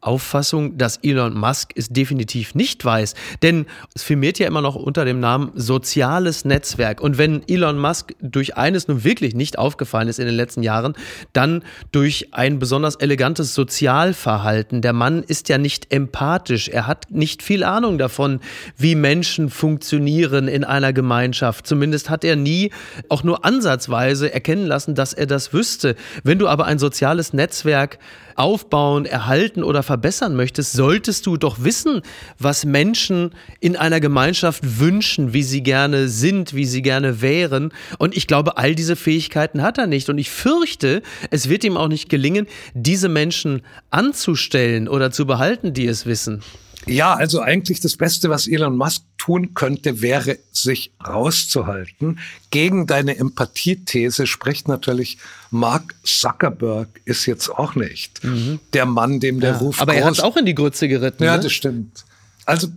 Auffassung, 0.00 0.78
dass 0.78 0.98
Elon 1.02 1.34
Musk 1.34 1.72
es 1.74 1.88
definitiv 1.88 2.54
nicht 2.54 2.84
weiß. 2.84 3.14
Denn 3.42 3.66
es 3.94 4.02
firmiert 4.02 4.38
ja 4.38 4.46
immer 4.46 4.60
noch 4.60 4.76
unter 4.76 5.04
dem 5.04 5.20
Namen 5.20 5.50
soziales 5.54 6.44
Netzwerk. 6.44 7.00
Und 7.00 7.18
wenn 7.18 7.42
Elon 7.48 7.78
Musk 7.78 8.14
durch 8.20 8.56
eines 8.56 8.88
nun 8.88 9.04
wirklich 9.04 9.34
nicht 9.34 9.58
aufgefallen 9.58 10.08
ist 10.08 10.18
in 10.18 10.26
den 10.26 10.34
letzten 10.34 10.62
Jahren, 10.62 10.94
dann 11.32 11.64
durch 11.92 12.28
ein 12.32 12.58
besonders 12.58 12.96
elegantes 12.96 13.54
Sozialverhalten. 13.54 14.80
Der 14.80 14.92
Mann 14.92 15.22
ist 15.22 15.48
ja 15.48 15.58
nicht 15.58 15.92
empathisch. 15.92 16.68
Er 16.68 16.86
hat 16.86 17.10
nicht 17.10 17.42
viel 17.42 17.64
Ahnung 17.64 17.98
davon, 17.98 18.40
wie 18.76 18.94
Menschen 18.94 19.50
funktionieren 19.50 20.46
in 20.46 20.64
einer 20.64 20.92
Gemeinschaft. 20.92 21.66
Zumindest 21.66 22.10
hat 22.10 22.24
er 22.24 22.36
nie 22.36 22.70
auch 23.08 23.24
nur 23.24 23.44
ansatzweise 23.44 24.32
erkennen 24.32 24.66
lassen, 24.66 24.94
dass 24.94 25.12
er 25.12 25.26
das 25.26 25.52
wüsste. 25.52 25.96
Wenn 26.22 26.38
du 26.38 26.48
aber 26.48 26.66
ein 26.66 26.78
soziales 26.78 27.32
Netzwerk 27.32 27.98
aufbauen, 28.36 29.04
erhalten 29.06 29.62
oder 29.62 29.82
verbessern 29.82 30.36
möchtest, 30.36 30.72
solltest 30.72 31.26
du 31.26 31.36
doch 31.36 31.64
wissen, 31.64 32.02
was 32.38 32.64
Menschen 32.64 33.32
in 33.60 33.76
einer 33.76 34.00
Gemeinschaft 34.00 34.78
wünschen, 34.78 35.32
wie 35.32 35.42
sie 35.42 35.62
gerne 35.62 36.08
sind, 36.08 36.54
wie 36.54 36.66
sie 36.66 36.82
gerne 36.82 37.20
wären. 37.20 37.72
Und 37.98 38.16
ich 38.16 38.26
glaube, 38.26 38.56
all 38.56 38.74
diese 38.74 38.96
Fähigkeiten 38.96 39.62
hat 39.62 39.78
er 39.78 39.86
nicht. 39.86 40.08
Und 40.08 40.18
ich 40.18 40.30
fürchte, 40.30 41.02
es 41.30 41.48
wird 41.48 41.64
ihm 41.64 41.76
auch 41.76 41.88
nicht 41.88 42.08
gelingen, 42.08 42.46
diese 42.74 43.08
Menschen 43.08 43.62
anzustellen 43.90 44.88
oder 44.88 45.10
zu 45.10 45.26
behalten, 45.26 45.72
die 45.72 45.86
es 45.86 46.06
wissen. 46.06 46.42
Ja, 46.86 47.14
also 47.14 47.40
eigentlich 47.40 47.80
das 47.80 47.96
Beste, 47.96 48.30
was 48.30 48.46
Elon 48.46 48.76
Musk 48.76 49.02
tun 49.18 49.54
könnte, 49.54 50.00
wäre, 50.02 50.38
sich 50.52 50.92
rauszuhalten. 51.04 52.20
Gegen 52.50 52.86
deine 52.86 53.16
Empathiethese 53.16 54.26
spricht 54.26 54.68
natürlich 54.68 55.18
Mark 55.50 55.94
Zuckerberg 56.04 56.88
ist 57.04 57.26
jetzt 57.26 57.48
auch 57.48 57.74
nicht 57.74 58.22
mhm. 58.22 58.60
der 58.72 58.86
Mann, 58.86 59.18
dem 59.18 59.40
der 59.40 59.52
ja, 59.52 59.56
Ruf 59.56 59.80
Aber 59.80 59.94
er 59.94 60.04
hat 60.04 60.14
es 60.14 60.20
auch 60.20 60.36
in 60.36 60.46
die 60.46 60.54
Grütze 60.54 60.86
geritten. 60.86 61.24
Ja, 61.24 61.36
ne? 61.36 61.42
das 61.42 61.52
stimmt. 61.52 62.04
Also 62.44 62.68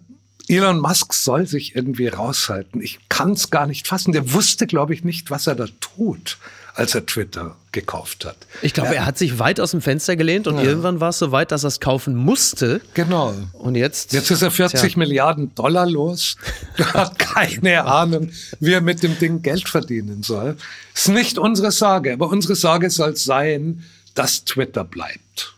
Elon 0.48 0.80
Musk 0.80 1.14
soll 1.14 1.46
sich 1.46 1.76
irgendwie 1.76 2.08
raushalten. 2.08 2.82
Ich 2.82 3.00
kann 3.10 3.34
es 3.34 3.52
gar 3.52 3.68
nicht 3.68 3.88
fassen. 3.88 4.12
Der 4.12 4.34
wusste, 4.34 4.66
glaube 4.66 4.96
ich, 4.96 5.04
nicht, 5.04 5.30
was 5.30 5.46
er 5.46 5.54
da 5.54 5.68
tut 5.80 6.38
als 6.76 6.96
er 6.96 7.06
Twitter 7.06 7.56
gekauft 7.72 8.26
hat. 8.26 8.38
Ich 8.62 8.74
glaube, 8.74 8.96
er 8.96 9.06
hat 9.06 9.18
sich 9.18 9.38
weit 9.40 9.60
aus 9.60 9.72
dem 9.72 9.82
Fenster 9.82 10.16
gelehnt 10.16 10.48
und 10.48 10.58
ja. 10.58 10.64
irgendwann 10.64 11.00
war 11.00 11.10
es 11.10 11.20
so 11.20 11.32
weit, 11.32 11.52
dass 11.52 11.64
er 11.64 11.68
es 11.68 11.80
kaufen 11.80 12.16
musste. 12.16 12.82
Genau. 12.94 13.34
Und 13.54 13.76
jetzt? 13.76 14.14
Jetzt 14.14 14.32
ist 14.32 14.42
er 14.42 14.52
40 14.52 14.80
tja. 14.80 14.98
Milliarden 14.98 15.54
Dollar 15.56 15.86
los. 15.86 16.36
Er 16.78 16.94
hat 16.94 17.20
keine 17.20 17.84
Ahnung, 17.86 18.32
wie 18.60 18.74
er 18.74 18.82
mit 18.82 19.04
dem 19.04 19.18
Ding 19.20 19.42
Geld 19.42 19.68
verdienen 19.68 20.24
soll. 20.24 20.56
Ist 20.96 21.10
nicht 21.10 21.38
unsere 21.38 21.72
Sorge, 21.72 22.14
aber 22.14 22.30
unsere 22.30 22.56
Sorge 22.56 22.90
soll 22.90 23.16
sein, 23.16 23.84
dass 24.16 24.46
Twitter 24.46 24.84
bleibt. 24.84 25.56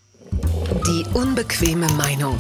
Die 0.88 1.06
unbequeme 1.14 1.88
Meinung. 1.94 2.40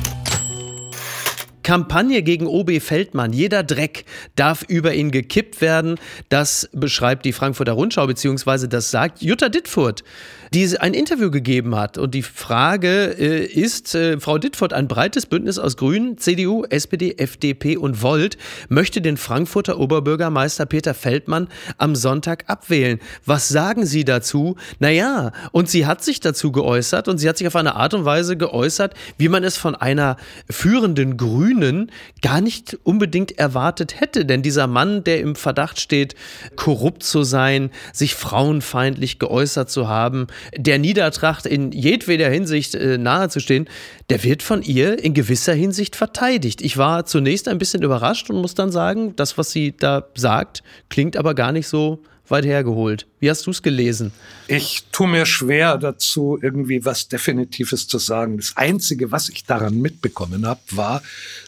Kampagne 1.63 2.24
gegen 2.24 2.47
OB 2.47 2.80
Feldmann. 2.80 3.34
Jeder 3.34 3.63
Dreck 3.63 4.06
darf 4.36 4.63
über 4.67 4.93
ihn 4.93 5.12
gekippt 5.12 5.62
werden. 5.62 5.95
Das 6.30 6.69
beschreibt 6.74 7.26
die 7.26 7.34
Frankfurter 7.34 7.74
Rundschau, 7.74 8.08
beziehungsweise 8.08 8.67
das 8.67 8.91
sagt 8.91 9.21
Jutta 9.21 9.50
Dittfurt 9.50 10.04
die 10.53 10.77
ein 10.77 10.93
Interview 10.93 11.31
gegeben 11.31 11.75
hat. 11.77 11.97
Und 11.97 12.13
die 12.13 12.23
Frage 12.23 13.15
äh, 13.17 13.45
ist, 13.45 13.95
äh, 13.95 14.19
Frau 14.19 14.37
Dittfurt, 14.37 14.73
ein 14.73 14.89
breites 14.89 15.25
Bündnis 15.25 15.57
aus 15.57 15.77
Grünen, 15.77 16.17
CDU, 16.17 16.65
SPD, 16.65 17.15
FDP 17.17 17.77
und 17.77 18.01
Volt 18.01 18.37
möchte 18.67 18.99
den 18.99 19.15
Frankfurter 19.15 19.79
Oberbürgermeister 19.79 20.65
Peter 20.65 20.93
Feldmann 20.93 21.47
am 21.77 21.95
Sonntag 21.95 22.43
abwählen. 22.47 22.99
Was 23.25 23.47
sagen 23.47 23.85
Sie 23.85 24.03
dazu? 24.03 24.57
Naja, 24.79 25.31
und 25.53 25.69
sie 25.69 25.85
hat 25.85 26.03
sich 26.03 26.19
dazu 26.19 26.51
geäußert 26.51 27.07
und 27.07 27.17
sie 27.17 27.29
hat 27.29 27.37
sich 27.37 27.47
auf 27.47 27.55
eine 27.55 27.75
Art 27.75 27.93
und 27.93 28.03
Weise 28.03 28.35
geäußert, 28.35 28.93
wie 29.17 29.29
man 29.29 29.45
es 29.45 29.55
von 29.55 29.75
einer 29.75 30.17
führenden 30.49 31.15
Grünen 31.15 31.91
gar 32.21 32.41
nicht 32.41 32.77
unbedingt 32.83 33.39
erwartet 33.39 34.01
hätte. 34.01 34.25
Denn 34.25 34.41
dieser 34.41 34.67
Mann, 34.67 35.05
der 35.05 35.21
im 35.21 35.35
Verdacht 35.35 35.79
steht, 35.79 36.15
korrupt 36.57 37.03
zu 37.03 37.23
sein, 37.23 37.69
sich 37.93 38.15
frauenfeindlich 38.15 39.17
geäußert 39.17 39.69
zu 39.69 39.87
haben, 39.87 40.27
der 40.56 40.80
Niedertracht 40.80 41.45
in 41.45 41.71
jedweder 41.71 42.30
Hinsicht 42.30 42.75
äh, 42.75 42.97
nahezustehen, 42.97 43.67
der 44.10 44.23
wird 44.23 44.43
von 44.43 44.62
ihr 44.62 45.04
in 45.04 45.13
gewisser 45.13 45.54
Hinsicht 45.54 45.95
verteidigt. 45.95 46.62
Ich 46.62 46.77
war 46.77 47.06
zunächst 47.06 47.47
ein 47.47 47.58
bisschen 47.58 47.84
überrascht 47.84 48.30
und 48.30 48.41
muss 48.41 48.56
dann 48.56 48.71
sagen, 48.71 49.15
das, 49.15 49.38
was 49.38 49.51
sie 49.51 49.75
da 49.75 50.06
sagt, 50.15 50.63
klingt 50.89 51.17
aber 51.17 51.34
gar 51.34 51.51
nicht 51.51 51.67
so 51.67 52.01
weit 52.32 52.45
hergeholt. 52.45 53.06
Wie 53.19 53.30
hast 53.30 53.45
du 53.45 53.51
es 53.51 53.62
gelesen? 53.62 54.12
Ich 54.47 54.86
tue 54.91 55.08
mir 55.08 55.25
schwer 55.25 55.77
dazu, 55.77 56.39
irgendwie 56.41 56.84
was 56.84 57.08
Definitives 57.08 57.88
zu 57.88 57.99
sagen. 57.99 58.38
Das 58.38 58.54
Einzige, 58.56 59.12
was 59.12 59.30
ich 59.30 59.43
daran 59.43 59.80
mitbekommen 59.80 60.47
habe, 60.47 60.62
war, 60.71 61.04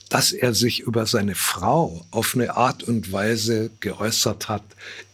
dass 0.10 0.32
er 0.32 0.54
sich 0.54 0.82
über 0.82 1.08
seine 1.08 1.34
Frau 1.34 2.06
auf 2.12 2.36
eine 2.36 2.56
Art 2.56 2.84
und 2.84 3.12
Weise 3.12 3.72
geäußert 3.80 4.50
hat, 4.50 4.64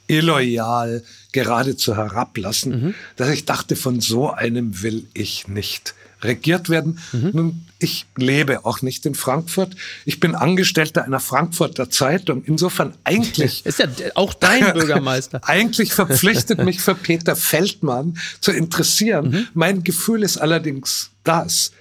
illoyal, 0.10 1.04
geradezu 1.32 1.96
herablassen, 1.96 2.72
mhm. 2.72 2.96
dass 3.16 3.30
ich 3.30 3.46
dachte, 3.46 3.76
von 3.76 4.02
so 4.02 4.32
einem 4.32 4.82
will 4.82 5.08
ich 5.14 5.48
nicht 5.48 5.94
regiert 6.22 6.70
werden. 6.70 7.00
Mhm. 7.12 7.32
Nun, 7.34 7.66
ich 7.80 8.06
lebe 8.18 8.66
auch 8.66 8.82
nicht 8.82 9.06
in 9.06 9.16
Frankfurt. 9.16 9.76
Ich 10.06 10.20
bin 10.20 10.36
Angestellter 10.36 11.06
einer 11.06 11.20
Frankfurter 11.20 11.90
Zeitung. 11.90 12.44
Insofern 12.44 12.94
eigentlich. 13.04 13.66
Ist 13.66 13.80
ja 13.80 13.88
auch 14.16 14.34
dein 14.34 14.74
Bürgermeister. 14.74 15.42
eigentlich 15.44 15.94
verpflichtet 15.94 16.64
mich 16.64 16.82
für 16.82 16.96
Peter 16.96 17.36
Feldmann 17.36 18.18
zu 18.42 18.52
interessieren. 18.52 19.30
Mhm. 19.30 19.48
Mein 19.54 19.84
Gefühl 19.84 20.24
ist 20.24 20.38
allerdings 20.38 21.12
das. 21.24 21.72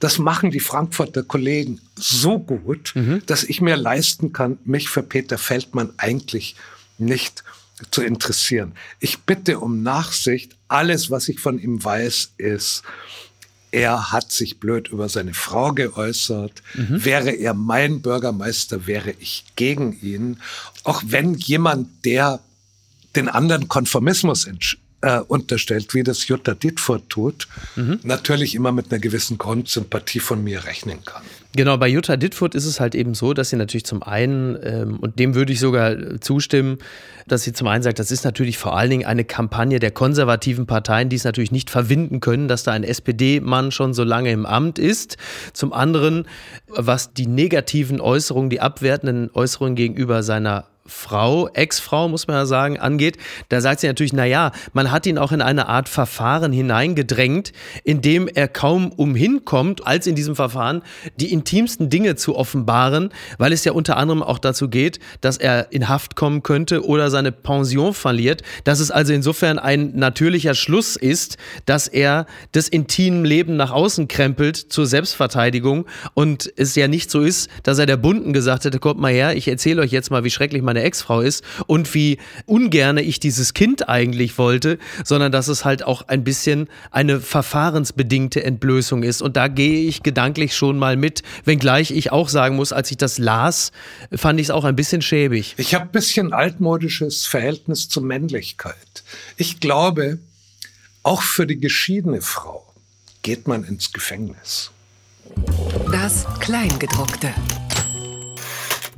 Das 0.00 0.18
machen 0.18 0.50
die 0.50 0.60
Frankfurter 0.60 1.22
Kollegen 1.22 1.80
so 1.96 2.38
gut, 2.38 2.92
mhm. 2.94 3.22
dass 3.26 3.42
ich 3.42 3.60
mir 3.60 3.76
leisten 3.76 4.32
kann, 4.32 4.58
mich 4.64 4.90
für 4.90 5.02
Peter 5.02 5.38
Feldmann 5.38 5.92
eigentlich 5.96 6.54
nicht 6.98 7.42
zu 7.90 8.02
interessieren. 8.02 8.72
Ich 9.00 9.20
bitte 9.20 9.60
um 9.60 9.82
Nachsicht. 9.82 10.56
Alles, 10.68 11.10
was 11.10 11.28
ich 11.28 11.40
von 11.40 11.58
ihm 11.58 11.82
weiß, 11.82 12.32
ist, 12.38 12.82
er 13.70 14.12
hat 14.12 14.32
sich 14.32 14.60
blöd 14.60 14.88
über 14.88 15.08
seine 15.08 15.34
Frau 15.34 15.72
geäußert. 15.72 16.62
Mhm. 16.74 17.04
Wäre 17.04 17.30
er 17.30 17.54
mein 17.54 18.00
Bürgermeister, 18.00 18.86
wäre 18.86 19.14
ich 19.18 19.44
gegen 19.56 19.98
ihn. 20.00 20.40
Auch 20.84 21.02
wenn 21.06 21.34
jemand, 21.34 22.04
der 22.04 22.40
den 23.14 23.28
anderen 23.28 23.68
Konformismus 23.68 24.48
äh, 25.00 25.20
unterstellt, 25.20 25.94
wie 25.94 26.02
das 26.02 26.28
Jutta 26.28 26.54
Dittfurt 26.54 27.08
tut, 27.08 27.48
mhm. 27.76 28.00
natürlich 28.02 28.54
immer 28.54 28.72
mit 28.72 28.90
einer 28.90 29.00
gewissen 29.00 29.38
Grundsympathie 29.38 30.20
von 30.20 30.42
mir 30.42 30.64
rechnen 30.64 31.04
kann. 31.04 31.22
Genau, 31.56 31.78
bei 31.78 31.88
Jutta 31.88 32.16
Dittfurt 32.16 32.54
ist 32.54 32.66
es 32.66 32.78
halt 32.78 32.94
eben 32.94 33.14
so, 33.14 33.32
dass 33.32 33.48
sie 33.48 33.56
natürlich 33.56 33.86
zum 33.86 34.02
einen, 34.02 34.58
ähm, 34.62 34.98
und 35.00 35.18
dem 35.18 35.34
würde 35.34 35.52
ich 35.52 35.60
sogar 35.60 36.20
zustimmen, 36.20 36.76
dass 37.26 37.42
sie 37.42 37.54
zum 37.54 37.68
einen 37.68 37.82
sagt, 37.82 37.98
das 37.98 38.10
ist 38.10 38.24
natürlich 38.24 38.58
vor 38.58 38.76
allen 38.76 38.90
Dingen 38.90 39.06
eine 39.06 39.24
Kampagne 39.24 39.78
der 39.78 39.90
konservativen 39.90 40.66
Parteien, 40.66 41.08
die 41.08 41.16
es 41.16 41.24
natürlich 41.24 41.50
nicht 41.50 41.70
verwinden 41.70 42.20
können, 42.20 42.48
dass 42.48 42.64
da 42.64 42.72
ein 42.72 42.84
SPD-Mann 42.84 43.70
schon 43.70 43.94
so 43.94 44.04
lange 44.04 44.30
im 44.30 44.44
Amt 44.44 44.78
ist. 44.78 45.16
Zum 45.54 45.72
anderen, 45.72 46.26
was 46.68 47.14
die 47.14 47.26
negativen 47.26 48.00
Äußerungen, 48.00 48.50
die 48.50 48.60
abwertenden 48.60 49.30
Äußerungen 49.32 49.74
gegenüber 49.74 50.22
seiner 50.22 50.66
Frau, 50.88 51.48
Ex-Frau, 51.48 52.08
muss 52.08 52.26
man 52.26 52.36
ja 52.36 52.46
sagen, 52.46 52.78
angeht, 52.78 53.18
da 53.50 53.60
sagt 53.60 53.80
sie 53.80 53.86
natürlich, 53.86 54.12
na 54.12 54.24
ja, 54.24 54.52
man 54.72 54.90
hat 54.90 55.06
ihn 55.06 55.18
auch 55.18 55.32
in 55.32 55.42
eine 55.42 55.68
Art 55.68 55.88
Verfahren 55.88 56.52
hineingedrängt, 56.52 57.52
in 57.84 58.00
dem 58.00 58.26
er 58.26 58.48
kaum 58.48 58.90
umhin 58.90 59.44
kommt, 59.44 59.86
als 59.86 60.06
in 60.06 60.14
diesem 60.14 60.34
Verfahren 60.34 60.82
die 61.16 61.32
intimsten 61.32 61.90
Dinge 61.90 62.16
zu 62.16 62.36
offenbaren, 62.36 63.10
weil 63.36 63.52
es 63.52 63.64
ja 63.64 63.72
unter 63.72 63.96
anderem 63.96 64.22
auch 64.22 64.38
dazu 64.38 64.68
geht, 64.68 64.98
dass 65.20 65.36
er 65.36 65.72
in 65.72 65.88
Haft 65.88 66.16
kommen 66.16 66.42
könnte 66.42 66.84
oder 66.84 67.10
seine 67.10 67.32
Pension 67.32 67.94
verliert, 67.94 68.42
dass 68.64 68.80
es 68.80 68.90
also 68.90 69.12
insofern 69.12 69.58
ein 69.58 69.92
natürlicher 69.94 70.54
Schluss 70.54 70.96
ist, 70.96 71.36
dass 71.66 71.86
er 71.86 72.26
das 72.52 72.68
intime 72.68 73.26
Leben 73.26 73.56
nach 73.56 73.70
außen 73.70 74.08
krempelt 74.08 74.56
zur 74.56 74.86
Selbstverteidigung 74.86 75.86
und 76.14 76.52
es 76.56 76.74
ja 76.74 76.88
nicht 76.88 77.10
so 77.10 77.20
ist, 77.20 77.50
dass 77.62 77.78
er 77.78 77.86
der 77.86 77.96
Bunden 77.96 78.32
gesagt 78.32 78.64
hätte, 78.64 78.78
kommt 78.78 79.00
mal 79.00 79.12
her, 79.12 79.36
ich 79.36 79.48
erzähle 79.48 79.82
euch 79.82 79.92
jetzt 79.92 80.10
mal, 80.10 80.24
wie 80.24 80.30
schrecklich 80.30 80.62
meine 80.62 80.77
meine 80.78 80.86
Ex-Frau 80.86 81.20
ist 81.20 81.44
und 81.66 81.92
wie 81.94 82.18
ungerne 82.46 83.02
ich 83.02 83.18
dieses 83.18 83.52
Kind 83.52 83.88
eigentlich 83.88 84.38
wollte, 84.38 84.78
sondern 85.04 85.32
dass 85.32 85.48
es 85.48 85.64
halt 85.64 85.82
auch 85.82 86.02
ein 86.02 86.22
bisschen 86.22 86.68
eine 86.90 87.20
verfahrensbedingte 87.20 88.44
Entblößung 88.44 89.02
ist. 89.02 89.20
Und 89.22 89.36
da 89.36 89.48
gehe 89.48 89.88
ich 89.88 90.02
gedanklich 90.02 90.54
schon 90.54 90.78
mal 90.78 90.96
mit, 90.96 91.22
wenngleich 91.44 91.90
ich 91.90 92.12
auch 92.12 92.28
sagen 92.28 92.56
muss, 92.56 92.72
als 92.72 92.90
ich 92.90 92.96
das 92.96 93.18
las, 93.18 93.72
fand 94.14 94.38
ich 94.38 94.46
es 94.46 94.50
auch 94.50 94.64
ein 94.64 94.76
bisschen 94.76 95.02
schäbig. 95.02 95.54
Ich 95.58 95.74
habe 95.74 95.86
ein 95.86 95.92
bisschen 95.92 96.32
altmodisches 96.32 97.26
Verhältnis 97.26 97.88
zur 97.88 98.04
Männlichkeit. 98.04 98.76
Ich 99.36 99.58
glaube, 99.58 100.18
auch 101.02 101.22
für 101.22 101.46
die 101.46 101.58
geschiedene 101.58 102.20
Frau 102.20 102.64
geht 103.22 103.48
man 103.48 103.64
ins 103.64 103.92
Gefängnis. 103.92 104.70
Das 105.90 106.24
Kleingedruckte. 106.40 107.32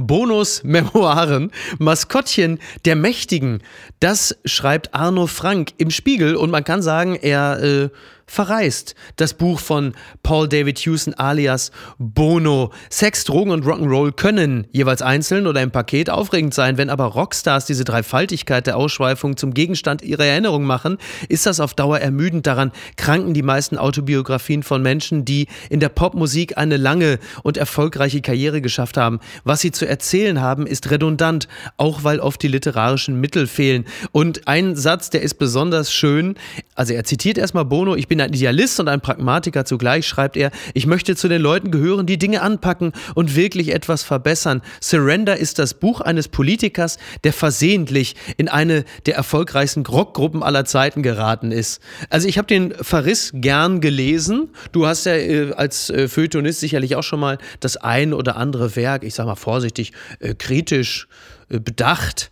Bonus-Memoiren. 0.07 1.51
Maskottchen 1.79 2.59
der 2.85 2.97
Mächtigen. 2.97 3.63
Das 4.01 4.37
schreibt 4.45 4.95
Arno 4.95 5.27
Frank 5.27 5.73
im 5.79 5.91
Spiegel 5.91 6.37
und 6.37 6.51
man 6.51 6.65
kann 6.65 6.83
sagen, 6.83 7.17
er 7.17 7.63
äh, 7.63 7.89
verreist. 8.31 8.95
Das 9.17 9.35
Buch 9.35 9.59
von 9.59 9.93
Paul 10.23 10.49
David 10.49 10.79
Hewson 10.79 11.15
alias 11.15 11.73
Bono. 11.99 12.71
Sex, 12.89 13.25
Drogen 13.25 13.51
und 13.51 13.65
Rock'n'Roll 13.65 14.13
können 14.13 14.69
jeweils 14.71 15.03
einzeln 15.03 15.49
oder 15.49 15.61
im 15.63 15.73
Paket 15.73 16.11
aufregend 16.11 16.55
sein. 16.55 16.79
Wenn 16.79 16.91
aber 16.91 17.07
Rockstars 17.07 17.67
diese 17.67 17.83
Dreifaltigkeit 17.83 18.69
der 18.69 18.77
Ausschweifung 18.77 19.37
zum 19.37 19.53
Gegenstand 19.53 20.03
ihrer 20.03 20.27
Erinnerung 20.27 20.63
machen, 20.63 20.99
ist 21.29 21.45
das 21.45 21.59
auf 21.59 21.75
Dauer 21.75 21.99
ermüdend. 21.99 22.47
Daran 22.47 22.71
kranken 22.97 23.35
die 23.35 23.43
meisten 23.43 23.77
Autobiografien 23.77 24.63
von 24.63 24.81
Menschen, 24.81 25.25
die 25.25 25.49
in 25.69 25.81
der 25.81 25.89
Popmusik 25.89 26.57
eine 26.57 26.77
lange 26.77 27.19
und 27.43 27.57
erfolgreiche 27.57 28.21
Karriere 28.21 28.61
geschafft 28.61 28.97
haben. 28.97 29.19
Was 29.43 29.61
sie 29.61 29.73
zu 29.73 29.89
erzählen 29.89 30.41
haben, 30.41 30.69
ist 30.69 30.93
redundant, 30.93 31.49
auch 31.77 32.05
weil 32.05 32.21
oft 32.21 32.41
die 32.43 32.49
literarischen 32.49 33.21
Mittel 33.21 33.49
fehlen. 33.49 33.87
Und 34.13 34.47
ein 34.47 34.77
Satz, 34.77 35.11
der 35.11 35.23
ist 35.23 35.35
besonders 35.35 35.93
schön. 35.93 36.37
Also 36.77 36.95
er 36.95 37.03
zitiert 37.03 37.37
erstmal 37.37 37.65
Bono, 37.65 37.97
ich 37.97 38.07
bin 38.07 38.20
ein 38.21 38.31
Idealist 38.31 38.81
und 38.81 38.89
ein 38.89 39.01
Pragmatiker 39.01 39.65
zugleich, 39.65 40.07
schreibt 40.07 40.37
er, 40.37 40.51
ich 40.75 40.87
möchte 40.87 41.17
zu 41.17 41.29
den 41.29 41.43
Leuten 41.43 41.71
gehören, 41.71 42.07
die 42.07 42.19
Dinge 42.19 42.43
anpacken 42.43 42.93
und 43.15 43.37
wirklich 43.37 43.73
etwas 43.73 44.03
verbessern. 44.03 44.63
Surrender 44.81 45.37
ist 45.37 45.59
das 45.59 45.75
Buch 45.75 46.01
eines 46.01 46.29
Politikers, 46.29 46.99
der 47.25 47.33
versehentlich 47.33 48.17
in 48.37 48.49
eine 48.49 48.85
der 49.07 49.17
erfolgreichsten 49.17 49.85
Rockgruppen 49.87 50.43
aller 50.43 50.65
Zeiten 50.65 51.03
geraten 51.03 51.53
ist. 51.53 51.81
Also 52.09 52.29
ich 52.29 52.39
habe 52.39 52.47
den 52.47 52.73
Verriss 52.75 53.31
gern 53.35 53.81
gelesen. 53.81 54.51
Du 54.73 54.87
hast 54.87 55.07
ja 55.07 55.15
äh, 55.15 55.53
als 55.53 55.91
äh, 55.91 56.09
Feuilletonist 56.09 56.61
sicherlich 56.61 56.97
auch 56.97 57.03
schon 57.03 57.21
mal 57.21 57.39
das 57.61 57.77
ein 57.77 58.13
oder 58.13 58.37
andere 58.37 58.77
Werk, 58.77 59.05
ich 59.05 59.15
sag 59.15 59.27
mal 59.27 59.37
vorsichtig, 59.37 59.93
äh, 60.21 60.35
kritisch 60.35 61.09
äh, 61.49 61.59
bedacht. 61.59 62.31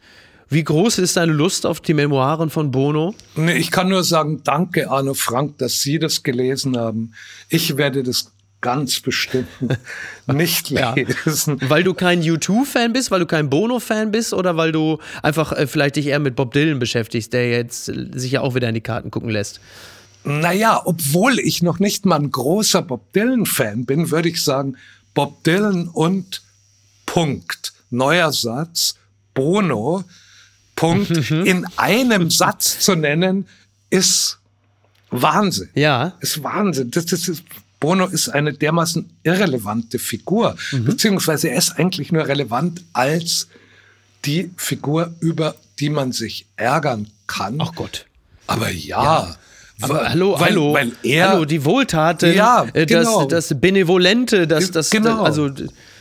Wie 0.51 0.65
groß 0.65 0.99
ist 0.99 1.17
deine 1.17 1.33
Lust 1.33 1.67
auf 1.67 1.81
die 1.81 1.95
Memoiren 1.95 2.49
von 2.49 2.71
Bono? 2.71 3.15
Nee, 3.37 3.57
ich 3.57 3.71
kann 3.71 3.89
nur 3.89 4.03
sagen, 4.03 4.41
danke 4.45 4.91
Arno 4.91 5.15
Frank, 5.15 5.59
dass 5.59 5.83
Sie 5.83 5.99
das 5.99 6.23
gelesen 6.23 6.77
haben. 6.77 7.13
Ich 7.51 7.77
werde 7.77 8.03
das 8.03 8.33
ganz 8.61 9.01
bestimmt 9.01 9.49
nicht 10.27 10.71
lesen. 10.71 11.59
Ja. 11.61 11.69
Weil 11.71 11.85
du 11.85 11.95
kein 11.95 12.23
U2-Fan 12.23 12.93
bist, 12.93 13.11
weil 13.11 13.21
du 13.21 13.27
kein 13.27 13.51
Bono-Fan 13.51 14.11
bist 14.11 14.33
oder 14.33 14.57
weil 14.57 14.73
du 14.73 14.99
einfach 15.23 15.53
äh, 15.53 15.67
vielleicht 15.67 15.97
dich 15.97 16.07
eher 16.07 16.19
mit 16.19 16.35
Bob 16.35 16.53
Dylan 16.53 16.79
beschäftigst, 16.79 17.33
der 17.33 17.51
jetzt 17.51 17.85
sich 17.85 18.33
ja 18.33 18.41
auch 18.41 18.55
wieder 18.55 18.69
in 18.69 18.75
die 18.75 18.81
Karten 18.81 19.11
gucken 19.11 19.31
lässt? 19.31 19.61
Naja, 20.25 20.83
obwohl 20.85 21.39
ich 21.39 21.63
noch 21.63 21.79
nicht 21.79 22.05
mal 22.05 22.17
ein 22.17 22.31
großer 22.31 22.83
Bob 22.83 23.13
Dylan-Fan 23.13 23.85
bin, 23.85 24.11
würde 24.11 24.29
ich 24.31 24.43
sagen, 24.43 24.77
Bob 25.15 25.45
Dylan 25.45 25.89
und 25.89 26.43
Punkt. 27.07 27.73
Neuer 27.91 28.33
Satz, 28.33 28.97
Bono 29.35 30.05
Punkt 30.79 31.31
mhm. 31.31 31.45
in 31.45 31.67
einem 31.77 32.31
Satz 32.43 32.79
zu 32.81 32.95
nennen, 32.95 33.47
ist 33.91 34.39
Wahnsinn. 35.11 35.69
Ja. 35.75 36.15
Ist 36.21 36.43
Wahnsinn. 36.43 36.91
Das, 36.91 37.07
das 37.07 37.29
ist, 37.29 37.43
Bono 37.81 38.07
ist 38.07 38.29
eine 38.29 38.53
dermaßen 38.53 39.09
irrelevante 39.23 39.99
Figur, 39.99 40.57
mhm. 40.73 40.85
beziehungsweise 40.85 41.49
er 41.49 41.59
ist 41.59 41.79
eigentlich 41.79 42.13
nur 42.13 42.27
relevant 42.27 42.83
als 42.93 43.49
die 44.25 44.51
Figur, 44.57 45.15
über 45.21 45.55
die 45.79 45.91
man 45.91 46.13
sich 46.13 46.47
ärgern 46.57 47.09
kann. 47.27 47.59
Ach 47.61 47.73
Gott. 47.75 48.07
Aber 48.47 48.71
ja. 48.71 49.03
ja. 49.03 49.37
Aber 49.81 50.09
hallo, 50.09 50.35
weil, 50.35 50.51
hallo, 50.51 50.75
weil 50.75 50.93
er, 51.05 51.29
hallo, 51.31 51.45
die 51.45 51.65
Wohltaten, 51.65 52.35
ja, 52.35 52.67
äh, 52.73 52.85
genau. 52.85 53.27
das, 53.27 53.49
das 53.49 53.61
Benevolente, 53.61 54.49
das, 54.49 54.73
das, 54.73 54.91
genau. 54.91 55.23
also 55.23 55.51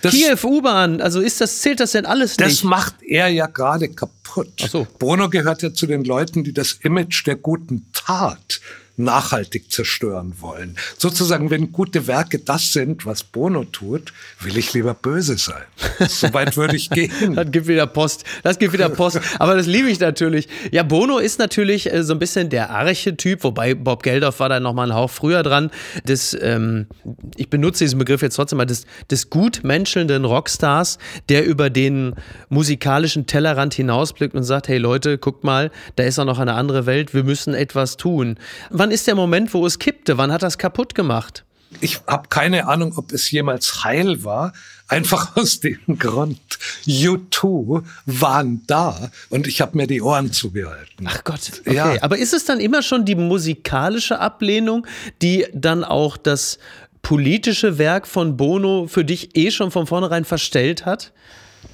das, 0.01 0.13
Kiew, 0.13 0.38
U-Bahn, 0.43 1.01
also 1.01 1.19
ist 1.21 1.41
das, 1.41 1.60
zählt 1.60 1.79
das 1.79 1.91
denn 1.91 2.05
alles 2.05 2.38
nicht? 2.38 2.49
Das 2.49 2.63
macht 2.63 2.95
er 3.01 3.27
ja 3.27 3.47
gerade 3.47 3.89
kaputt. 3.89 4.53
Ach 4.63 4.69
so. 4.69 4.88
Bruno 4.99 5.29
gehört 5.29 5.62
ja 5.62 5.73
zu 5.73 5.88
den 5.88 6.03
Leuten, 6.03 6.43
die 6.43 6.53
das 6.53 6.73
Image 6.83 7.25
der 7.25 7.36
guten 7.36 7.88
Tat 7.93 8.62
nachhaltig 8.97 9.71
zerstören 9.71 10.33
wollen. 10.39 10.75
Sozusagen, 10.97 11.49
wenn 11.49 11.71
gute 11.71 12.07
Werke 12.07 12.39
das 12.39 12.73
sind, 12.73 13.05
was 13.05 13.23
Bono 13.23 13.63
tut, 13.63 14.12
will 14.41 14.57
ich 14.57 14.73
lieber 14.73 14.93
böse 14.93 15.38
sein. 15.38 15.63
So 16.07 16.33
weit 16.33 16.57
würde 16.57 16.75
ich 16.75 16.89
gehen. 16.89 17.12
das 17.36 17.51
gibt 17.51 17.67
wieder 17.67 17.88
Post. 17.88 18.23
Das 18.43 18.57
gibt 18.57 18.73
wieder 18.73 18.89
Post. 18.89 19.19
Aber 19.39 19.55
das 19.55 19.67
liebe 19.67 19.89
ich 19.89 19.99
natürlich. 19.99 20.47
Ja, 20.71 20.83
Bono 20.83 21.19
ist 21.19 21.39
natürlich 21.39 21.91
äh, 21.91 22.03
so 22.03 22.13
ein 22.13 22.19
bisschen 22.19 22.49
der 22.49 22.71
Archetyp, 22.71 23.43
wobei 23.43 23.75
Bob 23.75 24.03
Geldof 24.03 24.39
war 24.39 24.49
da 24.49 24.60
noch 24.60 24.73
mal 24.73 24.89
ein 24.91 24.95
Hauch 24.95 25.12
früher 25.12 25.43
dran. 25.43 25.69
Des, 26.07 26.36
ähm, 26.41 26.88
ich 27.36 27.49
benutze 27.49 27.83
diesen 27.83 27.99
Begriff 27.99 28.21
jetzt 28.21 28.36
trotzdem 28.36 28.57
mal, 28.57 28.65
des, 28.65 28.86
des 29.12 29.29
gutmenschelnden 29.29 30.25
Rockstars, 30.25 30.97
der 31.29 31.45
über 31.45 31.69
den 31.69 32.15
musikalischen 32.49 33.27
Tellerrand 33.27 33.73
hinausblickt 33.73 34.36
und 34.36 34.43
sagt, 34.43 34.67
hey 34.67 34.77
Leute, 34.77 35.17
guckt 35.17 35.43
mal, 35.43 35.71
da 35.95 36.03
ist 36.03 36.17
auch 36.19 36.25
noch 36.25 36.39
eine 36.39 36.53
andere 36.53 36.86
Welt, 36.86 37.13
wir 37.13 37.23
müssen 37.23 37.53
etwas 37.53 37.97
tun. 37.97 38.38
Wann 38.69 38.87
wann 38.88 38.93
ist 38.93 39.06
der 39.06 39.15
Moment, 39.15 39.54
wo 39.54 39.65
es 39.65 39.80
kippte? 39.80 40.17
Wann 40.17 40.32
hat 40.32 40.43
das 40.43 40.58
kaputt 40.58 40.95
gemacht? 40.95 41.43
Ich 41.82 42.00
habe 42.08 42.30
keine 42.30 42.69
Ahnung, 42.69 42.93
ob 42.95 43.12
es 43.12 43.30
jemals 43.30 43.84
heil 43.84 44.23
war. 44.23 44.54
Einfach 44.88 45.36
aus 45.36 45.60
dem 45.60 46.00
Grund, 46.00 46.39
U2 46.86 47.84
waren 48.06 48.63
da 48.65 49.12
und 49.28 49.45
ich 49.45 49.60
habe 49.60 49.76
mir 49.76 49.88
die 49.88 50.02
Ohren 50.02 50.32
zugehalten. 50.32 51.06
Ach 51.06 51.21
Gott, 51.26 51.52
okay. 51.60 51.76
Ja. 51.76 52.02
Aber 52.02 52.17
ist 52.17 52.34
es 52.34 52.45
dann 52.45 52.62
immer 52.62 52.82
schon 52.82 53.04
die 53.04 53.15
musikalische 53.15 54.19
Ablehnung, 54.19 54.88
die 55.21 55.45
dann 55.54 55.84
auch 55.84 56.15
das 56.15 56.58
politische 57.02 57.78
Werk 57.78 58.08
von 58.08 58.38
Bono 58.38 58.88
für 58.88 59.04
dich 59.04 59.36
eh 59.36 59.52
schon 59.52 59.69
von 59.69 59.86
vornherein 59.86 60.23
verstellt 60.23 60.86
hat? 60.86 61.12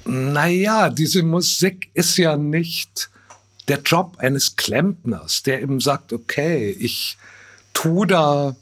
Naja, 0.04 0.90
diese 0.90 1.22
Musik 1.22 1.90
ist 1.94 2.16
ja 2.16 2.36
nicht 2.36 3.08
der 3.68 3.80
Job 3.80 4.16
eines 4.18 4.56
Klempners, 4.56 5.42
der 5.42 5.62
eben 5.62 5.80
sagt, 5.80 6.12
okay, 6.12 6.70
ich 6.78 7.16
tu 7.72 8.04
da 8.04 8.56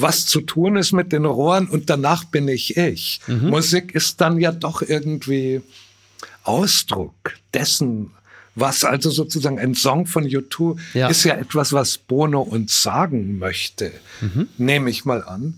was 0.00 0.26
zu 0.26 0.40
tun 0.40 0.76
ist 0.76 0.92
mit 0.92 1.12
den 1.12 1.24
Rohren 1.24 1.66
und 1.66 1.90
danach 1.90 2.24
bin 2.24 2.46
ich 2.46 2.76
ich. 2.76 3.20
Mhm. 3.26 3.48
Musik 3.48 3.94
ist 3.94 4.20
dann 4.20 4.38
ja 4.38 4.52
doch 4.52 4.80
irgendwie 4.80 5.60
Ausdruck 6.44 7.34
dessen, 7.52 8.12
was 8.54 8.84
also 8.84 9.10
sozusagen 9.10 9.58
ein 9.58 9.74
Song 9.74 10.06
von 10.06 10.24
U2 10.24 10.78
ja. 10.94 11.08
ist 11.08 11.24
ja 11.24 11.34
etwas, 11.34 11.72
was 11.72 11.98
Bono 11.98 12.42
uns 12.42 12.82
sagen 12.82 13.38
möchte, 13.38 13.92
mhm. 14.20 14.48
nehme 14.56 14.90
ich 14.90 15.04
mal 15.04 15.22
an. 15.24 15.54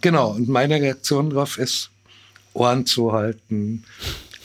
Genau, 0.00 0.30
und 0.30 0.48
meine 0.48 0.80
Reaktion 0.80 1.30
darauf 1.30 1.58
ist, 1.58 1.90
Ohren 2.54 2.86
zu 2.86 3.12
halten, 3.12 3.84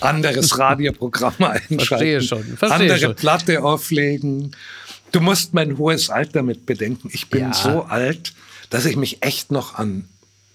anderes 0.02 0.58
Radioprogramm 0.58 1.34
einschalten, 1.40 1.80
Verstehe 1.80 2.22
schon. 2.22 2.44
Verstehe 2.44 2.72
andere 2.72 3.00
schon. 3.00 3.16
Platte 3.16 3.64
auflegen. 3.64 4.56
Du 5.12 5.20
musst 5.20 5.54
mein 5.54 5.78
hohes 5.78 6.10
Alter 6.10 6.42
mit 6.42 6.66
bedenken. 6.66 7.10
Ich 7.12 7.30
bin 7.30 7.42
ja. 7.42 7.54
so 7.54 7.84
alt, 7.84 8.34
dass 8.70 8.86
ich 8.86 8.96
mich 8.96 9.24
echt 9.24 9.52
noch 9.52 9.76
an 9.76 10.06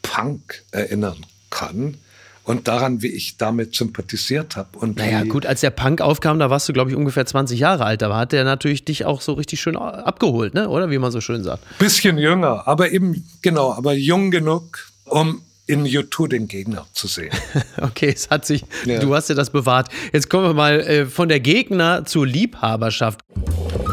Punk 0.02 0.62
erinnern 0.70 1.24
kann 1.50 1.98
und 2.46 2.68
daran, 2.68 3.02
wie 3.02 3.08
ich 3.08 3.36
damit 3.38 3.74
sympathisiert 3.74 4.56
habe. 4.56 4.68
Naja, 4.94 5.24
gut, 5.24 5.44
als 5.46 5.62
der 5.62 5.70
Punk 5.70 6.00
aufkam, 6.00 6.38
da 6.38 6.48
warst 6.48 6.68
du, 6.68 6.72
glaube 6.72 6.90
ich, 6.90 6.96
ungefähr 6.96 7.26
20 7.26 7.58
Jahre 7.58 7.84
alt. 7.84 8.02
Da 8.02 8.16
hat 8.16 8.32
der 8.32 8.44
natürlich 8.44 8.84
dich 8.84 9.04
auch 9.04 9.20
so 9.20 9.32
richtig 9.32 9.60
schön 9.60 9.76
abgeholt, 9.76 10.54
ne? 10.54 10.68
oder 10.68 10.88
wie 10.90 10.98
man 10.98 11.10
so 11.10 11.20
schön 11.20 11.42
sagt. 11.42 11.64
Bisschen 11.78 12.18
jünger, 12.18 12.66
aber 12.68 12.92
eben, 12.92 13.28
genau, 13.42 13.72
aber 13.72 13.94
jung 13.94 14.30
genug, 14.30 14.86
um 15.04 15.42
in 15.66 15.84
U2 15.84 16.28
den 16.28 16.48
Gegner 16.48 16.86
zu 16.92 17.06
sehen. 17.08 17.32
okay, 17.80 18.12
es 18.14 18.30
hat 18.30 18.46
sich, 18.46 18.64
ja. 18.84 19.00
du 19.00 19.14
hast 19.14 19.28
ja 19.28 19.34
das 19.34 19.50
bewahrt. 19.50 19.88
Jetzt 20.12 20.30
kommen 20.30 20.44
wir 20.44 20.54
mal 20.54 20.80
äh, 20.80 21.06
von 21.06 21.28
der 21.28 21.40
Gegner 21.40 22.04
zur 22.04 22.26
Liebhaberschaft. 22.26 23.20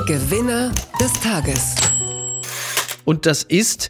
Gewinner 0.07 0.71
des 0.99 1.13
Tages. 1.21 1.75
Und 3.05 3.25
das 3.25 3.43
ist 3.43 3.89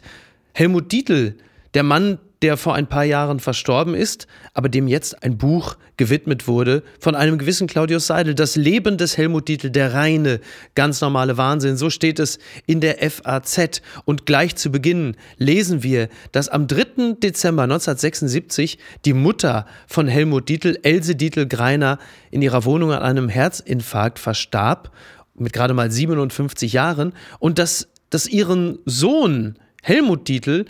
Helmut 0.52 0.92
Dietl, 0.92 1.36
der 1.74 1.82
Mann, 1.82 2.18
der 2.44 2.58
vor 2.58 2.74
ein 2.74 2.86
paar 2.86 3.04
Jahren 3.04 3.40
verstorben 3.40 3.94
ist, 3.94 4.26
aber 4.52 4.68
dem 4.68 4.86
jetzt 4.86 5.22
ein 5.22 5.38
Buch 5.38 5.76
gewidmet 5.96 6.46
wurde 6.46 6.82
von 7.00 7.14
einem 7.14 7.38
gewissen 7.38 7.66
Claudius 7.66 8.06
Seidel. 8.06 8.34
Das 8.34 8.54
Leben 8.54 8.98
des 8.98 9.16
Helmut 9.16 9.48
Dietl, 9.48 9.70
der 9.70 9.94
reine, 9.94 10.40
ganz 10.74 11.00
normale 11.00 11.38
Wahnsinn. 11.38 11.78
So 11.78 11.88
steht 11.88 12.18
es 12.18 12.38
in 12.66 12.82
der 12.82 12.98
FAZ. 13.10 13.80
Und 14.04 14.26
gleich 14.26 14.56
zu 14.56 14.70
Beginn 14.70 15.16
lesen 15.38 15.82
wir, 15.82 16.10
dass 16.32 16.50
am 16.50 16.66
3. 16.66 17.14
Dezember 17.22 17.62
1976 17.62 18.76
die 19.06 19.14
Mutter 19.14 19.64
von 19.86 20.06
Helmut 20.06 20.50
Dietl, 20.50 20.78
Else 20.82 21.16
Dietl-Greiner, 21.16 21.98
in 22.30 22.42
ihrer 22.42 22.66
Wohnung 22.66 22.92
an 22.92 23.02
einem 23.02 23.30
Herzinfarkt 23.30 24.18
verstarb, 24.18 24.90
mit 25.34 25.54
gerade 25.54 25.72
mal 25.72 25.90
57 25.90 26.74
Jahren. 26.74 27.14
Und 27.38 27.58
dass, 27.58 27.88
dass 28.10 28.26
ihren 28.26 28.80
Sohn 28.84 29.54
Helmut 29.82 30.28
Dietl 30.28 30.66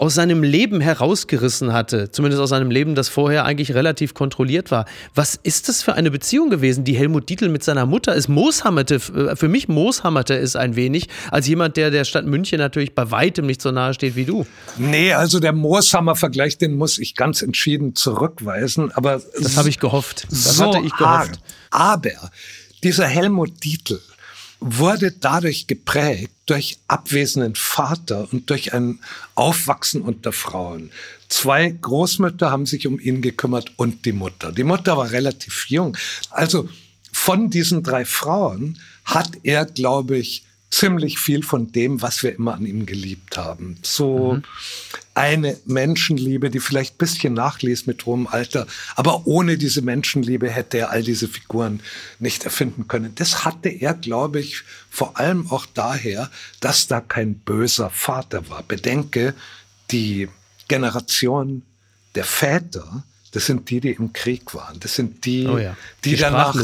aus 0.00 0.14
seinem 0.14 0.42
Leben 0.42 0.80
herausgerissen 0.80 1.74
hatte, 1.74 2.10
zumindest 2.10 2.40
aus 2.40 2.48
seinem 2.48 2.70
Leben, 2.70 2.94
das 2.94 3.10
vorher 3.10 3.44
eigentlich 3.44 3.74
relativ 3.74 4.14
kontrolliert 4.14 4.70
war. 4.70 4.86
Was 5.14 5.38
ist 5.42 5.68
das 5.68 5.82
für 5.82 5.92
eine 5.92 6.10
Beziehung 6.10 6.48
gewesen, 6.48 6.84
die 6.84 6.94
Helmut 6.94 7.28
Dietl 7.28 7.50
mit 7.50 7.62
seiner 7.62 7.84
Mutter 7.84 8.14
ist? 8.14 8.28
Mooshammerte, 8.28 8.94
äh, 8.94 9.36
für 9.36 9.48
mich 9.48 9.68
mooshammerte 9.68 10.34
es 10.38 10.56
ein 10.56 10.74
wenig, 10.74 11.08
als 11.30 11.46
jemand, 11.48 11.76
der 11.76 11.90
der 11.90 12.04
Stadt 12.04 12.24
München 12.24 12.58
natürlich 12.58 12.94
bei 12.94 13.10
weitem 13.10 13.44
nicht 13.44 13.60
so 13.60 13.72
nahe 13.72 13.92
steht 13.92 14.16
wie 14.16 14.24
du. 14.24 14.46
Nee, 14.78 15.12
also 15.12 15.38
der 15.38 15.52
Mooshammer-Vergleich, 15.52 16.56
den 16.56 16.78
muss 16.78 16.98
ich 16.98 17.14
ganz 17.14 17.42
entschieden 17.42 17.94
zurückweisen, 17.94 18.90
aber. 18.92 19.20
Das 19.38 19.58
habe 19.58 19.68
ich 19.68 19.80
gehofft. 19.80 20.26
Das 20.30 20.56
so 20.56 20.64
hatte 20.64 20.78
ich 20.78 20.96
gehofft. 20.96 21.40
Arg. 21.70 21.98
Aber 21.98 22.30
dieser 22.82 23.06
Helmut 23.06 23.62
Dietl, 23.62 24.00
wurde 24.60 25.12
dadurch 25.12 25.66
geprägt 25.66 26.32
durch 26.46 26.78
abwesenden 26.86 27.54
Vater 27.54 28.28
und 28.32 28.50
durch 28.50 28.74
ein 28.74 28.98
Aufwachsen 29.34 30.02
unter 30.02 30.32
Frauen. 30.32 30.90
Zwei 31.28 31.70
Großmütter 31.70 32.50
haben 32.50 32.66
sich 32.66 32.86
um 32.86 33.00
ihn 33.00 33.22
gekümmert 33.22 33.72
und 33.76 34.04
die 34.04 34.12
Mutter. 34.12 34.52
Die 34.52 34.64
Mutter 34.64 34.96
war 34.96 35.10
relativ 35.10 35.66
jung. 35.68 35.96
Also 36.30 36.68
von 37.12 37.50
diesen 37.50 37.82
drei 37.82 38.04
Frauen 38.04 38.78
hat 39.04 39.30
er, 39.42 39.64
glaube 39.64 40.18
ich, 40.18 40.44
ziemlich 40.70 41.18
viel 41.18 41.42
von 41.42 41.72
dem, 41.72 42.02
was 42.02 42.22
wir 42.22 42.34
immer 42.34 42.54
an 42.54 42.66
ihm 42.66 42.86
geliebt 42.86 43.36
haben. 43.36 43.76
So 43.82 44.34
mhm. 44.34 44.42
Eine 45.14 45.56
Menschenliebe, 45.66 46.50
die 46.50 46.60
vielleicht 46.60 46.94
ein 46.94 46.98
bisschen 46.98 47.34
nachließ 47.34 47.86
mit 47.86 48.06
hohem 48.06 48.26
Alter, 48.26 48.66
aber 48.94 49.26
ohne 49.26 49.58
diese 49.58 49.82
Menschenliebe 49.82 50.48
hätte 50.48 50.78
er 50.78 50.90
all 50.90 51.02
diese 51.02 51.28
Figuren 51.28 51.80
nicht 52.18 52.44
erfinden 52.44 52.86
können. 52.88 53.14
Das 53.16 53.44
hatte 53.44 53.68
er, 53.68 53.94
glaube 53.94 54.40
ich, 54.40 54.62
vor 54.88 55.18
allem 55.18 55.50
auch 55.50 55.66
daher, 55.66 56.30
dass 56.60 56.86
da 56.86 57.00
kein 57.00 57.34
böser 57.34 57.90
Vater 57.90 58.48
war. 58.48 58.62
Bedenke, 58.62 59.34
die 59.90 60.28
Generation 60.68 61.62
der 62.14 62.24
Väter, 62.24 63.04
das 63.32 63.46
sind 63.46 63.70
die, 63.70 63.80
die 63.80 63.90
im 63.90 64.12
Krieg 64.12 64.54
waren. 64.54 64.80
Das 64.80 64.94
sind 64.94 65.24
die, 65.24 65.46
oh 65.46 65.58
ja. 65.58 65.76
die, 66.04 66.10
die 66.10 66.16
danach 66.16 66.54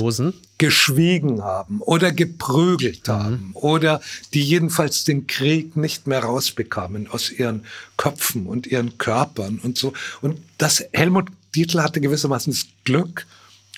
geschwiegen 0.58 1.42
haben 1.42 1.80
oder 1.80 2.12
geprügelt 2.12 3.08
mhm. 3.08 3.12
haben 3.12 3.50
oder 3.54 4.00
die 4.32 4.42
jedenfalls 4.42 5.04
den 5.04 5.26
Krieg 5.26 5.76
nicht 5.76 6.06
mehr 6.06 6.20
rausbekamen 6.20 7.08
aus 7.08 7.30
ihren 7.30 7.64
Köpfen 7.96 8.46
und 8.46 8.66
ihren 8.66 8.98
Körpern 8.98 9.60
und 9.62 9.76
so. 9.78 9.92
Und 10.22 10.40
das 10.58 10.84
Helmut 10.92 11.28
Dietl 11.54 11.82
hatte 11.82 12.00
gewissermaßen 12.00 12.52
das 12.52 12.66
Glück, 12.84 13.26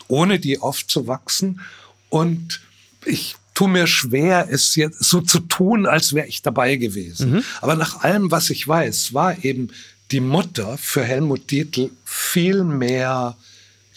ohne 0.09 0.39
die 0.39 0.59
aufzuwachsen. 0.61 1.61
Und 2.09 2.61
ich 3.05 3.37
tue 3.55 3.69
mir 3.69 3.87
schwer, 3.87 4.49
es 4.51 4.75
jetzt 4.77 5.03
so 5.03 5.21
zu 5.21 5.41
tun, 5.41 5.87
als 5.87 6.13
wäre 6.13 6.27
ich 6.27 6.43
dabei 6.43 6.77
gewesen. 6.77 7.33
Mhm. 7.33 7.45
Aber 7.61 7.75
nach 7.75 8.03
allem, 8.03 8.31
was 8.31 8.51
ich 8.51 8.67
weiß, 8.67 9.15
war 9.15 9.45
eben 9.45 9.69
die 10.11 10.21
Mutter 10.21 10.79
für 10.79 11.05
Helmut 11.05 11.51
Dietl 11.51 11.91
viel 12.05 12.65
mehr 12.65 13.37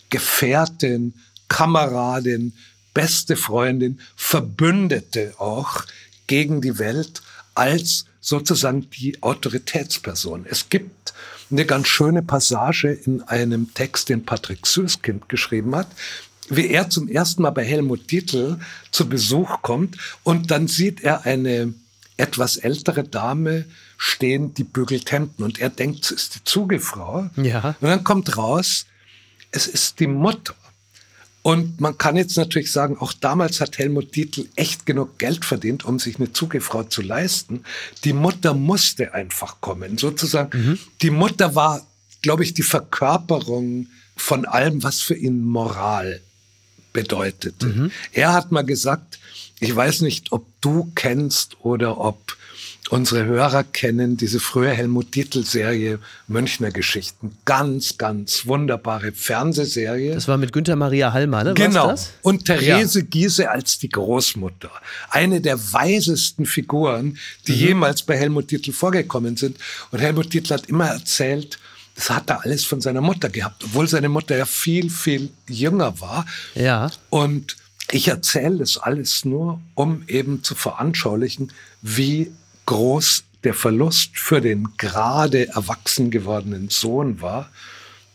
Gefährtin, 0.10 1.14
Kameradin, 1.48 2.54
beste 2.94 3.36
Freundin, 3.36 4.00
Verbündete 4.16 5.34
auch 5.38 5.84
gegen 6.28 6.62
die 6.62 6.78
Welt 6.80 7.22
als 7.56 8.06
sozusagen 8.20 8.90
die 8.90 9.22
Autoritätsperson. 9.22 10.46
Es 10.50 10.70
gibt 10.70 11.14
eine 11.50 11.66
ganz 11.66 11.88
schöne 11.88 12.22
Passage 12.22 12.92
in 12.92 13.22
einem 13.24 13.74
Text, 13.74 14.10
den 14.10 14.26
Patrick 14.26 14.66
Süßkind 14.66 15.28
geschrieben 15.28 15.76
hat, 15.76 15.88
wie 16.50 16.68
er 16.68 16.90
zum 16.90 17.08
ersten 17.08 17.42
Mal 17.42 17.52
bei 17.52 17.66
Helmut 17.66 18.12
Dietl 18.12 18.60
zu 18.92 19.08
Besuch 19.08 19.62
kommt 19.62 19.98
und 20.24 20.52
dann 20.52 20.68
sieht 20.68 21.02
er 21.02 21.26
eine 21.26 21.74
etwas 22.18 22.58
ältere 22.58 23.04
Dame 23.04 23.66
stehen, 24.04 24.52
die 24.56 24.64
bügelt 24.64 25.12
Hemden 25.12 25.44
und 25.44 25.60
er 25.60 25.70
denkt, 25.70 26.06
es 26.06 26.12
ist 26.12 26.36
die 26.36 26.44
Zugefrau. 26.44 27.30
Ja. 27.36 27.76
Und 27.80 27.88
dann 27.88 28.04
kommt 28.04 28.36
raus, 28.36 28.88
es 29.52 29.68
ist 29.68 30.00
die 30.00 30.08
Mutter. 30.08 30.56
Und 31.44 31.80
man 31.80 32.00
kann 32.00 32.18
jetzt 32.18 32.36
natürlich 32.36 32.72
sagen, 32.72 32.98
auch 33.00 33.14
damals 33.14 33.62
hat 33.62 33.78
Helmut 33.78 34.16
Dietl 34.16 34.48
echt 34.56 34.88
genug 34.88 35.20
Geld 35.20 35.46
verdient, 35.46 35.86
um 35.86 36.00
sich 36.00 36.16
eine 36.16 36.34
Zugefrau 36.34 36.82
zu 36.82 37.04
leisten. 37.04 37.64
Die 38.04 38.14
Mutter 38.14 38.56
musste 38.56 39.14
einfach 39.14 39.62
kommen. 39.62 40.00
Sozusagen, 40.00 40.58
mhm. 40.60 40.80
die 41.04 41.12
Mutter 41.12 41.54
war, 41.54 41.86
glaube 42.24 42.44
ich, 42.44 42.56
die 42.56 42.64
Verkörperung 42.64 43.86
von 44.16 44.46
allem, 44.46 44.82
was 44.82 45.02
für 45.02 45.16
ihn 45.16 45.44
Moral 45.44 46.22
bedeutete. 46.92 47.68
Mhm. 47.68 47.92
Er 48.14 48.34
hat 48.34 48.52
mal 48.52 48.66
gesagt, 48.66 49.20
ich 49.60 49.76
weiß 49.76 50.02
nicht, 50.02 50.32
ob 50.32 50.48
du 50.60 50.92
kennst 50.96 51.58
oder 51.64 52.00
ob 52.00 52.36
unsere 52.90 53.26
Hörer 53.26 53.64
kennen 53.64 54.18
diese 54.18 54.40
frühe 54.40 54.72
Helmut 54.72 55.16
Dietl-Serie 55.16 56.00
Münchner 56.28 56.72
Geschichten. 56.72 57.38
Ganz, 57.46 57.98
ganz 57.98 58.46
wunderbare 58.46 59.12
Fernsehserie. 59.12 60.14
Das 60.14 60.28
war 60.28 60.38
mit 60.38 60.52
Günther 60.52 60.76
Maria 60.76 61.14
Hallmann, 61.14 61.48
ne? 61.48 61.54
Genau. 61.54 61.96
Und 62.22 62.46
Therese 62.46 63.00
ja. 63.00 63.06
Giese 63.10 63.50
als 63.50 63.80
die 63.80 63.90
Großmutter. 63.90 64.72
Eine 65.10 65.42
der 65.42 65.58
weisesten 65.74 66.46
Figuren, 66.46 67.18
die 67.48 67.54
mhm. 67.54 67.58
jemals 67.58 68.04
bei 68.04 68.18
Helmut 68.18 68.52
Dietl 68.52 68.74
vorgekommen 68.74 69.38
sind. 69.38 69.58
Und 69.92 70.00
Helmut 70.00 70.34
Dietl 70.34 70.54
hat 70.54 70.68
immer 70.68 70.88
erzählt, 70.88 71.60
das 71.96 72.10
hat 72.10 72.30
er 72.30 72.44
alles 72.44 72.66
von 72.66 72.82
seiner 72.82 73.02
Mutter 73.02 73.30
gehabt, 73.30 73.64
obwohl 73.64 73.88
seine 73.88 74.10
Mutter 74.10 74.38
ja 74.38 74.46
viel, 74.46 74.90
viel 74.90 75.30
jünger 75.48 76.00
war. 76.00 76.26
Ja. 76.56 76.90
Und 77.10 77.58
ich 77.92 78.08
erzähle 78.08 78.58
das 78.58 78.78
alles 78.78 79.26
nur, 79.26 79.62
um 79.76 80.04
eben 80.08 80.44
zu 80.44 80.56
veranschaulichen, 80.56 81.52
wie 81.82 82.32
groß 82.66 83.24
der 83.44 83.54
Verlust 83.54 84.18
für 84.18 84.42
den 84.42 84.70
gerade 84.78 85.50
erwachsen 85.50 86.12
gewordenen 86.12 86.70
Sohn 86.70 87.22
war, 87.22 87.50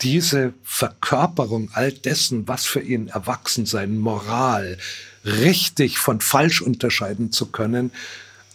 diese 0.02 0.52
Verkörperung 0.62 1.70
all 1.72 1.92
dessen, 1.92 2.46
was 2.46 2.66
für 2.66 2.80
ihn 2.80 3.08
Erwachsensein, 3.08 3.98
Moral, 3.98 4.78
richtig 5.24 5.98
von 5.98 6.20
falsch 6.20 6.60
unterscheiden 6.60 7.32
zu 7.32 7.46
können, 7.46 7.90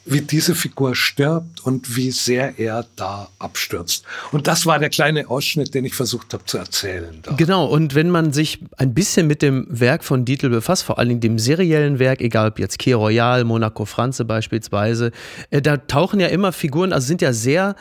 wie 0.06 0.22
diese 0.22 0.56
Figur 0.56 0.96
stirbt 0.96 1.64
und 1.64 1.96
wie 1.96 2.12
sehr 2.12 2.58
er 2.58 2.86
da 2.96 3.30
abstürzt. 3.38 4.04
Und 4.32 4.48
das 4.48 4.66
war 4.66 4.80
der 4.80 4.90
kleine 4.90 5.30
Ausschnitt, 5.30 5.74
den 5.74 5.86
ich 5.86 5.94
versucht 5.94 6.34
habe 6.34 6.44
zu 6.46 6.58
erzählen. 6.58 7.20
Da. 7.22 7.34
Genau, 7.34 7.66
und 7.66 7.94
wenn 7.94 8.10
man 8.10 8.34
sich 8.34 8.60
ein 8.78 8.94
bisschen 8.94 9.28
mit 9.28 9.42
dem 9.42 9.68
Werk 9.70 10.04
von 10.04 10.26
Dietl 10.26 10.50
befasst, 10.50 10.84
vor 10.84 10.98
allem 10.98 11.20
dem 11.20 11.38
seriellen 11.38 12.00
Werk, 12.00 12.22
egal 12.22 12.50
ob 12.50 12.60
jetzt 12.60 12.80
Key 12.80 12.94
Royal, 12.94 13.44
Monaco 13.44 13.86
Franze 13.86 14.26
beispielsweise, 14.26 15.12
äh, 15.52 15.62
da 15.62 15.78
tauchen 15.78 16.20
ja 16.20 16.28
immer 16.28 16.52
Figuren, 16.52 16.94
also 16.94 17.06
sind 17.06 17.22
ja 17.22 17.32
sehr 17.32 17.76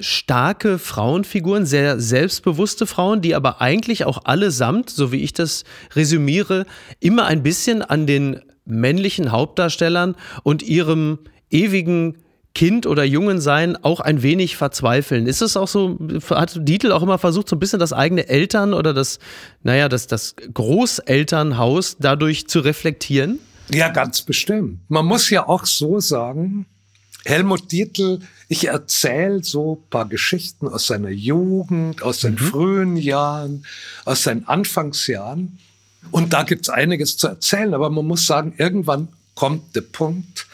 starke 0.00 0.78
Frauenfiguren, 0.78 1.66
sehr 1.66 2.00
selbstbewusste 2.00 2.86
Frauen, 2.86 3.20
die 3.20 3.34
aber 3.34 3.60
eigentlich 3.60 4.04
auch 4.04 4.24
allesamt, 4.24 4.90
so 4.90 5.12
wie 5.12 5.22
ich 5.22 5.32
das 5.32 5.64
resümiere, 5.94 6.66
immer 6.98 7.26
ein 7.26 7.42
bisschen 7.42 7.82
an 7.82 8.06
den 8.06 8.40
männlichen 8.64 9.32
Hauptdarstellern 9.32 10.16
und 10.42 10.62
ihrem 10.62 11.18
ewigen 11.52 12.18
Kind 12.54 12.86
oder 12.86 13.04
Jungen 13.04 13.40
sein 13.40 13.82
auch 13.82 14.00
ein 14.00 14.22
wenig 14.22 14.56
verzweifeln. 14.56 15.26
Ist 15.26 15.40
es 15.40 15.56
auch 15.56 15.68
so, 15.68 15.98
hat 16.30 16.58
Dietl 16.68 16.92
auch 16.92 17.02
immer 17.02 17.18
versucht, 17.18 17.48
so 17.48 17.56
ein 17.56 17.60
bisschen 17.60 17.78
das 17.78 17.94
eigene 17.94 18.28
Eltern 18.28 18.74
oder 18.74 18.92
das, 18.92 19.18
naja, 19.62 19.88
das, 19.88 20.06
das 20.06 20.34
Großelternhaus 20.52 21.96
dadurch 21.98 22.48
zu 22.48 22.60
reflektieren? 22.60 23.38
Ja, 23.72 23.88
ganz 23.88 24.22
bestimmt. 24.22 24.80
Man 24.88 25.06
muss 25.06 25.30
ja 25.30 25.48
auch 25.48 25.64
so 25.64 26.00
sagen, 26.00 26.66
Helmut 27.24 27.72
Dietl, 27.72 28.18
ich 28.48 28.68
erzähle 28.68 29.42
so 29.42 29.76
ein 29.76 29.90
paar 29.90 30.08
Geschichten 30.08 30.68
aus 30.68 30.88
seiner 30.88 31.10
Jugend, 31.10 32.02
aus 32.02 32.20
seinen 32.20 32.34
mhm. 32.34 32.50
frühen 32.50 32.96
Jahren, 32.96 33.64
aus 34.04 34.24
seinen 34.24 34.46
Anfangsjahren. 34.46 35.58
Und 36.10 36.32
da 36.32 36.42
gibt's 36.42 36.68
einiges 36.68 37.16
zu 37.16 37.28
erzählen, 37.28 37.72
aber 37.72 37.88
man 37.88 38.06
muss 38.06 38.26
sagen, 38.26 38.54
irgendwann 38.58 39.08
kommt 39.34 39.74
der 39.74 39.82
Punkt, 39.82 40.46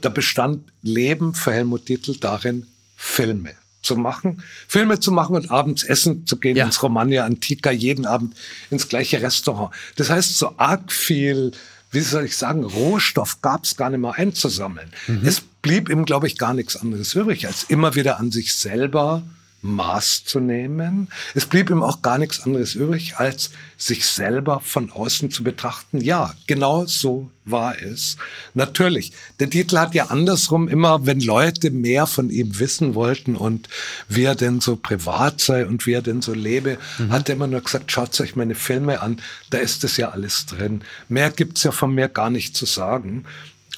da 0.00 0.08
bestand 0.08 0.70
Leben 0.82 1.34
für 1.34 1.52
Helmut 1.52 1.88
Dietl 1.88 2.16
darin, 2.18 2.66
Filme 2.96 3.54
zu 3.82 3.96
machen, 3.96 4.42
Filme 4.66 5.00
zu 5.00 5.12
machen 5.12 5.36
und 5.36 5.50
abends 5.50 5.82
essen 5.84 6.26
zu 6.26 6.36
gehen 6.36 6.56
ja. 6.56 6.66
ins 6.66 6.82
Romagna 6.82 7.24
Antica, 7.24 7.70
jeden 7.70 8.06
Abend 8.06 8.34
ins 8.70 8.88
gleiche 8.88 9.22
Restaurant. 9.22 9.72
Das 9.96 10.10
heißt, 10.10 10.36
so 10.36 10.54
arg 10.56 10.92
viel, 10.92 11.52
wie 11.90 12.00
soll 12.00 12.24
ich 12.24 12.36
sagen, 12.36 12.64
Rohstoff 12.64 13.40
gab 13.40 13.64
es 13.64 13.76
gar 13.76 13.90
nicht 13.90 14.00
mehr 14.00 14.14
einzusammeln. 14.14 14.90
Mhm. 15.06 15.20
Es 15.24 15.40
blieb 15.40 15.88
ihm, 15.88 16.04
glaube 16.04 16.26
ich, 16.26 16.38
gar 16.38 16.54
nichts 16.54 16.76
anderes 16.76 17.14
übrig, 17.14 17.46
als 17.46 17.64
immer 17.64 17.94
wieder 17.94 18.18
an 18.18 18.30
sich 18.30 18.54
selber 18.54 19.22
Maß 19.60 20.24
zu 20.24 20.38
nehmen. 20.38 21.08
Es 21.34 21.46
blieb 21.46 21.68
ihm 21.70 21.82
auch 21.82 22.00
gar 22.00 22.18
nichts 22.18 22.40
anderes 22.40 22.74
übrig, 22.74 23.16
als 23.16 23.50
sich 23.76 24.06
selber 24.06 24.60
von 24.60 24.92
außen 24.92 25.30
zu 25.30 25.42
betrachten. 25.42 26.00
Ja, 26.00 26.34
genau 26.46 26.86
so 26.86 27.30
war 27.44 27.80
es. 27.80 28.16
Natürlich, 28.54 29.12
der 29.40 29.50
Titel 29.50 29.78
hat 29.78 29.94
ja 29.94 30.06
andersrum 30.06 30.68
immer, 30.68 31.06
wenn 31.06 31.20
Leute 31.20 31.70
mehr 31.70 32.06
von 32.06 32.30
ihm 32.30 32.58
wissen 32.60 32.94
wollten 32.94 33.34
und 33.34 33.68
wie 34.08 34.24
er 34.24 34.36
denn 34.36 34.60
so 34.60 34.76
privat 34.76 35.40
sei 35.40 35.66
und 35.66 35.86
wie 35.86 35.92
er 35.92 36.02
denn 36.02 36.22
so 36.22 36.34
lebe, 36.34 36.78
mhm. 36.98 37.10
hat 37.10 37.28
er 37.28 37.34
immer 37.34 37.46
nur 37.48 37.60
gesagt, 37.60 37.90
schaut 37.90 38.18
euch 38.20 38.36
meine 38.36 38.54
Filme 38.54 39.00
an, 39.00 39.20
da 39.50 39.58
ist 39.58 39.82
es 39.82 39.96
ja 39.96 40.10
alles 40.10 40.46
drin. 40.46 40.82
Mehr 41.08 41.30
gibt's 41.30 41.64
ja 41.64 41.72
von 41.72 41.94
mir 41.94 42.08
gar 42.08 42.30
nicht 42.30 42.56
zu 42.56 42.64
sagen. 42.64 43.24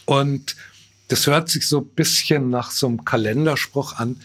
Und 0.04 0.56
das 1.08 1.26
hört 1.26 1.48
sich 1.48 1.66
so 1.66 1.80
ein 1.80 1.88
bisschen 1.88 2.50
nach 2.50 2.70
so 2.70 2.86
einem 2.86 3.04
Kalenderspruch 3.04 3.96
an, 3.96 4.20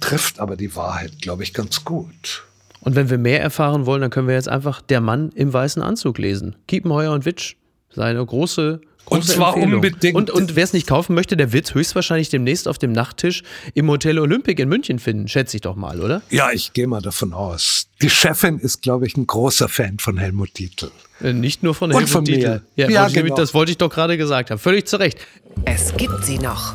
trifft 0.00 0.40
aber 0.40 0.56
die 0.56 0.74
Wahrheit, 0.74 1.20
glaube 1.20 1.42
ich, 1.42 1.54
ganz 1.54 1.84
gut. 1.84 2.44
Und 2.80 2.96
wenn 2.96 3.10
wir 3.10 3.18
mehr 3.18 3.40
erfahren 3.40 3.86
wollen, 3.86 4.00
dann 4.00 4.10
können 4.10 4.28
wir 4.28 4.34
jetzt 4.34 4.48
einfach 4.48 4.80
Der 4.80 5.00
Mann 5.00 5.30
im 5.34 5.52
weißen 5.52 5.82
Anzug 5.82 6.18
lesen. 6.18 6.56
Kiepenheuer 6.66 7.12
und 7.12 7.26
Witsch. 7.26 7.56
Seine 7.92 8.24
große 8.24 8.80
und 9.10 9.24
zwar 9.24 9.54
Empfehlung. 9.54 9.74
unbedingt. 9.74 10.14
Und, 10.14 10.30
und 10.30 10.54
wer 10.54 10.64
es 10.64 10.72
nicht 10.72 10.86
kaufen 10.86 11.14
möchte, 11.14 11.36
der 11.36 11.52
wird 11.52 11.66
es 11.66 11.74
höchstwahrscheinlich 11.74 12.28
demnächst 12.28 12.68
auf 12.68 12.78
dem 12.78 12.92
Nachttisch 12.92 13.42
im 13.74 13.88
Hotel 13.90 14.18
Olympic 14.18 14.62
in 14.62 14.68
München 14.68 14.98
finden, 14.98 15.26
schätze 15.26 15.56
ich 15.56 15.62
doch 15.62 15.74
mal, 15.74 16.00
oder? 16.00 16.22
Ja, 16.30 16.52
ich 16.52 16.72
gehe 16.72 16.86
mal 16.86 17.02
davon 17.02 17.32
aus. 17.32 17.88
Die 18.02 18.10
Chefin 18.10 18.58
ist, 18.58 18.82
glaube 18.82 19.06
ich, 19.06 19.16
ein 19.16 19.26
großer 19.26 19.68
Fan 19.68 19.98
von 19.98 20.16
Helmut 20.16 20.56
Dietl. 20.58 20.92
Äh, 21.20 21.32
nicht 21.32 21.62
nur 21.62 21.74
von 21.74 21.90
Helmut 21.90 22.04
und 22.04 22.10
von 22.10 22.24
Dietl. 22.24 22.62
Mir. 22.76 22.88
Ja, 22.88 22.88
ja 22.88 23.08
genau. 23.08 23.34
das 23.34 23.52
wollte 23.52 23.72
ich 23.72 23.78
doch 23.78 23.90
gerade 23.90 24.16
gesagt 24.16 24.50
haben. 24.50 24.58
Völlig 24.58 24.86
zu 24.86 24.98
Recht. 24.98 25.18
Es 25.64 25.94
gibt 25.96 26.24
sie 26.24 26.38
noch. 26.38 26.74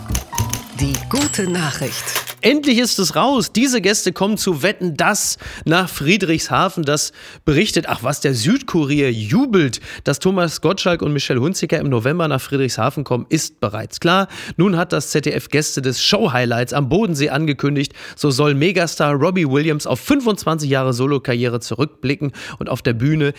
Die 0.79 0.93
gute 1.09 1.49
Nachricht. 1.49 2.03
Endlich 2.41 2.79
ist 2.79 2.99
es 2.99 3.15
raus. 3.15 3.53
Diese 3.53 3.79
Gäste 3.79 4.11
kommen 4.11 4.37
zu 4.37 4.61
Wetten 4.61 4.97
das 4.97 5.37
nach 5.63 5.87
Friedrichshafen. 5.87 6.83
Das 6.83 7.13
berichtet, 7.45 7.85
ach 7.87 8.03
was, 8.03 8.19
der 8.19 8.33
Südkurier 8.33 9.09
jubelt, 9.09 9.79
dass 10.03 10.19
Thomas 10.19 10.59
Gottschalk 10.59 11.01
und 11.01 11.13
Michelle 11.13 11.39
Hunziker 11.39 11.79
im 11.79 11.87
November 11.87 12.27
nach 12.27 12.41
Friedrichshafen 12.41 13.05
kommen, 13.05 13.25
ist 13.29 13.61
bereits 13.61 14.01
klar. 14.01 14.27
Nun 14.57 14.75
hat 14.75 14.91
das 14.91 15.11
ZDF 15.11 15.47
Gäste 15.47 15.81
des 15.81 16.03
Show-Highlights 16.03 16.73
am 16.73 16.89
Bodensee 16.89 17.29
angekündigt. 17.29 17.93
So 18.17 18.29
soll 18.29 18.53
Megastar 18.53 19.13
Robbie 19.13 19.49
Williams 19.49 19.87
auf 19.87 20.01
25 20.01 20.69
Jahre 20.69 20.93
Solokarriere 20.93 21.61
zurückblicken 21.61 22.33
und 22.59 22.69
auf 22.69 22.81
der 22.81 22.93
Bühne 22.93 23.33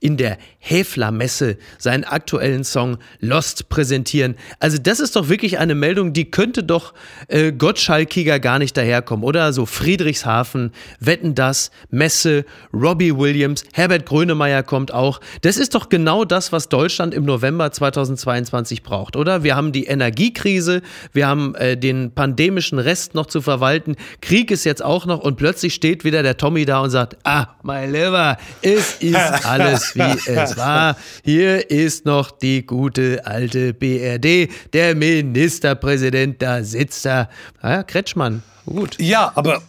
in 0.00 0.16
der 0.16 0.38
Häfler-Messe 0.58 1.56
seinen 1.78 2.04
aktuellen 2.04 2.64
Song 2.64 2.98
Lost 3.20 3.68
präsentieren. 3.68 4.36
Also 4.60 4.78
das 4.78 5.00
ist 5.00 5.16
doch 5.16 5.28
wirklich 5.28 5.58
eine 5.58 5.74
Meldung, 5.74 6.12
die 6.12 6.30
könnte 6.30 6.62
doch 6.62 6.94
äh, 7.28 7.52
Gottschalkiger 7.52 8.38
gar 8.38 8.58
nicht 8.58 8.76
daherkommen, 8.76 9.24
oder? 9.24 9.52
So 9.52 9.66
Friedrichshafen, 9.66 10.72
Wetten 11.00 11.34
das, 11.34 11.70
Messe, 11.90 12.44
Robbie 12.72 13.16
Williams, 13.16 13.64
Herbert 13.72 14.06
Grönemeyer 14.06 14.62
kommt 14.62 14.92
auch. 14.92 15.20
Das 15.42 15.56
ist 15.56 15.74
doch 15.74 15.88
genau 15.88 16.24
das, 16.24 16.52
was 16.52 16.68
Deutschland 16.68 17.14
im 17.14 17.24
November 17.24 17.72
2022 17.72 18.82
braucht, 18.82 19.16
oder? 19.16 19.42
Wir 19.42 19.56
haben 19.56 19.72
die 19.72 19.86
Energiekrise, 19.86 20.82
wir 21.12 21.26
haben 21.26 21.54
äh, 21.56 21.76
den 21.76 22.12
pandemischen 22.14 22.78
Rest 22.78 23.14
noch 23.14 23.26
zu 23.26 23.40
verwalten, 23.40 23.96
Krieg 24.20 24.50
ist 24.50 24.64
jetzt 24.64 24.84
auch 24.84 25.06
noch 25.06 25.20
und 25.20 25.36
plötzlich 25.36 25.74
steht 25.74 26.04
wieder 26.04 26.22
der 26.22 26.36
Tommy 26.36 26.64
da 26.64 26.80
und 26.80 26.90
sagt, 26.90 27.16
ah, 27.24 27.48
mein 27.62 27.92
Lieber, 27.92 28.36
es 28.62 28.96
ist 28.96 29.16
alles 29.46 29.87
wie 29.94 30.30
es 30.30 30.56
war. 30.56 30.96
Hier 31.24 31.70
ist 31.70 32.04
noch 32.04 32.30
die 32.30 32.64
gute 32.64 33.26
alte 33.26 33.74
BRD. 33.74 34.50
Der 34.72 34.94
Ministerpräsident, 34.94 36.42
da 36.42 36.62
sitzt 36.62 37.06
er. 37.06 37.28
Naja, 37.62 37.82
Kretschmann, 37.82 38.42
gut. 38.66 38.96
Ja, 38.98 39.32
aber 39.34 39.62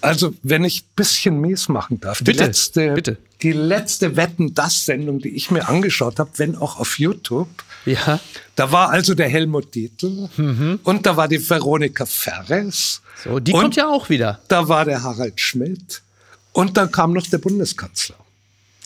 also, 0.00 0.34
wenn 0.42 0.64
ich 0.64 0.82
ein 0.82 0.94
bisschen 0.96 1.40
mies 1.40 1.68
machen 1.68 2.00
darf. 2.00 2.18
Bitte, 2.18 2.32
die 2.32 2.38
letzte, 2.38 2.94
bitte. 2.94 3.18
Die 3.42 3.52
letzte 3.52 4.16
Wetten, 4.16 4.54
das 4.54 4.84
Sendung, 4.84 5.20
die 5.20 5.30
ich 5.30 5.50
mir 5.50 5.68
angeschaut 5.68 6.18
habe, 6.18 6.30
wenn 6.36 6.56
auch 6.56 6.78
auf 6.78 6.98
YouTube. 6.98 7.48
Ja. 7.84 8.20
Da 8.56 8.72
war 8.72 8.90
also 8.90 9.14
der 9.14 9.28
Helmut 9.28 9.74
Dietl 9.74 10.28
mhm. 10.36 10.80
und 10.82 11.06
da 11.06 11.16
war 11.16 11.28
die 11.28 11.48
Veronika 11.48 12.04
Ferres. 12.06 13.00
So, 13.24 13.38
die 13.38 13.52
kommt 13.52 13.76
ja 13.76 13.88
auch 13.88 14.08
wieder. 14.08 14.40
Da 14.48 14.68
war 14.68 14.84
der 14.84 15.02
Harald 15.02 15.40
Schmidt 15.40 16.02
und 16.52 16.76
dann 16.76 16.90
kam 16.90 17.12
noch 17.12 17.26
der 17.26 17.38
Bundeskanzler. 17.38 18.16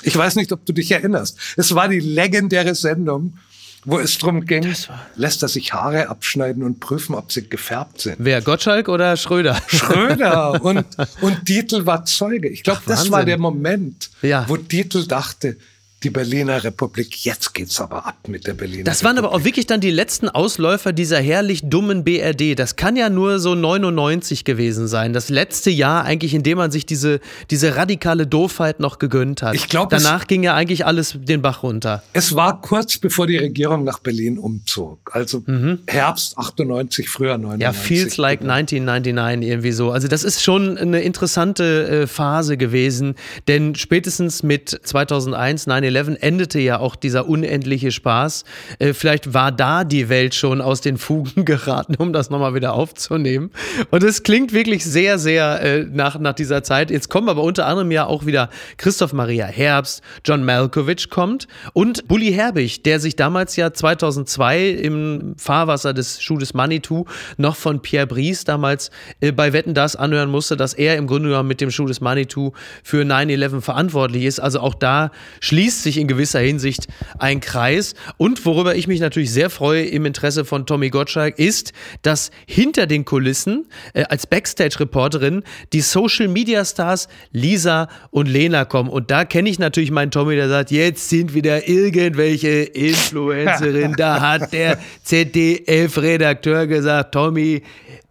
Ich 0.03 0.16
weiß 0.16 0.36
nicht, 0.36 0.53
ob 0.53 0.64
du 0.66 0.72
dich 0.72 0.90
erinnerst. 0.90 1.38
Es 1.57 1.74
war 1.74 1.88
die 1.88 2.00
legendäre 2.00 2.74
Sendung, 2.74 3.38
wo 3.84 3.98
es 3.98 4.16
darum 4.18 4.44
ging, 4.44 4.74
lässt 5.16 5.42
er 5.42 5.48
sich 5.48 5.72
Haare 5.72 6.09
abschneiden 6.09 6.62
und 6.62 6.78
prüfen, 6.78 7.14
ob 7.14 7.32
sie 7.32 7.48
gefärbt 7.48 8.00
sind. 8.00 8.16
Wer, 8.18 8.40
Gottschalk 8.40 8.88
oder 8.88 9.16
Schröder? 9.16 9.61
Schröder 9.66 10.62
und, 10.64 10.86
und 11.20 11.48
Dietl 11.48 11.84
war 11.84 12.05
Zeuge. 12.05 12.48
Ich 12.48 12.62
glaube, 12.62 12.82
das 12.86 13.11
war 13.11 13.24
der 13.24 13.38
Moment, 13.38 14.11
ja. 14.22 14.44
wo 14.48 14.57
Dietl 14.57 15.07
dachte, 15.07 15.57
die 16.05 16.11
Berliner 16.11 16.64
Republik. 16.64 17.24
Jetzt 17.24 17.55
geht's 17.55 17.80
aber 17.80 18.07
ab 18.07 18.16
mit 18.28 18.46
der 18.46 18.55
Berliner 18.55 18.84
Das 18.84 19.05
waren 19.05 19.16
Republik. 19.16 19.32
aber 19.32 19.40
auch 19.40 19.44
wirklich 19.44 19.66
dann 19.66 19.80
die 19.80 19.90
letzten 19.90 20.28
Ausläufer 20.28 20.92
dieser 20.92 21.20
herrlich 21.20 21.62
dummen 21.64 22.05
BRD. 22.05 22.59
Das 22.59 22.76
kann 22.76 22.96
ja 22.96 23.11
nur 23.11 23.38
so 23.38 23.55
99 23.55 24.44
gewesen 24.44 24.88
sein. 24.88 25.12
Das 25.12 25.28
letzte 25.28 25.70
Jahr 25.70 26.05
eigentlich, 26.05 26.34
in 26.34 26.42
dem 26.42 26.59
man 26.59 26.70
sich 26.70 26.86
diese, 26.86 27.20
diese 27.50 27.76
radikale 27.76 28.26
Doofheit 28.26 28.80
noch 28.80 28.98
gegönnt 28.98 29.42
hat. 29.42 29.55
Ich 29.55 29.68
glaube, 29.68 29.94
Danach 29.94 30.26
ging 30.26 30.42
ja 30.42 30.55
eigentlich 30.55 30.86
alles 30.86 31.16
den 31.18 31.42
Bach 31.42 31.62
runter. 31.62 32.03
Es 32.12 32.34
war 32.34 32.61
kurz 32.61 32.98
bevor 32.98 33.26
die 33.26 33.36
Regierung 33.36 33.84
nach 33.84 33.98
Berlin 33.98 34.38
umzog. 34.38 35.11
Also 35.12 35.42
mhm. 35.46 35.80
Herbst 35.86 36.38
98, 36.38 37.09
früher 37.09 37.36
99. 37.38 37.62
Ja, 37.62 37.72
feels 37.72 38.16
like 38.16 38.40
1999 38.40 39.48
irgendwie 39.50 39.72
so. 39.72 39.90
Also 39.90 40.09
das 40.09 40.24
ist 40.24 40.42
schon 40.42 40.78
eine 40.78 41.03
interessante 41.03 42.03
äh, 42.03 42.07
Phase 42.07 42.57
gewesen. 42.57 43.14
Denn 43.48 43.74
spätestens 43.74 44.42
mit 44.42 44.80
2001, 44.82 45.66
9 45.66 45.84
9-11 45.93 46.16
endete 46.20 46.59
ja 46.61 46.78
auch 46.78 46.97
dieser 46.97 47.28
unendliche 47.28 47.93
Spaß. 47.93 48.45
Äh, 48.78 48.93
vielleicht 48.93 49.34
war 49.34 49.53
da 49.53 49.84
die 49.84 50.09
Welt 50.09 50.34
schon 50.34 50.61
aus 50.61 50.80
den 50.80 50.99
Fugen 50.99 51.45
geraten, 51.45 51.95
um 51.97 52.12
das 52.12 52.30
nochmal 52.30 52.55
wieder 52.55 52.74
aufzunehmen. 52.74 53.51
Und 53.90 54.03
es 54.03 54.22
klingt 54.22 54.53
wirklich 54.53 54.84
sehr, 54.84 55.18
sehr 55.18 55.61
äh, 55.62 55.86
nach, 55.90 56.18
nach 56.18 56.34
dieser 56.34 56.62
Zeit. 56.62 56.90
Jetzt 56.90 57.09
kommen 57.09 57.28
aber 57.28 57.43
unter 57.43 57.66
anderem 57.66 57.90
ja 57.90 58.07
auch 58.07 58.26
wieder 58.26 58.49
Christoph 58.76 59.12
Maria 59.12 59.47
Herbst, 59.47 60.03
John 60.24 60.45
Malkovich 60.45 61.11
kommt 61.11 61.47
und 61.72 62.09
Bully 62.09 62.32
Herbig, 62.32 62.82
der 62.82 63.01
sich 63.01 63.16
damals 63.16 63.57
ja 63.57 63.72
2002 63.72 64.68
im 64.68 65.34
Fahrwasser 65.36 65.93
des 65.93 66.22
Schuh 66.22 66.38
Manitou 66.55 67.05
noch 67.36 67.57
von 67.57 67.80
Pierre 67.80 68.07
Brice 68.07 68.45
damals 68.45 68.90
äh, 69.20 69.32
bei 69.32 69.53
Wetten 69.53 69.74
das 69.74 69.97
anhören 69.97 70.30
musste, 70.30 70.57
dass 70.57 70.74
er 70.74 70.97
im 70.97 71.07
Grunde 71.07 71.28
genommen 71.28 71.49
mit 71.49 71.61
dem 71.61 71.70
Schuh 71.70 71.86
des 71.86 72.01
Manitou 72.01 72.53
für 72.82 73.05
9-11 73.05 73.61
verantwortlich 73.61 74.24
ist. 74.24 74.40
Also 74.40 74.61
auch 74.61 74.74
da 74.74 75.11
schließt 75.40 75.82
sich 75.83 75.99
in 75.99 76.09
gewisser 76.09 76.41
Hinsicht 76.41 76.89
ein 77.18 77.41
Kreis. 77.41 77.95
Und 78.16 78.45
worüber 78.47 78.74
ich 78.74 78.87
mich 78.87 79.01
natürlich 79.01 79.30
sehr 79.30 79.51
freue 79.51 79.85
im 79.85 80.07
Interesse 80.07 80.45
von 80.45 80.66
Tommy 80.66 80.91
Gottschalk 80.91 81.39
ist, 81.39 81.72
dass 82.03 82.30
hinter 82.47 82.87
den 82.87 83.05
Kulissen 83.05 83.66
äh, 83.95 84.05
als 84.05 84.26
Backstage-Reporterin 84.26 85.43
die 85.72 85.80
Social-Media-Stars 85.80 87.09
Lisa 87.33 87.89
und 88.11 88.28
Lena 88.28 88.64
kommen. 88.64 88.89
Und 88.89 89.11
da 89.11 89.24
kenne 89.24 89.49
ich 89.51 89.59
natürlich 89.59 89.91
meinen 89.91 90.11
Tommy, 90.11 90.37
der 90.37 90.49
sagt, 90.49 90.70
jetzt 90.70 91.09
sind 91.09 91.35
wieder 91.35 91.68
irgendwelche 91.68 92.62
Influencerinnen. 92.62 93.97
da 93.97 94.20
hat 94.20 94.53
der 94.53 94.78
ZDF-Redakteur 95.03 96.66
gesagt, 96.66 97.12
Tommy, 97.12 97.62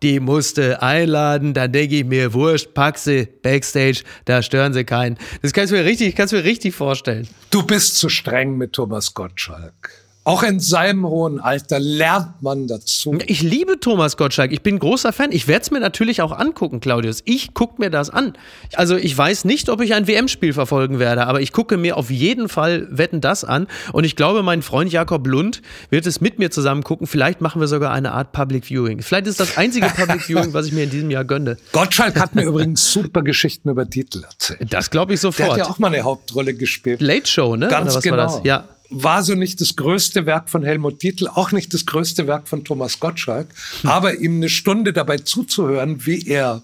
die 0.02 0.20
musste 0.20 0.82
einladen, 0.82 1.54
dann 1.54 1.72
denke 1.72 1.98
ich 1.98 2.06
mir, 2.06 2.34
wurscht, 2.34 2.74
pack 2.74 2.98
sie 2.98 3.28
Backstage, 3.44 4.02
da 4.26 4.42
stören 4.42 4.74
sie 4.74 4.84
keinen. 4.84 5.18
Das 5.42 5.54
kannst 5.54 5.72
du 5.72 5.78
mir 5.78 5.86
richtig, 5.86 6.16
kannst 6.16 6.34
du 6.34 6.38
mir 6.38 6.44
richtig 6.44 6.74
vorstellen. 6.74 7.28
Du 7.52 7.61
bist 7.64 7.98
zu 7.98 8.10
streng 8.10 8.58
mit 8.58 8.74
Thomas 8.74 9.14
Gottschalk. 9.14 10.01
Auch 10.24 10.44
in 10.44 10.60
seinem 10.60 11.08
hohen 11.08 11.40
Alter 11.40 11.80
lernt 11.80 12.44
man 12.44 12.68
dazu. 12.68 13.18
Ich 13.26 13.42
liebe 13.42 13.80
Thomas 13.80 14.18
Gottschalk. 14.18 14.52
Ich 14.52 14.62
bin 14.62 14.78
großer 14.78 15.14
Fan. 15.14 15.32
Ich 15.32 15.48
werde 15.48 15.64
es 15.64 15.72
mir 15.72 15.80
natürlich 15.80 16.22
auch 16.22 16.32
angucken, 16.32 16.80
Claudius. 16.80 17.24
Ich 17.26 17.56
gucke 17.56 17.82
mir 17.82 17.90
das 17.90 18.12
an. 18.12 18.34
Also 18.76 18.98
ich 18.98 19.18
weiß 19.18 19.46
nicht, 19.46 19.68
ob 19.70 19.82
ich 19.82 19.96
ein 19.96 20.08
WM-Spiel 20.08 20.54
verfolgen 20.54 21.00
werde, 21.00 21.26
aber 21.26 21.42
ich 21.42 21.52
gucke 21.52 21.76
mir 21.76 21.98
auf 21.98 22.12
jeden 22.12 22.50
Fall 22.50 22.88
Wetten 22.92 23.20
das 23.20 23.44
an. 23.44 23.66
Und 23.94 24.04
ich 24.04 24.16
glaube, 24.16 24.44
mein 24.44 24.62
Freund 24.62 24.92
Jakob 24.92 25.26
Lund 25.26 25.64
wird 25.90 26.06
es 26.06 26.22
mit 26.22 26.38
mir 26.38 26.52
zusammen 26.52 26.84
gucken. 26.84 27.08
Vielleicht 27.08 27.42
machen 27.42 27.60
wir 27.60 27.68
sogar 27.68 27.92
eine 27.92 28.12
Art 28.12 28.32
Public 28.32 28.66
Viewing. 28.70 29.02
Vielleicht 29.02 29.26
ist 29.26 29.40
das 29.40 29.58
einzige 29.58 29.88
Public 29.88 30.22
Viewing, 30.22 30.54
was 30.54 30.68
ich 30.68 30.72
mir 30.72 30.84
in 30.84 30.92
diesem 30.92 31.10
Jahr 31.10 31.26
gönne. 31.26 31.58
Gottschalk 31.72 32.20
hat 32.20 32.36
mir 32.36 32.44
übrigens 32.44 32.94
super 32.94 33.24
Geschichten 33.24 33.70
über 33.70 33.90
Titel 33.90 34.24
erzählt. 34.24 34.72
Das 34.72 34.92
glaube 34.92 35.16
ich 35.16 35.20
sofort. 35.20 35.48
Der 35.48 35.54
hat 35.54 35.58
ja 35.58 35.74
auch 35.74 35.80
mal 35.80 35.88
eine 35.88 36.04
Hauptrolle 36.04 36.54
gespielt. 36.54 37.02
Late 37.02 37.26
Show, 37.26 37.56
ne? 37.56 37.70
Ganz 37.70 38.00
genau. 38.02 38.40
Ja 38.44 38.66
war 38.92 39.24
so 39.24 39.36
nicht 39.36 39.62
das 39.62 39.76
größte 39.76 40.26
Werk 40.26 40.50
von 40.50 40.64
Helmut 40.64 41.02
Dietl, 41.02 41.28
auch 41.28 41.52
nicht 41.52 41.74
das 41.74 41.86
größte 41.86 42.28
Werk 42.28 42.48
von 42.48 42.64
Thomas 42.64 43.00
Gottschalk, 43.00 43.48
hm. 43.82 43.90
aber 43.90 44.20
ihm 44.20 44.36
eine 44.36 44.50
Stunde 44.50 44.94
dabei 44.94 45.18
zuzuhören, 45.18 46.06
wie 46.06 46.28
er 46.28 46.62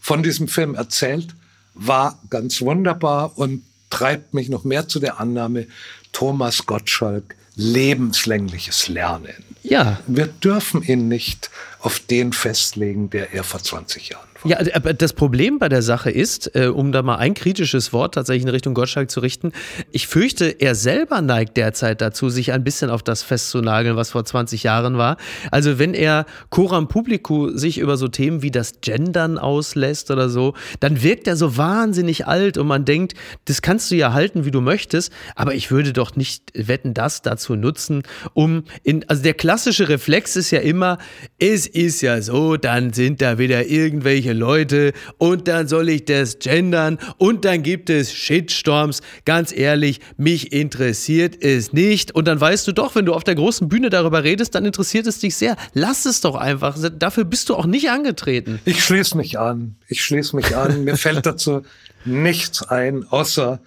von 0.00 0.22
diesem 0.22 0.48
Film 0.48 0.74
erzählt, 0.74 1.28
war 1.74 2.18
ganz 2.28 2.60
wunderbar 2.60 3.38
und 3.38 3.62
treibt 3.88 4.34
mich 4.34 4.48
noch 4.48 4.64
mehr 4.64 4.88
zu 4.88 4.98
der 4.98 5.20
Annahme, 5.20 5.66
Thomas 6.12 6.66
Gottschalk 6.66 7.36
lebenslängliches 7.54 8.88
Lernen. 8.88 9.44
Ja. 9.62 10.00
Wir 10.06 10.26
dürfen 10.26 10.82
ihn 10.82 11.08
nicht 11.08 11.50
auf 11.80 11.98
den 11.98 12.32
festlegen, 12.32 13.10
der 13.10 13.32
er 13.32 13.44
vor 13.44 13.62
20 13.62 14.08
Jahren. 14.10 14.29
Ja, 14.44 14.58
aber 14.74 14.94
das 14.94 15.12
Problem 15.12 15.58
bei 15.58 15.68
der 15.68 15.82
Sache 15.82 16.10
ist, 16.10 16.54
äh, 16.54 16.68
um 16.68 16.92
da 16.92 17.02
mal 17.02 17.16
ein 17.16 17.34
kritisches 17.34 17.92
Wort 17.92 18.14
tatsächlich 18.14 18.44
in 18.44 18.48
Richtung 18.48 18.72
Gottschalk 18.72 19.10
zu 19.10 19.20
richten, 19.20 19.52
ich 19.92 20.06
fürchte, 20.06 20.46
er 20.46 20.74
selber 20.74 21.20
neigt 21.20 21.58
derzeit 21.58 22.00
dazu, 22.00 22.30
sich 22.30 22.52
ein 22.52 22.64
bisschen 22.64 22.88
auf 22.88 23.02
das 23.02 23.22
festzunageln, 23.22 23.96
was 23.96 24.10
vor 24.10 24.24
20 24.24 24.62
Jahren 24.62 24.96
war. 24.96 25.18
Also 25.50 25.78
wenn 25.78 25.92
er 25.92 26.24
Coram 26.48 26.88
Publico 26.88 27.50
sich 27.50 27.78
über 27.78 27.98
so 27.98 28.08
Themen 28.08 28.40
wie 28.40 28.50
das 28.50 28.80
Gendern 28.80 29.36
auslässt 29.36 30.10
oder 30.10 30.30
so, 30.30 30.54
dann 30.80 31.02
wirkt 31.02 31.26
er 31.26 31.36
so 31.36 31.58
wahnsinnig 31.58 32.26
alt 32.26 32.56
und 32.56 32.66
man 32.66 32.86
denkt, 32.86 33.14
das 33.44 33.60
kannst 33.60 33.90
du 33.90 33.96
ja 33.96 34.14
halten, 34.14 34.46
wie 34.46 34.50
du 34.50 34.62
möchtest, 34.62 35.12
aber 35.36 35.54
ich 35.54 35.70
würde 35.70 35.92
doch 35.92 36.16
nicht 36.16 36.44
wetten, 36.54 36.94
das 36.94 37.20
dazu 37.20 37.56
nutzen, 37.56 38.04
um 38.32 38.64
in, 38.84 39.06
also 39.08 39.22
der 39.22 39.34
klassische 39.34 39.88
Reflex 39.88 40.36
ist 40.36 40.50
ja 40.50 40.60
immer, 40.60 40.96
es 41.38 41.66
ist 41.66 42.00
ja 42.00 42.22
so, 42.22 42.56
dann 42.56 42.94
sind 42.94 43.20
da 43.20 43.38
wieder 43.38 43.66
irgendwelche 43.66 44.29
Leute 44.32 44.92
und 45.18 45.48
dann 45.48 45.68
soll 45.68 45.88
ich 45.88 46.04
das 46.04 46.38
gendern 46.38 46.98
und 47.18 47.44
dann 47.44 47.62
gibt 47.62 47.90
es 47.90 48.12
Shitstorms. 48.12 49.02
Ganz 49.24 49.52
ehrlich, 49.52 50.00
mich 50.16 50.52
interessiert 50.52 51.42
es 51.42 51.72
nicht. 51.72 52.14
Und 52.14 52.26
dann 52.26 52.40
weißt 52.40 52.66
du 52.66 52.72
doch, 52.72 52.94
wenn 52.94 53.06
du 53.06 53.14
auf 53.14 53.24
der 53.24 53.34
großen 53.34 53.68
Bühne 53.68 53.90
darüber 53.90 54.24
redest, 54.24 54.54
dann 54.54 54.64
interessiert 54.64 55.06
es 55.06 55.18
dich 55.18 55.36
sehr. 55.36 55.56
Lass 55.74 56.04
es 56.04 56.20
doch 56.20 56.34
einfach. 56.34 56.76
Dafür 56.98 57.24
bist 57.24 57.48
du 57.48 57.54
auch 57.54 57.66
nicht 57.66 57.90
angetreten. 57.90 58.60
Ich 58.64 58.84
schließe 58.84 59.16
mich 59.16 59.38
an. 59.38 59.76
Ich 59.88 60.04
schließe 60.04 60.36
mich 60.36 60.56
an. 60.56 60.84
Mir 60.84 60.96
fällt 60.98 61.26
dazu 61.26 61.62
nichts 62.04 62.62
ein, 62.62 63.04
außer 63.10 63.60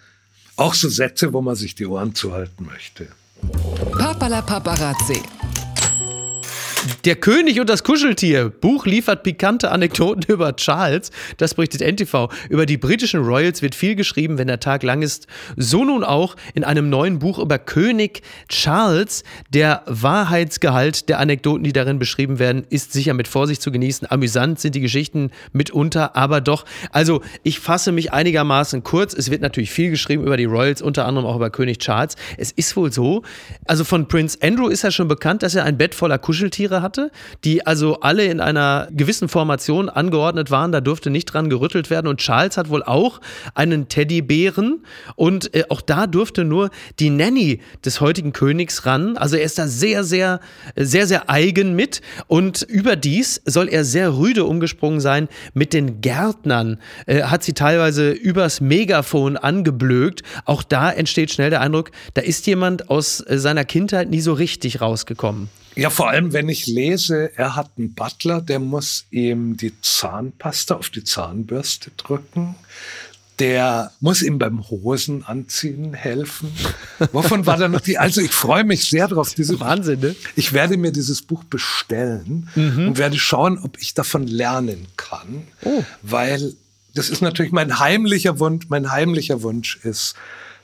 auch 0.56 0.74
so 0.74 0.90
Sätze, 0.90 1.34
wo 1.34 1.42
man 1.42 1.56
sich 1.56 1.76
die 1.76 1.86
Ohren 1.86 2.14
zuhalten 2.16 2.66
möchte. 2.66 3.08
Papala 3.98 4.42
Paparazzi. 4.42 5.22
Der 7.06 7.16
König 7.16 7.60
und 7.60 7.70
das 7.70 7.84
Kuscheltier. 7.84 8.50
Buch 8.50 8.86
liefert 8.86 9.24
pikante 9.24 9.72
Anekdoten 9.72 10.24
über 10.28 10.56
Charles. 10.56 11.12
Das 11.38 11.54
berichtet 11.54 11.82
NTV. 11.82 12.30
Über 12.50 12.66
die 12.66 12.78
britischen 12.78 13.22
Royals 13.22 13.62
wird 13.62 13.76
viel 13.76 13.96
geschrieben, 13.96 14.38
wenn 14.38 14.48
der 14.48 14.60
Tag 14.60 14.84
lang 14.84 15.02
ist. 15.02 15.28
So 15.56 15.86
nun 15.86 16.04
auch 16.04 16.36
in 16.54 16.64
einem 16.64 16.90
neuen 16.90 17.20
Buch 17.20 17.40
über 17.40 17.58
König 17.58 18.22
Charles. 18.50 19.24
Der 19.50 19.84
Wahrheitsgehalt 19.86 21.08
der 21.08 21.20
Anekdoten, 21.20 21.64
die 21.64 21.72
darin 21.74 22.00
beschrieben 22.00 22.40
werden, 22.40 22.66
ist 22.70 22.92
sicher 22.92 23.14
mit 23.14 23.28
Vorsicht 23.28 23.62
zu 23.62 23.72
genießen. 23.72 24.10
Amüsant 24.10 24.60
sind 24.60 24.76
die 24.76 24.82
Geschichten 24.82 25.32
mitunter, 25.54 26.16
aber 26.18 26.42
doch. 26.42 26.66
Also, 26.92 27.22
ich 27.44 27.60
fasse 27.60 27.92
mich 27.92 28.12
einigermaßen 28.12 28.84
kurz. 28.84 29.14
Es 29.14 29.32
wird 29.32 29.42
natürlich 29.42 29.72
viel 29.72 29.90
geschrieben 29.90 30.24
über 30.24 30.38
die 30.38 30.46
Royals, 30.46 30.82
unter 30.82 31.06
anderem 31.06 31.28
auch 31.28 31.36
über 31.38 31.50
König 31.50 31.80
Charles. 31.80 32.16
Es 32.38 32.52
ist 32.52 32.76
wohl 32.76 32.92
so, 32.92 33.24
also 33.66 33.84
von 33.84 34.08
Prince 34.08 34.38
Andrew 34.42 34.68
ist 34.68 34.84
ja 34.84 34.92
schon 34.92 35.08
bekannt, 35.08 35.44
dass 35.44 35.56
er 35.56 35.64
ein 35.64 35.78
Bett 35.78 35.96
voller 35.96 36.18
Kuscheltiere 36.18 36.73
hatte, 36.82 37.12
die 37.44 37.66
also 37.66 38.00
alle 38.00 38.26
in 38.26 38.40
einer 38.40 38.88
gewissen 38.92 39.30
Formation 39.30 39.90
angeordnet 39.90 40.52
waren. 40.52 40.72
Da 40.72 40.82
durfte 40.82 41.10
nicht 41.10 41.26
dran 41.26 41.50
gerüttelt 41.50 41.90
werden. 41.90 42.08
Und 42.08 42.20
Charles 42.20 42.58
hat 42.58 42.70
wohl 42.70 42.84
auch 42.84 43.22
einen 43.54 43.88
Teddybären. 43.88 44.84
Und 45.16 45.54
äh, 45.54 45.66
auch 45.70 45.82
da 45.82 46.08
durfte 46.08 46.44
nur 46.44 46.70
die 47.00 47.10
Nanny 47.10 47.60
des 47.86 48.02
heutigen 48.02 48.34
Königs 48.34 48.86
ran. 48.86 49.18
Also 49.18 49.36
er 49.36 49.44
ist 49.44 49.58
da 49.58 49.68
sehr, 49.68 50.04
sehr, 50.04 50.40
sehr, 50.76 51.08
sehr 51.08 51.30
eigen 51.30 51.76
mit. 51.76 52.02
Und 52.28 52.62
überdies 52.64 53.42
soll 53.46 53.70
er 53.70 53.86
sehr 53.86 54.18
rüde 54.18 54.46
umgesprungen 54.46 55.00
sein 55.00 55.28
mit 55.54 55.74
den 55.74 56.02
Gärtnern. 56.02 56.80
Äh, 57.06 57.24
hat 57.24 57.44
sie 57.44 57.54
teilweise 57.54 58.12
übers 58.12 58.62
Megafon 58.62 59.38
angeblökt. 59.38 60.24
Auch 60.46 60.64
da 60.64 60.92
entsteht 60.92 61.32
schnell 61.32 61.50
der 61.50 61.62
Eindruck, 61.62 61.92
da 62.14 62.22
ist 62.22 62.48
jemand 62.48 62.90
aus 62.90 63.22
äh, 63.22 63.38
seiner 63.38 63.66
Kindheit 63.66 64.10
nie 64.10 64.22
so 64.22 64.34
richtig 64.34 64.82
rausgekommen. 64.82 65.50
Ja, 65.76 65.90
vor 65.90 66.10
allem, 66.10 66.34
wenn 66.34 66.50
ich 66.50 66.68
lese, 66.68 67.32
er 67.36 67.56
hat 67.56 67.72
einen 67.78 67.94
Butler, 67.94 68.42
der 68.42 68.60
muss 68.60 69.06
ihm 69.12 69.58
die 69.58 69.74
Zahnpasta 69.82 70.76
auf 70.76 70.90
die 70.90 71.04
Zahnbürste 71.04 71.92
drücken. 71.98 72.56
Der 73.40 73.92
muss 74.00 74.22
ihm 74.22 74.38
beim 74.38 74.70
Hosen 74.70 75.26
anziehen 75.26 75.96
helfen. 75.96 76.52
Wovon 77.12 77.48
war 77.48 77.58
da 77.58 77.68
noch 77.68 77.82
die? 77.82 77.98
Also 77.98 78.22
ich 78.22 78.32
freue 78.32 78.64
mich 78.64 78.88
sehr 78.88 79.08
drauf. 79.08 79.34
Diese, 79.34 79.60
Wahnsinn, 79.60 80.02
ne? 80.02 80.16
Ich 80.36 80.54
werde 80.54 80.78
mir 80.78 80.92
dieses 80.92 81.24
Buch 81.24 81.44
bestellen 81.44 82.50
mhm. 82.54 82.90
und 82.90 82.98
werde 83.00 83.18
schauen, 83.18 83.58
ob 83.58 83.82
ich 83.82 83.96
davon 83.96 84.28
lernen 84.28 84.86
kann. 84.98 85.48
Oh. 85.64 85.84
Weil 86.04 86.54
das 86.94 87.10
ist 87.10 87.22
natürlich 87.22 87.52
mein 87.52 87.80
heimlicher 87.80 88.40
Wunsch. 88.40 88.68
Mein 88.70 88.92
heimlicher 88.92 89.42
Wunsch 89.42 89.80
ist, 89.84 90.14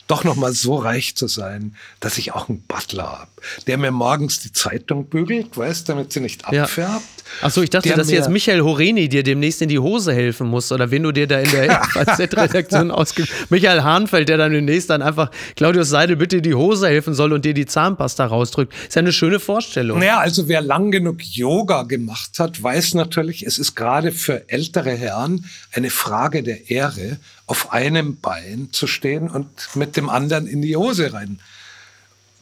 doch 0.09 0.23
noch 0.23 0.35
mal 0.35 0.53
so 0.53 0.75
reich 0.75 1.15
zu 1.15 1.27
sein, 1.27 1.75
dass 1.99 2.17
ich 2.17 2.33
auch 2.33 2.49
einen 2.49 2.61
Butler 2.61 3.19
habe, 3.19 3.31
der 3.67 3.77
mir 3.77 3.91
morgens 3.91 4.39
die 4.39 4.51
Zeitung 4.51 5.05
bügelt, 5.05 5.55
weißt, 5.55 5.87
damit 5.87 6.11
sie 6.11 6.19
nicht 6.19 6.45
abfärbt. 6.45 6.77
Ja. 6.77 7.01
Achso, 7.41 7.61
ich 7.61 7.69
dachte, 7.69 7.93
dass 7.93 8.09
jetzt 8.09 8.29
Michael 8.29 8.61
Horeni 8.61 9.07
dir 9.07 9.21
demnächst 9.21 9.61
in 9.61 9.69
die 9.69 9.77
Hose 9.77 10.13
helfen 10.13 10.47
muss 10.47 10.71
oder 10.71 10.89
wenn 10.89 11.03
du 11.03 11.11
dir 11.11 11.27
da 11.27 11.39
in 11.39 11.51
der 11.51 11.83
FAZ-Redaktion 11.93 12.89
ausgibst. 12.89 13.31
Michael 13.51 13.83
Hahnfeld, 13.83 14.29
der 14.29 14.37
dann 14.37 14.51
demnächst 14.51 14.89
dann 14.89 15.03
einfach 15.03 15.29
Claudius 15.55 15.89
Seidel 15.89 16.15
bitte 16.15 16.37
in 16.37 16.43
die 16.43 16.55
Hose 16.55 16.87
helfen 16.87 17.13
soll 17.13 17.31
und 17.31 17.45
dir 17.45 17.53
die 17.53 17.67
Zahnpasta 17.67 18.25
rausdrückt. 18.25 18.73
Ist 18.87 18.95
ja 18.95 19.01
eine 19.01 19.13
schöne 19.13 19.39
Vorstellung. 19.39 19.99
Naja, 19.99 20.17
also 20.17 20.47
wer 20.47 20.61
lang 20.61 20.89
genug 20.89 21.23
Yoga 21.23 21.83
gemacht 21.83 22.39
hat, 22.39 22.61
weiß 22.61 22.95
natürlich, 22.95 23.45
es 23.45 23.59
ist 23.59 23.75
gerade 23.75 24.11
für 24.11 24.49
ältere 24.49 24.91
Herren 24.91 25.45
eine 25.71 25.91
Frage 25.91 26.41
der 26.41 26.71
Ehre, 26.71 27.19
auf 27.49 27.73
einem 27.73 28.19
Bein 28.19 28.69
zu 28.71 28.85
stehen 28.85 29.27
und 29.27 29.47
mit 29.73 29.97
dem 29.97 30.07
anderen 30.07 30.45
in 30.45 30.61
die 30.61 30.75
Hose 30.75 31.13
rein 31.13 31.39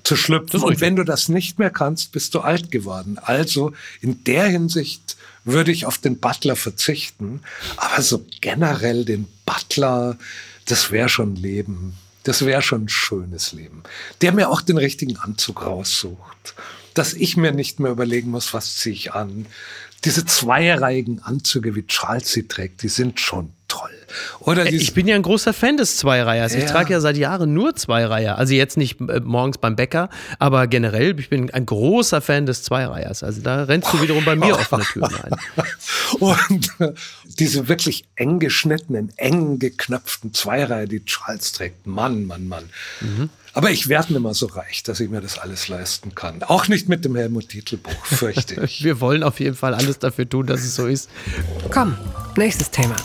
zu 0.04 0.18
schlüpfen. 0.18 0.62
Und 0.62 0.82
wenn 0.82 0.98
du 0.98 1.06
das 1.06 1.30
nicht 1.30 1.60
mehr 1.60 1.70
kannst, 1.70 2.12
bist 2.12 2.36
du 2.36 2.42
alt 2.42 2.72
geworden. 2.72 3.18
Also 3.18 3.72
in 4.02 4.26
der 4.26 4.48
Hinsicht 4.48 5.16
würde 5.46 5.72
ich 5.72 5.86
auf 5.86 5.98
den 5.98 6.20
Butler 6.20 6.58
verzichten. 6.58 7.42
Aber 7.78 8.02
so 8.02 8.26
generell 8.42 9.06
den 9.06 9.28
Butler, 9.46 10.18
das 10.66 10.92
wäre 10.92 11.08
schon 11.08 11.38
Leben. 11.38 11.94
Das 12.24 12.46
wäre 12.46 12.62
schon 12.62 12.84
ein 12.84 12.90
schönes 12.90 13.54
Leben. 13.54 13.84
Der 14.20 14.34
mir 14.34 14.50
auch 14.50 14.62
den 14.62 14.78
richtigen 14.78 15.16
Anzug 15.16 15.66
raussucht. 15.66 16.54
Dass 16.96 17.14
ich 17.14 17.38
mir 17.38 17.54
nicht 17.54 17.80
mehr 17.80 17.92
überlegen 17.92 18.32
muss, 18.32 18.54
was 18.54 18.76
ziehe 18.76 18.96
ich 18.96 19.14
an. 19.14 19.46
Diese 20.04 20.26
zweireihigen 20.26 21.24
Anzüge, 21.24 21.76
wie 21.76 21.88
Charles 21.88 22.30
sie 22.30 22.46
trägt, 22.48 22.84
die 22.84 22.90
sind 22.90 23.22
schon. 23.22 23.54
Oder 24.40 24.66
äh, 24.66 24.76
ich 24.76 24.94
bin 24.94 25.08
ja 25.08 25.16
ein 25.16 25.22
großer 25.22 25.54
Fan 25.54 25.78
des 25.78 25.98
Zweireihers. 25.98 26.54
Ja. 26.54 26.60
Ich 26.60 26.66
trage 26.66 26.94
ja 26.94 27.00
seit 27.00 27.18
Jahren 27.18 27.54
nur 27.54 27.76
Zweireiher. 27.76 28.38
Also 28.38 28.54
jetzt 28.54 28.78
nicht 28.78 29.00
äh, 29.02 29.20
morgens 29.20 29.58
beim 29.58 29.76
Bäcker, 29.76 30.10
aber 30.40 30.68
generell, 30.68 31.20
ich 31.20 31.30
bin 31.30 31.52
ein 31.52 31.66
großer 31.66 32.22
Fan 32.22 32.46
des 32.46 32.64
Zweireihers. 32.64 33.24
Also 33.24 33.42
da 33.42 33.64
rennst 33.64 33.92
du 33.94 34.02
wiederum 34.02 34.26
bei 34.26 34.36
mir 34.36 34.56
offene 34.56 34.84
Türen 34.84 35.14
ein. 35.16 35.36
Und 36.20 36.70
äh, 36.80 36.94
diese 37.26 37.68
wirklich 37.68 38.06
eng 38.16 38.40
geschnittenen, 38.40 39.12
eng 39.18 39.60
geknöpften 39.60 40.34
Zweireiher, 40.34 40.88
die 40.88 41.04
Charles 41.06 41.52
trägt, 41.52 41.86
Mann, 41.88 42.26
Mann, 42.26 42.48
Mann. 42.48 42.70
Mhm. 43.02 43.30
Aber 43.58 43.72
ich 43.72 43.88
werde 43.90 44.14
nicht 44.14 44.22
mehr 44.22 44.36
so 44.36 44.46
reich, 44.46 44.84
dass 44.84 45.00
ich 45.00 45.10
mir 45.10 45.20
das 45.20 45.40
alles 45.40 45.68
leisten 45.68 46.14
kann. 46.14 46.44
Auch 46.44 46.68
nicht 46.68 46.90
mit 46.90 47.04
dem 47.04 47.16
Helmut 47.16 47.50
Titelbuch, 47.50 48.06
fürchte 48.06 48.62
ich. 48.64 48.84
Wir 48.84 49.02
wollen 49.02 49.24
auf 49.24 49.40
jeden 49.40 49.56
Fall 49.56 49.74
alles 49.74 49.98
dafür 49.98 50.30
tun, 50.30 50.46
dass 50.46 50.62
es 50.62 50.76
so 50.76 50.86
ist. 50.86 51.10
Komm, 51.72 51.98
nächstes 52.36 52.70
Thema. 52.70 52.96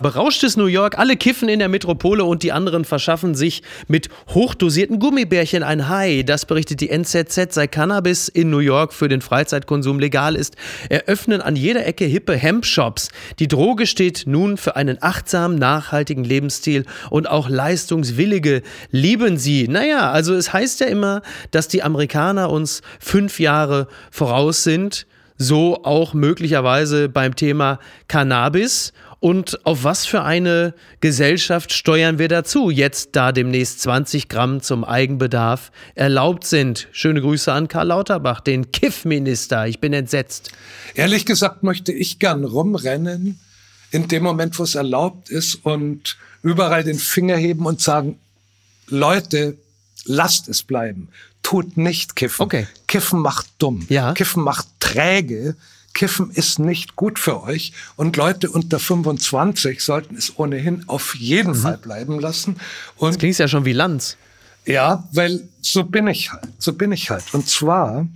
Berauschtes 0.00 0.56
New 0.56 0.66
York, 0.66 0.98
alle 0.98 1.16
kiffen 1.16 1.48
in 1.48 1.60
der 1.60 1.68
Metropole 1.68 2.24
und 2.24 2.42
die 2.42 2.52
anderen 2.52 2.84
verschaffen 2.84 3.34
sich 3.34 3.62
mit 3.86 4.08
hochdosierten 4.28 4.98
Gummibärchen 4.98 5.62
ein 5.62 5.88
High. 5.88 6.24
Das 6.24 6.46
berichtet 6.46 6.80
die 6.80 6.90
NZZ, 6.90 7.54
seit 7.54 7.70
Cannabis 7.70 8.28
in 8.28 8.50
New 8.50 8.58
York 8.58 8.92
für 8.92 9.08
den 9.08 9.20
Freizeitkonsum 9.20 10.00
legal 10.00 10.34
ist, 10.34 10.56
eröffnen 10.88 11.40
an 11.40 11.54
jeder 11.54 11.86
Ecke 11.86 12.06
hippe 12.06 12.36
Hemp-Shops. 12.36 13.10
Die 13.38 13.48
Droge 13.48 13.86
steht 13.86 14.24
nun 14.26 14.56
für 14.56 14.74
einen 14.74 14.98
achtsamen, 15.00 15.58
nachhaltigen 15.58 16.24
Lebensstil 16.24 16.86
und 17.10 17.30
auch 17.30 17.48
leistungswillige 17.48 18.62
lieben 18.90 19.38
sie. 19.38 19.68
Naja, 19.68 20.10
also 20.10 20.34
es 20.34 20.52
heißt 20.52 20.80
ja 20.80 20.86
immer, 20.86 21.22
dass 21.52 21.68
die 21.68 21.82
Amerikaner 21.82 22.50
uns 22.50 22.82
fünf 22.98 23.38
Jahre 23.38 23.86
voraus 24.10 24.64
sind 24.64 25.06
so 25.36 25.82
auch 25.84 26.14
möglicherweise 26.14 27.08
beim 27.08 27.34
Thema 27.34 27.80
Cannabis. 28.08 28.92
Und 29.24 29.64
auf 29.64 29.84
was 29.84 30.04
für 30.04 30.22
eine 30.22 30.74
Gesellschaft 31.00 31.72
steuern 31.72 32.18
wir 32.18 32.28
dazu, 32.28 32.68
jetzt 32.68 33.16
da 33.16 33.32
demnächst 33.32 33.80
20 33.80 34.28
Gramm 34.28 34.60
zum 34.60 34.84
Eigenbedarf 34.84 35.72
erlaubt 35.94 36.44
sind? 36.44 36.88
Schöne 36.92 37.22
Grüße 37.22 37.50
an 37.50 37.66
Karl 37.66 37.86
Lauterbach, 37.86 38.42
den 38.42 38.70
Kiffminister. 38.70 39.66
Ich 39.66 39.80
bin 39.80 39.94
entsetzt. 39.94 40.52
Ehrlich 40.94 41.24
gesagt 41.24 41.62
möchte 41.62 41.90
ich 41.90 42.18
gern 42.18 42.44
rumrennen 42.44 43.40
in 43.92 44.08
dem 44.08 44.24
Moment, 44.24 44.58
wo 44.58 44.62
es 44.62 44.74
erlaubt 44.74 45.30
ist 45.30 45.54
und 45.54 46.18
überall 46.42 46.84
den 46.84 46.98
Finger 46.98 47.38
heben 47.38 47.64
und 47.64 47.80
sagen, 47.80 48.18
Leute, 48.88 49.56
lasst 50.04 50.50
es 50.50 50.62
bleiben. 50.62 51.08
Tut 51.42 51.78
nicht 51.78 52.14
kiffen. 52.14 52.42
Okay. 52.42 52.66
Kiffen 52.88 53.20
macht 53.20 53.46
dumm. 53.56 53.86
Ja. 53.88 54.12
Kiffen 54.12 54.42
macht 54.42 54.66
träge. 54.80 55.56
Kiffen 55.94 56.30
ist 56.30 56.58
nicht 56.58 56.96
gut 56.96 57.18
für 57.18 57.42
euch 57.42 57.72
und 57.96 58.16
Leute 58.16 58.50
unter 58.50 58.78
25 58.78 59.80
sollten 59.80 60.16
es 60.16 60.38
ohnehin 60.38 60.84
auf 60.88 61.14
jeden 61.14 61.52
mhm. 61.52 61.56
Fall 61.56 61.78
bleiben 61.78 62.20
lassen. 62.20 62.56
Und 62.96 63.10
das 63.10 63.18
klingt 63.18 63.38
ja 63.38 63.48
schon 63.48 63.64
wie 63.64 63.72
Lanz. 63.72 64.16
Ja, 64.66 65.08
weil 65.12 65.48
so 65.60 65.84
bin 65.84 66.06
ich 66.08 66.32
halt, 66.32 66.48
so 66.58 66.72
bin 66.72 66.92
ich 66.92 67.10
halt. 67.10 67.32
Und 67.32 67.48
zwar 67.48 68.06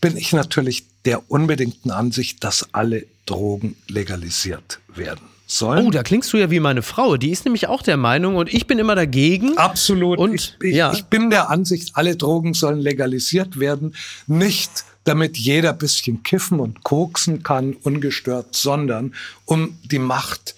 bin 0.00 0.16
ich 0.16 0.32
natürlich 0.32 0.84
der 1.04 1.30
unbedingten 1.30 1.90
Ansicht, 1.90 2.44
dass 2.44 2.68
alle 2.72 3.06
Drogen 3.24 3.76
legalisiert 3.88 4.80
werden 4.94 5.24
sollen. 5.46 5.86
Oh, 5.86 5.90
da 5.90 6.02
klingst 6.02 6.32
du 6.32 6.36
ja 6.36 6.50
wie 6.50 6.60
meine 6.60 6.82
Frau. 6.82 7.16
Die 7.16 7.30
ist 7.30 7.44
nämlich 7.44 7.68
auch 7.68 7.82
der 7.82 7.96
Meinung 7.96 8.36
und 8.36 8.52
ich 8.52 8.66
bin 8.66 8.78
immer 8.78 8.96
dagegen. 8.96 9.56
Absolut. 9.56 10.18
Und 10.18 10.34
ich, 10.34 10.56
ich, 10.60 10.74
ja. 10.74 10.92
ich 10.92 11.04
bin 11.04 11.30
der 11.30 11.48
Ansicht, 11.50 11.92
alle 11.94 12.16
Drogen 12.16 12.52
sollen 12.52 12.80
legalisiert 12.80 13.58
werden. 13.58 13.94
Nicht 14.26 14.84
damit 15.06 15.38
jeder 15.38 15.72
bisschen 15.72 16.22
kiffen 16.24 16.58
und 16.58 16.82
koksen 16.82 17.42
kann, 17.42 17.74
ungestört, 17.74 18.56
sondern 18.56 19.14
um 19.44 19.78
die 19.84 20.00
Macht 20.00 20.56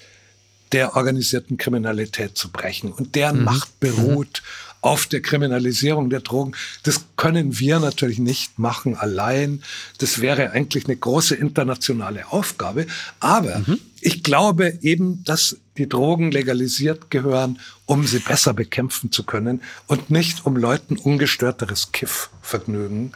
der 0.73 0.97
organisierten 0.97 1.59
Kriminalität 1.59 2.37
zu 2.37 2.51
brechen. 2.51 2.91
Und 2.93 3.15
deren 3.15 3.39
mhm. 3.39 3.45
Macht 3.45 3.79
beruht 3.79 4.43
mhm. 4.43 4.79
auf 4.81 5.07
der 5.07 5.21
Kriminalisierung 5.21 6.09
der 6.09 6.21
Drogen. 6.21 6.53
Das 6.83 7.05
können 7.17 7.59
wir 7.59 7.79
natürlich 7.79 8.19
nicht 8.19 8.59
machen 8.59 8.97
allein. 8.97 9.63
Das 9.99 10.21
wäre 10.21 10.53
eigentlich 10.53 10.87
eine 10.87 10.97
große 10.97 11.35
internationale 11.35 12.33
Aufgabe. 12.33 12.87
Aber 13.21 13.59
mhm. 13.61 13.79
ich 14.01 14.23
glaube 14.23 14.79
eben, 14.81 15.25
dass 15.25 15.59
die 15.77 15.91
Drogen 15.91 16.31
legalisiert 16.31 17.11
gehören, 17.11 17.59
um 17.85 18.07
sie 18.07 18.19
besser 18.19 18.55
bekämpfen 18.55 19.13
zu 19.13 19.25
können 19.25 19.61
und 19.87 20.11
nicht 20.11 20.47
um 20.47 20.57
Leuten 20.57 20.97
ungestörteres 20.97 21.93
Kiffvergnügen 21.93 23.13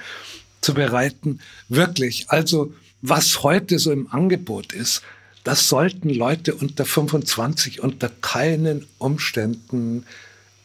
zu 0.62 0.72
bereiten. 0.72 1.40
Wirklich. 1.68 2.26
Also, 2.28 2.72
was 3.02 3.42
heute 3.42 3.78
so 3.78 3.92
im 3.92 4.10
Angebot 4.10 4.72
ist, 4.72 5.02
das 5.44 5.68
sollten 5.68 6.08
Leute 6.08 6.54
unter 6.54 6.86
25 6.86 7.82
unter 7.82 8.08
keinen 8.08 8.86
Umständen 8.98 10.06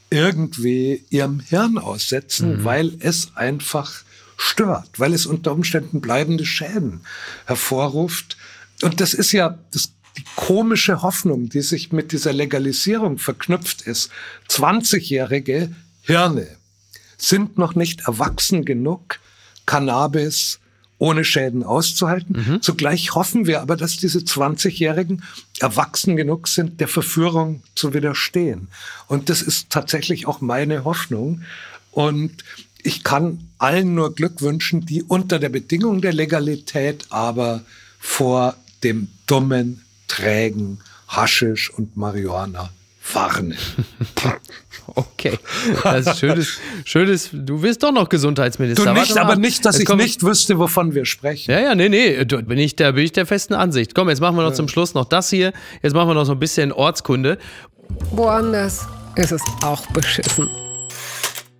irgendwie 0.10 1.04
ihrem 1.10 1.40
Hirn 1.42 1.78
aussetzen, 1.78 2.60
mhm. 2.60 2.64
weil 2.64 2.94
es 3.00 3.36
einfach 3.36 4.04
stört, 4.38 5.00
weil 5.00 5.14
es 5.14 5.26
unter 5.26 5.52
Umständen 5.52 6.00
bleibende 6.00 6.46
Schäden 6.46 7.02
hervorruft. 7.46 8.38
Und 8.84 9.02
das 9.02 9.14
ist 9.14 9.32
ja 9.32 9.58
das, 9.72 9.92
die 10.16 10.24
komische 10.36 11.02
Hoffnung, 11.02 11.50
die 11.50 11.62
sich 11.62 11.92
mit 11.92 12.12
dieser 12.12 12.34
Legalisierung 12.34 13.18
verknüpft 13.18 13.82
ist. 13.82 14.12
20-jährige 14.50 15.74
Hirne 16.02 16.48
sind 17.18 17.58
noch 17.58 17.74
nicht 17.74 18.02
erwachsen 18.02 18.64
genug, 18.64 19.20
Cannabis 19.68 20.60
ohne 20.98 21.24
Schäden 21.24 21.64
auszuhalten. 21.64 22.46
Mhm. 22.48 22.62
Zugleich 22.64 23.14
hoffen 23.14 23.46
wir 23.46 23.62
aber, 23.62 23.78
dass 23.78 23.98
diese 23.98 24.20
20-Jährigen 24.20 25.24
erwachsen 25.60 26.16
genug 26.16 26.48
sind, 26.48 26.80
der 26.80 26.88
Verführung 26.88 27.62
zu 27.76 27.94
widerstehen. 27.94 28.68
Und 29.08 29.30
das 29.30 29.44
ist 29.44 29.70
tatsächlich 29.70 30.28
auch 30.28 30.42
meine 30.42 30.86
Hoffnung. 30.86 31.44
Und 31.92 32.44
ich 32.82 33.04
kann 33.04 33.48
allen 33.60 33.94
nur 33.94 34.16
Glück 34.16 34.42
wünschen, 34.42 34.88
die 34.88 35.04
unter 35.04 35.38
der 35.38 35.50
Bedingung 35.50 36.02
der 36.02 36.14
Legalität 36.14 37.06
aber 37.10 37.62
vor 38.00 38.56
dem 38.84 39.10
dummen, 39.28 39.84
trägen 40.08 40.80
Haschisch 41.08 41.70
und 41.70 41.96
Marihuana 41.96 42.70
warnen. 43.14 43.58
Okay, 44.96 45.38
das 45.84 46.08
ist 46.08 46.20
schönes, 46.20 46.60
schönes. 46.86 47.30
Du 47.34 47.62
wirst 47.62 47.84
doch 47.84 47.92
noch 47.92 48.08
Gesundheitsminister. 48.08 48.86
Du 48.86 49.00
nicht, 49.00 49.18
aber 49.18 49.36
nicht, 49.36 49.66
dass 49.66 49.80
ich 49.80 49.90
nicht 49.90 50.24
wüsste, 50.24 50.58
wovon 50.60 50.96
wir 50.96 51.06
sprechen. 51.06 51.52
Ja, 51.52 51.60
ja, 51.60 51.76
nee, 51.76 51.90
nee, 51.90 52.24
bin 52.24 52.58
ich, 52.58 52.78
da 52.78 52.92
bin 52.92 53.04
ich 53.04 53.12
der 53.12 53.26
festen 53.26 53.54
Ansicht. 53.54 53.94
Komm, 53.94 54.08
jetzt 54.10 54.22
machen 54.22 54.38
wir 54.38 54.44
noch 54.44 54.52
ja. 54.52 54.56
zum 54.56 54.70
Schluss 54.70 54.94
noch 54.94 55.04
das 55.04 55.30
hier. 55.30 55.52
Jetzt 55.84 55.94
machen 55.94 56.08
wir 56.08 56.14
noch 56.14 56.24
so 56.24 56.32
ein 56.32 56.40
bisschen 56.40 56.72
Ortskunde. 56.72 57.38
Woanders 58.12 58.88
ist 59.16 59.34
es 59.34 59.42
auch 59.62 59.86
beschissen. 59.88 60.50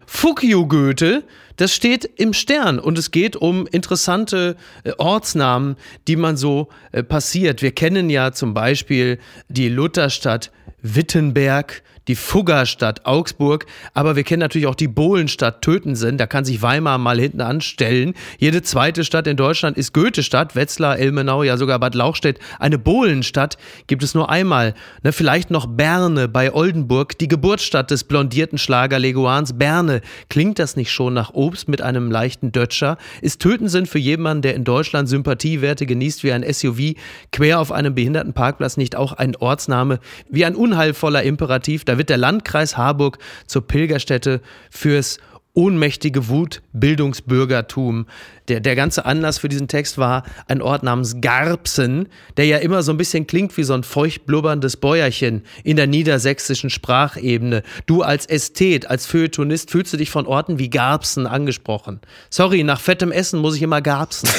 Fuck 0.06 0.44
you, 0.44 0.66
Goethe. 0.66 1.24
Das 1.58 1.74
steht 1.74 2.06
im 2.06 2.34
Stern 2.34 2.80
und 2.80 2.98
es 2.98 3.12
geht 3.12 3.36
um 3.36 3.68
interessante 3.68 4.56
äh, 4.84 4.94
Ortsnamen, 4.98 5.76
die 6.08 6.16
man 6.16 6.38
so 6.38 6.70
äh, 6.92 7.04
passiert. 7.04 7.62
Wir 7.62 7.72
kennen 7.72 8.10
ja 8.10 8.32
zum 8.32 8.54
Beispiel 8.54 9.20
die 9.50 9.68
Lutherstadt 9.68 10.52
Wittenberg, 10.82 11.84
die 12.08 12.16
Fuggerstadt 12.16 13.06
Augsburg, 13.06 13.66
aber 13.94 14.16
wir 14.16 14.24
kennen 14.24 14.40
natürlich 14.40 14.68
auch 14.68 14.76
die 14.76 14.88
Bohlenstadt 14.88 15.62
Tötensen, 15.62 16.18
da 16.18 16.28
kann 16.28 16.46
sich 16.46 16.62
Weimar 16.62 16.98
mal 16.98 17.20
hinten 17.20 17.42
anstellen. 17.42 18.14
Jede 18.38 18.62
zweite 18.62 19.04
Stadt 19.04 19.28
in 19.28 19.38
Deutschland 19.38 19.78
ist 19.78 19.94
Goethestadt, 19.94 20.56
Wetzlar, 20.56 21.00
Ilmenau, 21.00 21.44
ja 21.44 21.58
sogar 21.58 21.80
Bad 21.80 21.96
Lauchstädt. 21.96 22.40
Eine 22.60 22.78
Bohlenstadt 22.78 23.58
gibt 23.88 24.04
es 24.04 24.14
nur 24.14 24.30
einmal. 24.30 24.74
Ne, 25.04 25.12
vielleicht 25.12 25.52
noch 25.52 25.66
Berne 25.66 26.28
bei 26.28 26.54
Oldenburg, 26.54 27.18
die 27.18 27.28
Geburtsstadt 27.28 27.92
des 27.92 28.04
blondierten 28.06 28.58
Schlager-Leguans 28.58 29.58
Berne. 29.58 30.02
Klingt 30.30 30.60
das 30.60 30.76
nicht 30.76 30.92
schon 30.92 31.14
nach 31.14 31.34
Obst 31.34 31.68
mit 31.68 31.82
einem 31.82 32.12
leichten 32.12 32.52
Dötscher? 32.52 32.98
Ist 33.22 33.42
Tötensen 33.42 33.86
für 33.86 34.00
jemanden, 34.00 34.42
der 34.44 34.56
in 34.56 34.64
Deutschland 34.64 35.10
Sympathiewerte 35.10 35.86
genießt 35.86 36.24
wie 36.24 36.32
ein 36.32 36.46
SUV, 36.52 36.96
quer 37.32 37.60
auf 37.60 37.72
einem 37.72 37.96
Behindertenparkplatz 37.96 38.78
nicht 38.78 38.96
auch 38.96 39.14
ein 39.14 39.36
Ortsname 39.36 40.00
wie 40.30 40.46
ein 40.46 40.56
unheilvoller 40.56 41.24
Imperativ? 41.24 41.84
Da 41.84 41.97
wird 41.98 42.10
der 42.10 42.18
Landkreis 42.18 42.78
Harburg 42.78 43.18
zur 43.48 43.68
Pilgerstätte 43.68 44.42
fürs 44.70 45.20
ohnmächtige 45.58 46.30
Wutbildungsbürgertum. 46.30 48.06
Der, 48.48 48.60
der 48.60 48.76
ganze 48.76 49.06
Anlass 49.06 49.40
für 49.40 49.50
diesen 49.50 49.68
Text 49.68 49.98
war 49.98 50.24
ein 50.48 50.62
Ort 50.62 50.84
namens 50.84 51.20
Garbsen, 51.20 52.10
der 52.38 52.46
ja 52.46 52.58
immer 52.58 52.84
so 52.84 52.92
ein 52.92 52.98
bisschen 52.98 53.26
klingt 53.26 53.58
wie 53.58 53.64
so 53.64 53.74
ein 53.74 53.82
feucht 53.82 54.28
blubberndes 54.28 54.78
Bäuerchen 54.78 55.42
in 55.64 55.76
der 55.76 55.88
niedersächsischen 55.88 56.70
Sprachebene. 56.70 57.64
Du 57.88 58.04
als 58.04 58.28
Ästhet, 58.28 58.88
als 58.88 59.08
Feuilletonist 59.08 59.72
fühlst 59.72 59.92
du 59.94 59.98
dich 59.98 60.12
von 60.12 60.28
Orten 60.28 60.60
wie 60.60 60.70
Garbsen 60.70 61.26
angesprochen. 61.26 62.02
Sorry, 62.30 62.64
nach 62.64 62.80
fettem 62.80 63.12
Essen 63.12 63.40
muss 63.40 63.56
ich 63.56 63.64
immer 63.64 63.82
Garbsen. 63.82 64.30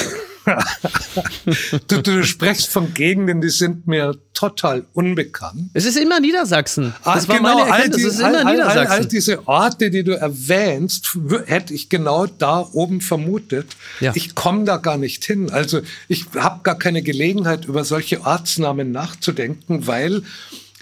Du, 1.87 2.01
du 2.01 2.23
sprichst 2.23 2.69
von 2.69 2.93
Gegenden, 2.93 3.41
die 3.41 3.49
sind 3.49 3.87
mir 3.87 4.15
total 4.33 4.85
unbekannt. 4.93 5.69
Es 5.73 5.85
ist 5.85 5.97
immer 5.97 6.19
Niedersachsen. 6.19 6.93
Ah, 7.03 7.15
das 7.15 7.27
war 7.27 7.37
genau, 7.37 7.57
meine 7.57 7.69
Erkenntnis. 7.69 7.95
All 7.95 7.99
die, 7.99 8.07
es 8.07 8.13
ist 8.13 8.19
immer 8.19 8.45
all, 8.45 8.53
Niedersachsen. 8.53 8.91
All, 8.91 8.97
all, 8.97 9.05
diese 9.05 9.47
Orte, 9.47 9.89
die 9.89 10.03
du 10.03 10.17
erwähnst, 10.17 11.17
hätte 11.45 11.73
ich 11.73 11.89
genau 11.89 12.25
da 12.25 12.67
oben 12.71 13.01
vermutet. 13.01 13.67
Ja. 13.99 14.13
Ich 14.15 14.35
komme 14.35 14.63
da 14.63 14.77
gar 14.77 14.97
nicht 14.97 15.25
hin. 15.25 15.49
Also 15.51 15.81
ich 16.07 16.25
habe 16.35 16.61
gar 16.63 16.77
keine 16.77 17.01
Gelegenheit, 17.01 17.65
über 17.65 17.83
solche 17.83 18.21
Ortsnamen 18.21 18.91
nachzudenken, 18.91 19.87
weil, 19.87 20.23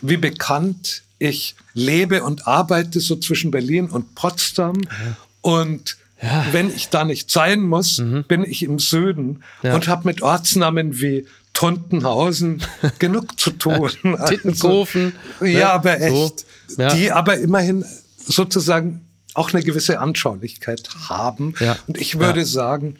wie 0.01 0.17
bekannt, 0.17 1.03
ich 1.19 1.55
lebe 1.73 2.23
und 2.23 2.47
arbeite 2.47 2.99
so 2.99 3.15
zwischen 3.15 3.49
Berlin 3.49 3.89
und 3.89 4.13
Potsdam. 4.13 4.81
Ja. 4.83 5.17
Und 5.41 5.97
ja. 6.21 6.45
Wenn 6.51 6.69
ich 6.69 6.89
da 6.89 7.05
nicht 7.05 7.29
sein 7.29 7.61
muss, 7.61 7.99
mhm. 7.99 8.23
bin 8.23 8.43
ich 8.43 8.63
im 8.63 8.79
Süden 8.79 9.43
ja. 9.61 9.75
und 9.75 9.87
habe 9.87 10.07
mit 10.07 10.21
Ortsnamen 10.21 10.99
wie 10.99 11.27
Tontenhausen 11.53 12.63
genug 12.99 13.39
zu 13.39 13.51
tun. 13.51 13.91
Tittenkofen. 14.27 15.13
Also, 15.39 15.45
ja, 15.45 15.59
ja, 15.59 15.73
aber 15.73 16.01
echt. 16.01 16.45
So. 16.67 16.81
Ja. 16.81 16.93
Die 16.93 17.11
aber 17.11 17.37
immerhin 17.37 17.85
sozusagen 18.17 19.01
auch 19.33 19.53
eine 19.53 19.63
gewisse 19.63 19.99
Anschaulichkeit 19.99 20.89
haben. 21.07 21.53
Und 21.87 21.97
ich 21.99 22.19
würde 22.19 22.43
sagen, 22.45 22.97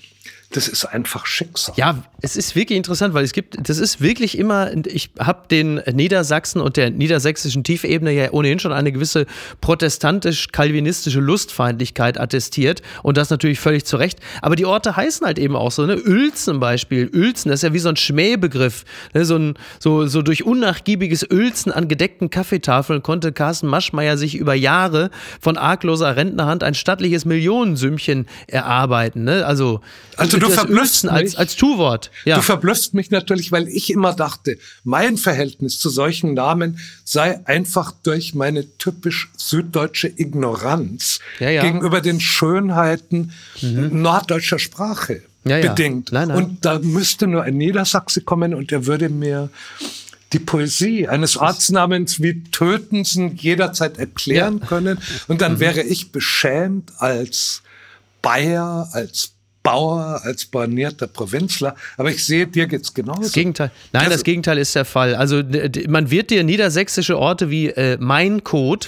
das 0.57 0.67
ist 0.67 0.85
einfach 0.85 1.25
Schicksal. 1.25 1.75
Ja, 1.77 2.03
es 2.21 2.35
ist 2.35 2.55
wirklich 2.55 2.77
interessant, 2.77 3.13
weil 3.13 3.23
es 3.23 3.31
gibt, 3.31 3.57
das 3.69 3.77
ist 3.77 4.01
wirklich 4.01 4.37
immer, 4.37 4.71
ich 4.85 5.11
habe 5.19 5.47
den 5.49 5.75
Niedersachsen 5.93 6.59
und 6.59 6.75
der 6.75 6.89
niedersächsischen 6.89 7.63
Tiefebene 7.63 8.11
ja 8.11 8.31
ohnehin 8.31 8.59
schon 8.59 8.73
eine 8.73 8.91
gewisse 8.91 9.25
protestantisch-kalvinistische 9.61 11.19
Lustfeindlichkeit 11.19 12.19
attestiert 12.19 12.81
und 13.03 13.17
das 13.17 13.29
natürlich 13.29 13.59
völlig 13.59 13.85
zu 13.85 13.97
Recht. 13.97 14.19
Aber 14.41 14.55
die 14.55 14.65
Orte 14.65 14.95
heißen 14.95 15.25
halt 15.25 15.39
eben 15.39 15.55
auch 15.55 15.71
so, 15.71 15.85
ne? 15.85 15.95
Uelzen 15.95 16.57
zum 16.57 16.59
Beispiel. 16.61 17.11
Uelzen, 17.13 17.49
das 17.49 17.59
ist 17.59 17.63
ja 17.63 17.73
wie 17.73 17.79
so 17.79 17.89
ein 17.89 17.97
Schmähbegriff. 17.97 18.83
Ne? 19.13 19.25
So, 19.25 19.35
ein, 19.35 19.53
so, 19.77 20.07
so 20.07 20.23
durch 20.23 20.43
unnachgiebiges 20.43 21.27
Uelzen 21.31 21.71
an 21.71 21.87
gedeckten 21.87 22.31
Kaffeetafeln 22.31 23.03
konnte 23.03 23.31
Carsten 23.31 23.67
Maschmeyer 23.67 24.17
sich 24.17 24.35
über 24.35 24.55
Jahre 24.55 25.11
von 25.39 25.55
argloser 25.55 26.15
Rentnerhand 26.15 26.63
ein 26.63 26.73
stattliches 26.73 27.25
Millionensümmchen 27.25 28.25
erarbeiten. 28.47 29.23
Ne? 29.23 29.45
Also, 29.45 29.81
also 30.15 30.39
du 30.39 30.46
verblüffst 30.49 31.03
mich. 31.05 31.13
Als, 31.13 31.35
als 31.35 31.55
Tu-Wort. 31.55 32.11
Ja. 32.25 32.37
Du 32.37 32.41
verblüffst 32.41 32.93
mich 32.93 33.11
natürlich, 33.11 33.51
weil 33.51 33.67
ich 33.67 33.91
immer 33.91 34.13
dachte, 34.13 34.57
mein 34.83 35.17
Verhältnis 35.17 35.79
zu 35.79 35.89
solchen 35.89 36.33
Namen 36.33 36.79
sei 37.03 37.39
einfach 37.45 37.93
durch 38.03 38.35
meine 38.35 38.77
typisch 38.77 39.29
süddeutsche 39.37 40.07
Ignoranz 40.07 41.19
ja, 41.39 41.49
ja. 41.49 41.63
gegenüber 41.63 42.01
den 42.01 42.19
Schönheiten 42.19 43.31
mhm. 43.61 44.01
norddeutscher 44.01 44.59
Sprache 44.59 45.21
bedingt. 45.43 46.11
Nein, 46.11 46.29
nein. 46.29 46.37
Und 46.37 46.65
da 46.65 46.79
müsste 46.79 47.27
nur 47.27 47.43
ein 47.43 47.55
Niedersachse 47.55 48.21
kommen 48.21 48.53
und 48.53 48.71
er 48.71 48.85
würde 48.85 49.09
mir 49.09 49.49
die 50.33 50.39
Poesie 50.39 51.07
eines 51.07 51.37
Ortsnamens 51.37 52.21
wie 52.21 52.43
Tötensen 52.43 53.37
jederzeit 53.37 53.97
erklären 53.97 54.59
können. 54.59 54.99
Und 55.27 55.41
dann 55.41 55.53
mhm. 55.53 55.59
wäre 55.59 55.81
ich 55.81 56.11
beschämt 56.11 56.91
als 56.97 57.61
Bayer, 58.21 58.89
als 58.91 59.31
Bauer, 59.67 60.21
als 60.23 60.45
bornierter 60.45 61.07
Provinzler. 61.07 61.75
Aber 61.97 62.09
ich 62.09 62.23
sehe, 62.23 62.47
dir 62.47 62.67
geht's 62.67 62.93
genauso. 62.93 63.23
Das 63.23 63.33
Gegenteil. 63.33 63.69
Nein, 63.91 64.05
das, 64.05 64.13
das 64.13 64.23
Gegenteil 64.23 64.57
ist 64.59 64.73
der 64.75 64.85
Fall. 64.85 65.13
Also 65.13 65.43
man 65.89 66.09
wird 66.09 66.29
dir 66.29 66.45
niedersächsische 66.45 67.17
Orte 67.19 67.49
wie 67.49 67.67
äh, 67.67 67.97
Mein 67.99 68.45
Code, 68.45 68.87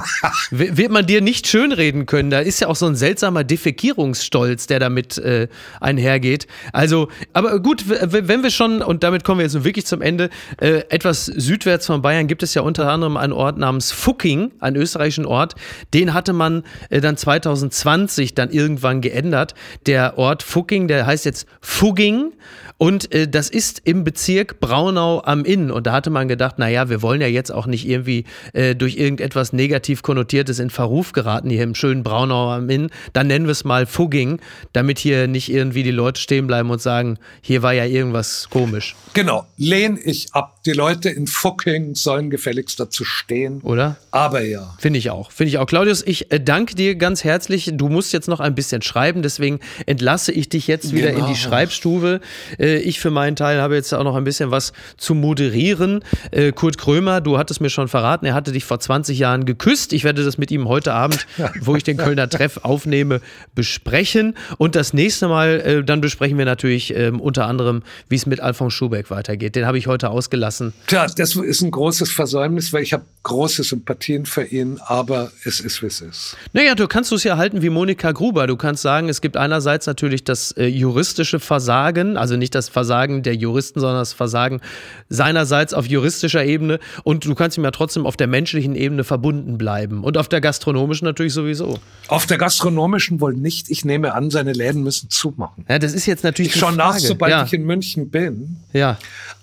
wird 0.50 0.90
man 0.90 1.06
dir 1.06 1.22
nicht 1.22 1.46
schönreden 1.46 2.04
können. 2.04 2.28
Da 2.28 2.40
ist 2.40 2.60
ja 2.60 2.68
auch 2.68 2.76
so 2.76 2.84
ein 2.84 2.94
seltsamer 2.94 3.42
Defekierungsstolz, 3.42 4.66
der 4.66 4.80
damit 4.80 5.16
äh, 5.16 5.48
einhergeht. 5.80 6.46
Also, 6.74 7.08
aber 7.32 7.58
gut, 7.60 7.84
wenn 7.88 8.42
wir 8.42 8.50
schon, 8.50 8.82
und 8.82 9.04
damit 9.04 9.24
kommen 9.24 9.38
wir 9.38 9.46
jetzt 9.46 9.64
wirklich 9.64 9.86
zum 9.86 10.02
Ende, 10.02 10.28
äh, 10.60 10.82
etwas 10.90 11.24
südwärts 11.24 11.86
von 11.86 12.02
Bayern 12.02 12.26
gibt 12.26 12.42
es 12.42 12.52
ja 12.52 12.60
unter 12.60 12.90
anderem 12.92 13.16
einen 13.16 13.32
Ort 13.32 13.56
namens 13.56 13.92
Fucking, 13.92 14.50
einen 14.60 14.76
österreichischen 14.76 15.24
Ort. 15.24 15.54
Den 15.94 16.12
hatte 16.12 16.34
man 16.34 16.64
äh, 16.90 17.00
dann 17.00 17.16
2020 17.16 18.34
dann 18.34 18.50
irgendwann 18.50 19.00
geändert. 19.00 19.54
Der 19.86 20.17
Ort 20.18 20.42
Fucking, 20.42 20.88
der 20.88 21.06
heißt 21.06 21.24
jetzt 21.24 21.46
Fugging 21.60 22.32
und 22.78 23.12
äh, 23.12 23.28
das 23.28 23.50
ist 23.50 23.82
im 23.84 24.04
Bezirk 24.04 24.60
Braunau 24.60 25.22
am 25.24 25.44
Inn. 25.44 25.70
Und 25.70 25.86
da 25.86 25.92
hatte 25.92 26.10
man 26.10 26.28
gedacht, 26.28 26.58
naja, 26.58 26.88
wir 26.88 27.02
wollen 27.02 27.20
ja 27.20 27.26
jetzt 27.26 27.50
auch 27.50 27.66
nicht 27.66 27.86
irgendwie 27.86 28.24
äh, 28.52 28.74
durch 28.74 28.96
irgendetwas 28.96 29.52
negativ 29.52 30.02
konnotiertes 30.02 30.60
in 30.60 30.70
Verruf 30.70 31.12
geraten 31.12 31.50
hier 31.50 31.64
im 31.64 31.74
schönen 31.74 32.04
Braunau 32.04 32.50
am 32.50 32.70
Inn. 32.70 32.90
Dann 33.12 33.26
nennen 33.26 33.46
wir 33.46 33.52
es 33.52 33.64
mal 33.64 33.84
Fugging, 33.84 34.40
damit 34.72 35.00
hier 35.00 35.26
nicht 35.26 35.50
irgendwie 35.50 35.82
die 35.82 35.90
Leute 35.90 36.20
stehen 36.20 36.46
bleiben 36.46 36.70
und 36.70 36.80
sagen, 36.80 37.18
hier 37.42 37.62
war 37.62 37.72
ja 37.72 37.84
irgendwas 37.84 38.48
komisch. 38.48 38.94
Genau, 39.12 39.46
lehne 39.56 39.98
ich 40.00 40.32
ab. 40.32 40.57
Die 40.68 40.74
Leute 40.74 41.08
in 41.08 41.26
Fucking 41.26 41.94
sollen 41.94 42.28
gefälligst 42.28 42.78
dazu 42.78 43.02
stehen. 43.02 43.62
Oder? 43.62 43.96
Aber 44.10 44.42
ja. 44.42 44.74
Finde 44.78 44.98
ich 44.98 45.08
auch. 45.08 45.32
Finde 45.32 45.48
ich 45.48 45.56
auch. 45.56 45.64
Claudius, 45.64 46.02
ich 46.06 46.30
äh, 46.30 46.40
danke 46.40 46.74
dir 46.74 46.94
ganz 46.94 47.24
herzlich. 47.24 47.70
Du 47.72 47.88
musst 47.88 48.12
jetzt 48.12 48.28
noch 48.28 48.38
ein 48.40 48.54
bisschen 48.54 48.82
schreiben, 48.82 49.22
deswegen 49.22 49.60
entlasse 49.86 50.30
ich 50.30 50.50
dich 50.50 50.66
jetzt 50.66 50.92
wieder 50.92 51.12
genau. 51.12 51.20
in 51.20 51.32
die 51.32 51.40
genau. 51.40 51.48
Schreibstube. 51.48 52.20
Äh, 52.58 52.80
ich 52.80 53.00
für 53.00 53.10
meinen 53.10 53.34
Teil 53.34 53.62
habe 53.62 53.76
jetzt 53.76 53.94
auch 53.94 54.04
noch 54.04 54.14
ein 54.14 54.24
bisschen 54.24 54.50
was 54.50 54.74
zu 54.98 55.14
moderieren. 55.14 56.04
Äh, 56.32 56.52
Kurt 56.52 56.76
Krömer, 56.76 57.22
du 57.22 57.38
hattest 57.38 57.62
mir 57.62 57.70
schon 57.70 57.88
verraten, 57.88 58.26
er 58.26 58.34
hatte 58.34 58.52
dich 58.52 58.66
vor 58.66 58.78
20 58.78 59.18
Jahren 59.18 59.46
geküsst. 59.46 59.94
Ich 59.94 60.04
werde 60.04 60.22
das 60.22 60.36
mit 60.36 60.50
ihm 60.50 60.68
heute 60.68 60.92
Abend, 60.92 61.26
wo 61.62 61.76
ich 61.76 61.82
den 61.82 61.96
Kölner 61.96 62.28
Treff 62.28 62.58
aufnehme, 62.62 63.22
besprechen. 63.54 64.34
Und 64.58 64.74
das 64.74 64.92
nächste 64.92 65.28
Mal, 65.28 65.82
dann 65.82 66.02
besprechen 66.02 66.36
wir 66.36 66.44
natürlich 66.44 66.94
ähm, 66.94 67.22
unter 67.22 67.46
anderem, 67.46 67.82
wie 68.10 68.16
es 68.16 68.26
mit 68.26 68.40
Alfons 68.40 68.74
Schubeck 68.74 69.10
weitergeht. 69.10 69.56
Den 69.56 69.64
habe 69.64 69.78
ich 69.78 69.86
heute 69.86 70.10
ausgelassen 70.10 70.57
lassen. 70.58 70.74
Tja, 70.86 71.06
das 71.06 71.36
ist 71.36 71.62
ein 71.62 71.70
großes 71.70 72.10
Versäumnis, 72.10 72.72
weil 72.72 72.82
ich 72.82 72.92
habe 72.92 73.04
große 73.22 73.62
Sympathien 73.62 74.24
für 74.26 74.44
ihn, 74.44 74.78
aber 74.86 75.30
es 75.44 75.60
ist, 75.60 75.82
wie 75.82 75.86
es 75.86 76.00
ist. 76.00 76.36
Naja, 76.52 76.74
du 76.74 76.86
kannst 76.86 77.12
es 77.12 77.24
ja 77.24 77.36
halten 77.36 77.62
wie 77.62 77.68
Monika 77.68 78.12
Gruber. 78.12 78.46
Du 78.46 78.56
kannst 78.56 78.82
sagen, 78.82 79.08
es 79.08 79.20
gibt 79.20 79.36
einerseits 79.36 79.86
natürlich 79.86 80.24
das 80.24 80.52
äh, 80.52 80.66
juristische 80.66 81.40
Versagen, 81.40 82.16
also 82.16 82.36
nicht 82.36 82.54
das 82.54 82.68
Versagen 82.68 83.22
der 83.22 83.34
Juristen, 83.34 83.80
sondern 83.80 83.98
das 83.98 84.12
Versagen 84.12 84.60
seinerseits 85.08 85.74
auf 85.74 85.86
juristischer 85.86 86.44
Ebene 86.44 86.78
und 87.04 87.24
du 87.24 87.34
kannst 87.34 87.58
ihm 87.58 87.64
ja 87.64 87.70
trotzdem 87.70 88.06
auf 88.06 88.16
der 88.16 88.28
menschlichen 88.28 88.74
Ebene 88.74 89.04
verbunden 89.04 89.58
bleiben 89.58 90.04
und 90.04 90.16
auf 90.16 90.28
der 90.28 90.40
gastronomischen 90.40 91.04
natürlich 91.04 91.34
sowieso. 91.34 91.78
Auf 92.08 92.26
der 92.26 92.38
gastronomischen 92.38 93.20
wohl 93.20 93.34
nicht. 93.34 93.70
Ich 93.70 93.84
nehme 93.84 94.14
an, 94.14 94.30
seine 94.30 94.52
Läden 94.52 94.82
müssen 94.82 95.10
zumachen. 95.10 95.66
Ja, 95.68 95.78
das 95.78 95.92
ist 95.92 96.06
jetzt 96.06 96.24
natürlich 96.24 96.54
Ich 96.54 96.60
schaue 96.60 96.74
nach, 96.74 96.98
sobald 96.98 97.30
ja. 97.30 97.44
ich 97.44 97.52
in 97.52 97.64
München 97.64 98.10
bin. 98.10 98.56
Ja. 98.72 98.98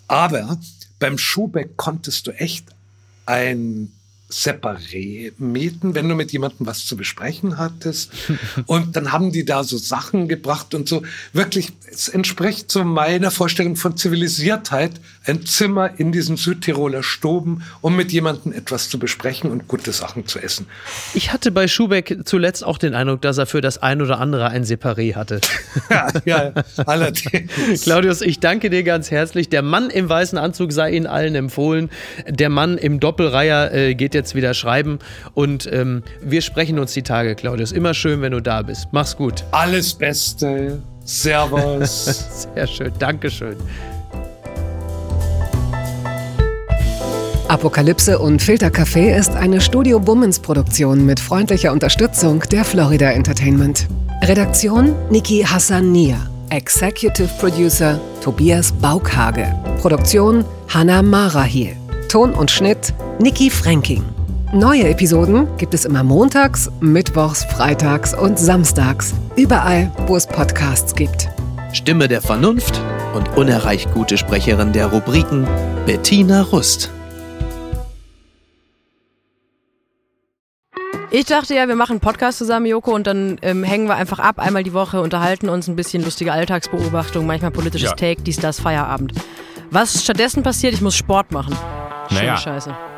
Aber 0.07 0.57
beim 0.99 1.17
Schuhbeck 1.17 1.77
konntest 1.77 2.27
du 2.27 2.31
echt 2.31 2.67
ein 3.25 3.91
separé 4.35 5.31
mieten, 5.37 5.95
wenn 5.95 6.09
du 6.09 6.15
mit 6.15 6.31
jemandem 6.33 6.67
was 6.67 6.85
zu 6.85 6.97
besprechen 6.97 7.57
hattest. 7.57 8.11
Und 8.65 8.95
dann 8.95 9.11
haben 9.11 9.31
die 9.31 9.45
da 9.45 9.63
so 9.63 9.77
Sachen 9.77 10.27
gebracht 10.27 10.73
und 10.73 10.89
so. 10.89 11.03
Wirklich, 11.33 11.71
es 11.91 12.09
entspricht 12.09 12.69
so 12.69 12.83
meiner 12.83 13.31
Vorstellung 13.31 13.75
von 13.75 13.95
Zivilisiertheit, 13.95 14.91
ein 15.25 15.45
Zimmer 15.45 15.91
in 15.97 16.11
diesem 16.11 16.37
Südtiroler 16.37 17.03
Stoben, 17.03 17.63
um 17.81 17.95
mit 17.95 18.11
jemandem 18.11 18.51
etwas 18.51 18.89
zu 18.89 18.99
besprechen 18.99 19.51
und 19.51 19.67
gute 19.67 19.91
Sachen 19.91 20.27
zu 20.27 20.39
essen. 20.39 20.67
Ich 21.13 21.31
hatte 21.31 21.51
bei 21.51 21.67
Schubeck 21.67 22.19
zuletzt 22.25 22.63
auch 22.63 22.77
den 22.77 22.93
Eindruck, 22.93 23.21
dass 23.21 23.37
er 23.37 23.45
für 23.45 23.61
das 23.61 23.77
ein 23.77 24.01
oder 24.01 24.19
andere 24.19 24.49
ein 24.49 24.63
Separé 24.65 25.15
hatte. 25.15 25.39
ja, 25.89 26.07
ja, 26.25 26.53
allerdings. 26.85 27.83
Claudius, 27.83 28.21
ich 28.21 28.39
danke 28.39 28.69
dir 28.69 28.83
ganz 28.83 29.11
herzlich. 29.11 29.49
Der 29.49 29.61
Mann 29.61 29.89
im 29.89 30.09
weißen 30.09 30.37
Anzug 30.37 30.71
sei 30.71 30.91
Ihnen 30.91 31.07
allen 31.07 31.35
empfohlen. 31.35 31.89
Der 32.27 32.49
Mann 32.49 32.77
im 32.77 32.99
Doppelreiher 32.99 33.73
äh, 33.73 33.95
geht 33.95 34.13
jetzt 34.13 34.24
wieder 34.33 34.53
schreiben. 34.53 34.99
Und 35.33 35.69
ähm, 35.71 36.01
wir 36.21 36.41
sprechen 36.41 36.79
uns 36.79 36.93
die 36.93 37.03
Tage, 37.03 37.35
Claudius. 37.35 37.71
Immer 37.71 37.93
schön, 37.93 38.21
wenn 38.21 38.31
du 38.31 38.41
da 38.41 38.63
bist. 38.63 38.87
Mach's 38.91 39.15
gut. 39.15 39.43
Alles 39.51 39.93
Beste. 39.93 40.81
Servus. 41.03 42.47
Sehr 42.55 42.65
schön. 42.65 42.91
Dankeschön. 42.97 43.57
Apokalypse 47.47 48.17
und 48.17 48.41
Filtercafé 48.41 49.15
ist 49.15 49.35
eine 49.35 49.61
Studio 49.61 49.99
Bummens 49.99 50.39
Produktion 50.39 51.05
mit 51.05 51.19
freundlicher 51.19 51.71
Unterstützung 51.71 52.39
der 52.51 52.65
Florida 52.65 53.11
Entertainment. 53.11 53.87
Redaktion 54.23 54.95
Niki 55.11 55.43
Hassania. 55.43 56.17
Executive 56.49 57.29
Producer 57.39 57.99
Tobias 58.21 58.71
Baukhage. 58.71 59.53
Produktion 59.79 60.43
Hannah 60.69 61.03
Marahiel. 61.03 61.75
Ton 62.09 62.33
und 62.33 62.49
Schnitt 62.49 62.93
Niki 63.19 63.51
Fränking. 63.51 64.14
Neue 64.55 64.87
Episoden 64.87 65.49
gibt 65.57 65.73
es 65.73 65.83
immer 65.83 66.01
montags, 66.01 66.71
mittwochs, 66.79 67.43
freitags 67.43 68.17
und 68.17 68.39
samstags. 68.39 69.13
Überall, 69.35 69.91
wo 70.07 70.15
es 70.15 70.25
Podcasts 70.25 70.95
gibt. 70.95 71.27
Stimme 71.73 72.07
der 72.07 72.21
Vernunft 72.21 72.81
und 73.13 73.35
unerreicht 73.35 73.93
gute 73.93 74.17
Sprecherin 74.17 74.71
der 74.71 74.85
Rubriken 74.87 75.45
Bettina 75.85 76.41
Rust. 76.43 76.89
Ich 81.11 81.25
dachte 81.25 81.53
ja, 81.53 81.67
wir 81.67 81.75
machen 81.75 81.95
einen 81.95 81.99
Podcast 81.99 82.37
zusammen, 82.37 82.67
Joko, 82.67 82.95
und 82.95 83.07
dann 83.07 83.37
ähm, 83.41 83.65
hängen 83.65 83.89
wir 83.89 83.95
einfach 83.95 84.19
ab, 84.19 84.39
einmal 84.39 84.63
die 84.63 84.71
Woche, 84.71 85.01
unterhalten 85.01 85.49
uns 85.49 85.67
ein 85.67 85.75
bisschen 85.75 86.01
lustige 86.01 86.31
Alltagsbeobachtung, 86.31 87.25
manchmal 87.25 87.51
politisches 87.51 87.89
ja. 87.89 87.95
Take, 87.97 88.21
dies, 88.21 88.37
das, 88.37 88.61
Feierabend. 88.61 89.11
Was 89.69 90.01
stattdessen 90.01 90.43
passiert, 90.43 90.73
ich 90.73 90.81
muss 90.81 90.95
Sport 90.95 91.33
machen. 91.33 91.57
Schöne 92.07 92.21
naja, 92.21 92.37
Scheiße. 92.37 92.73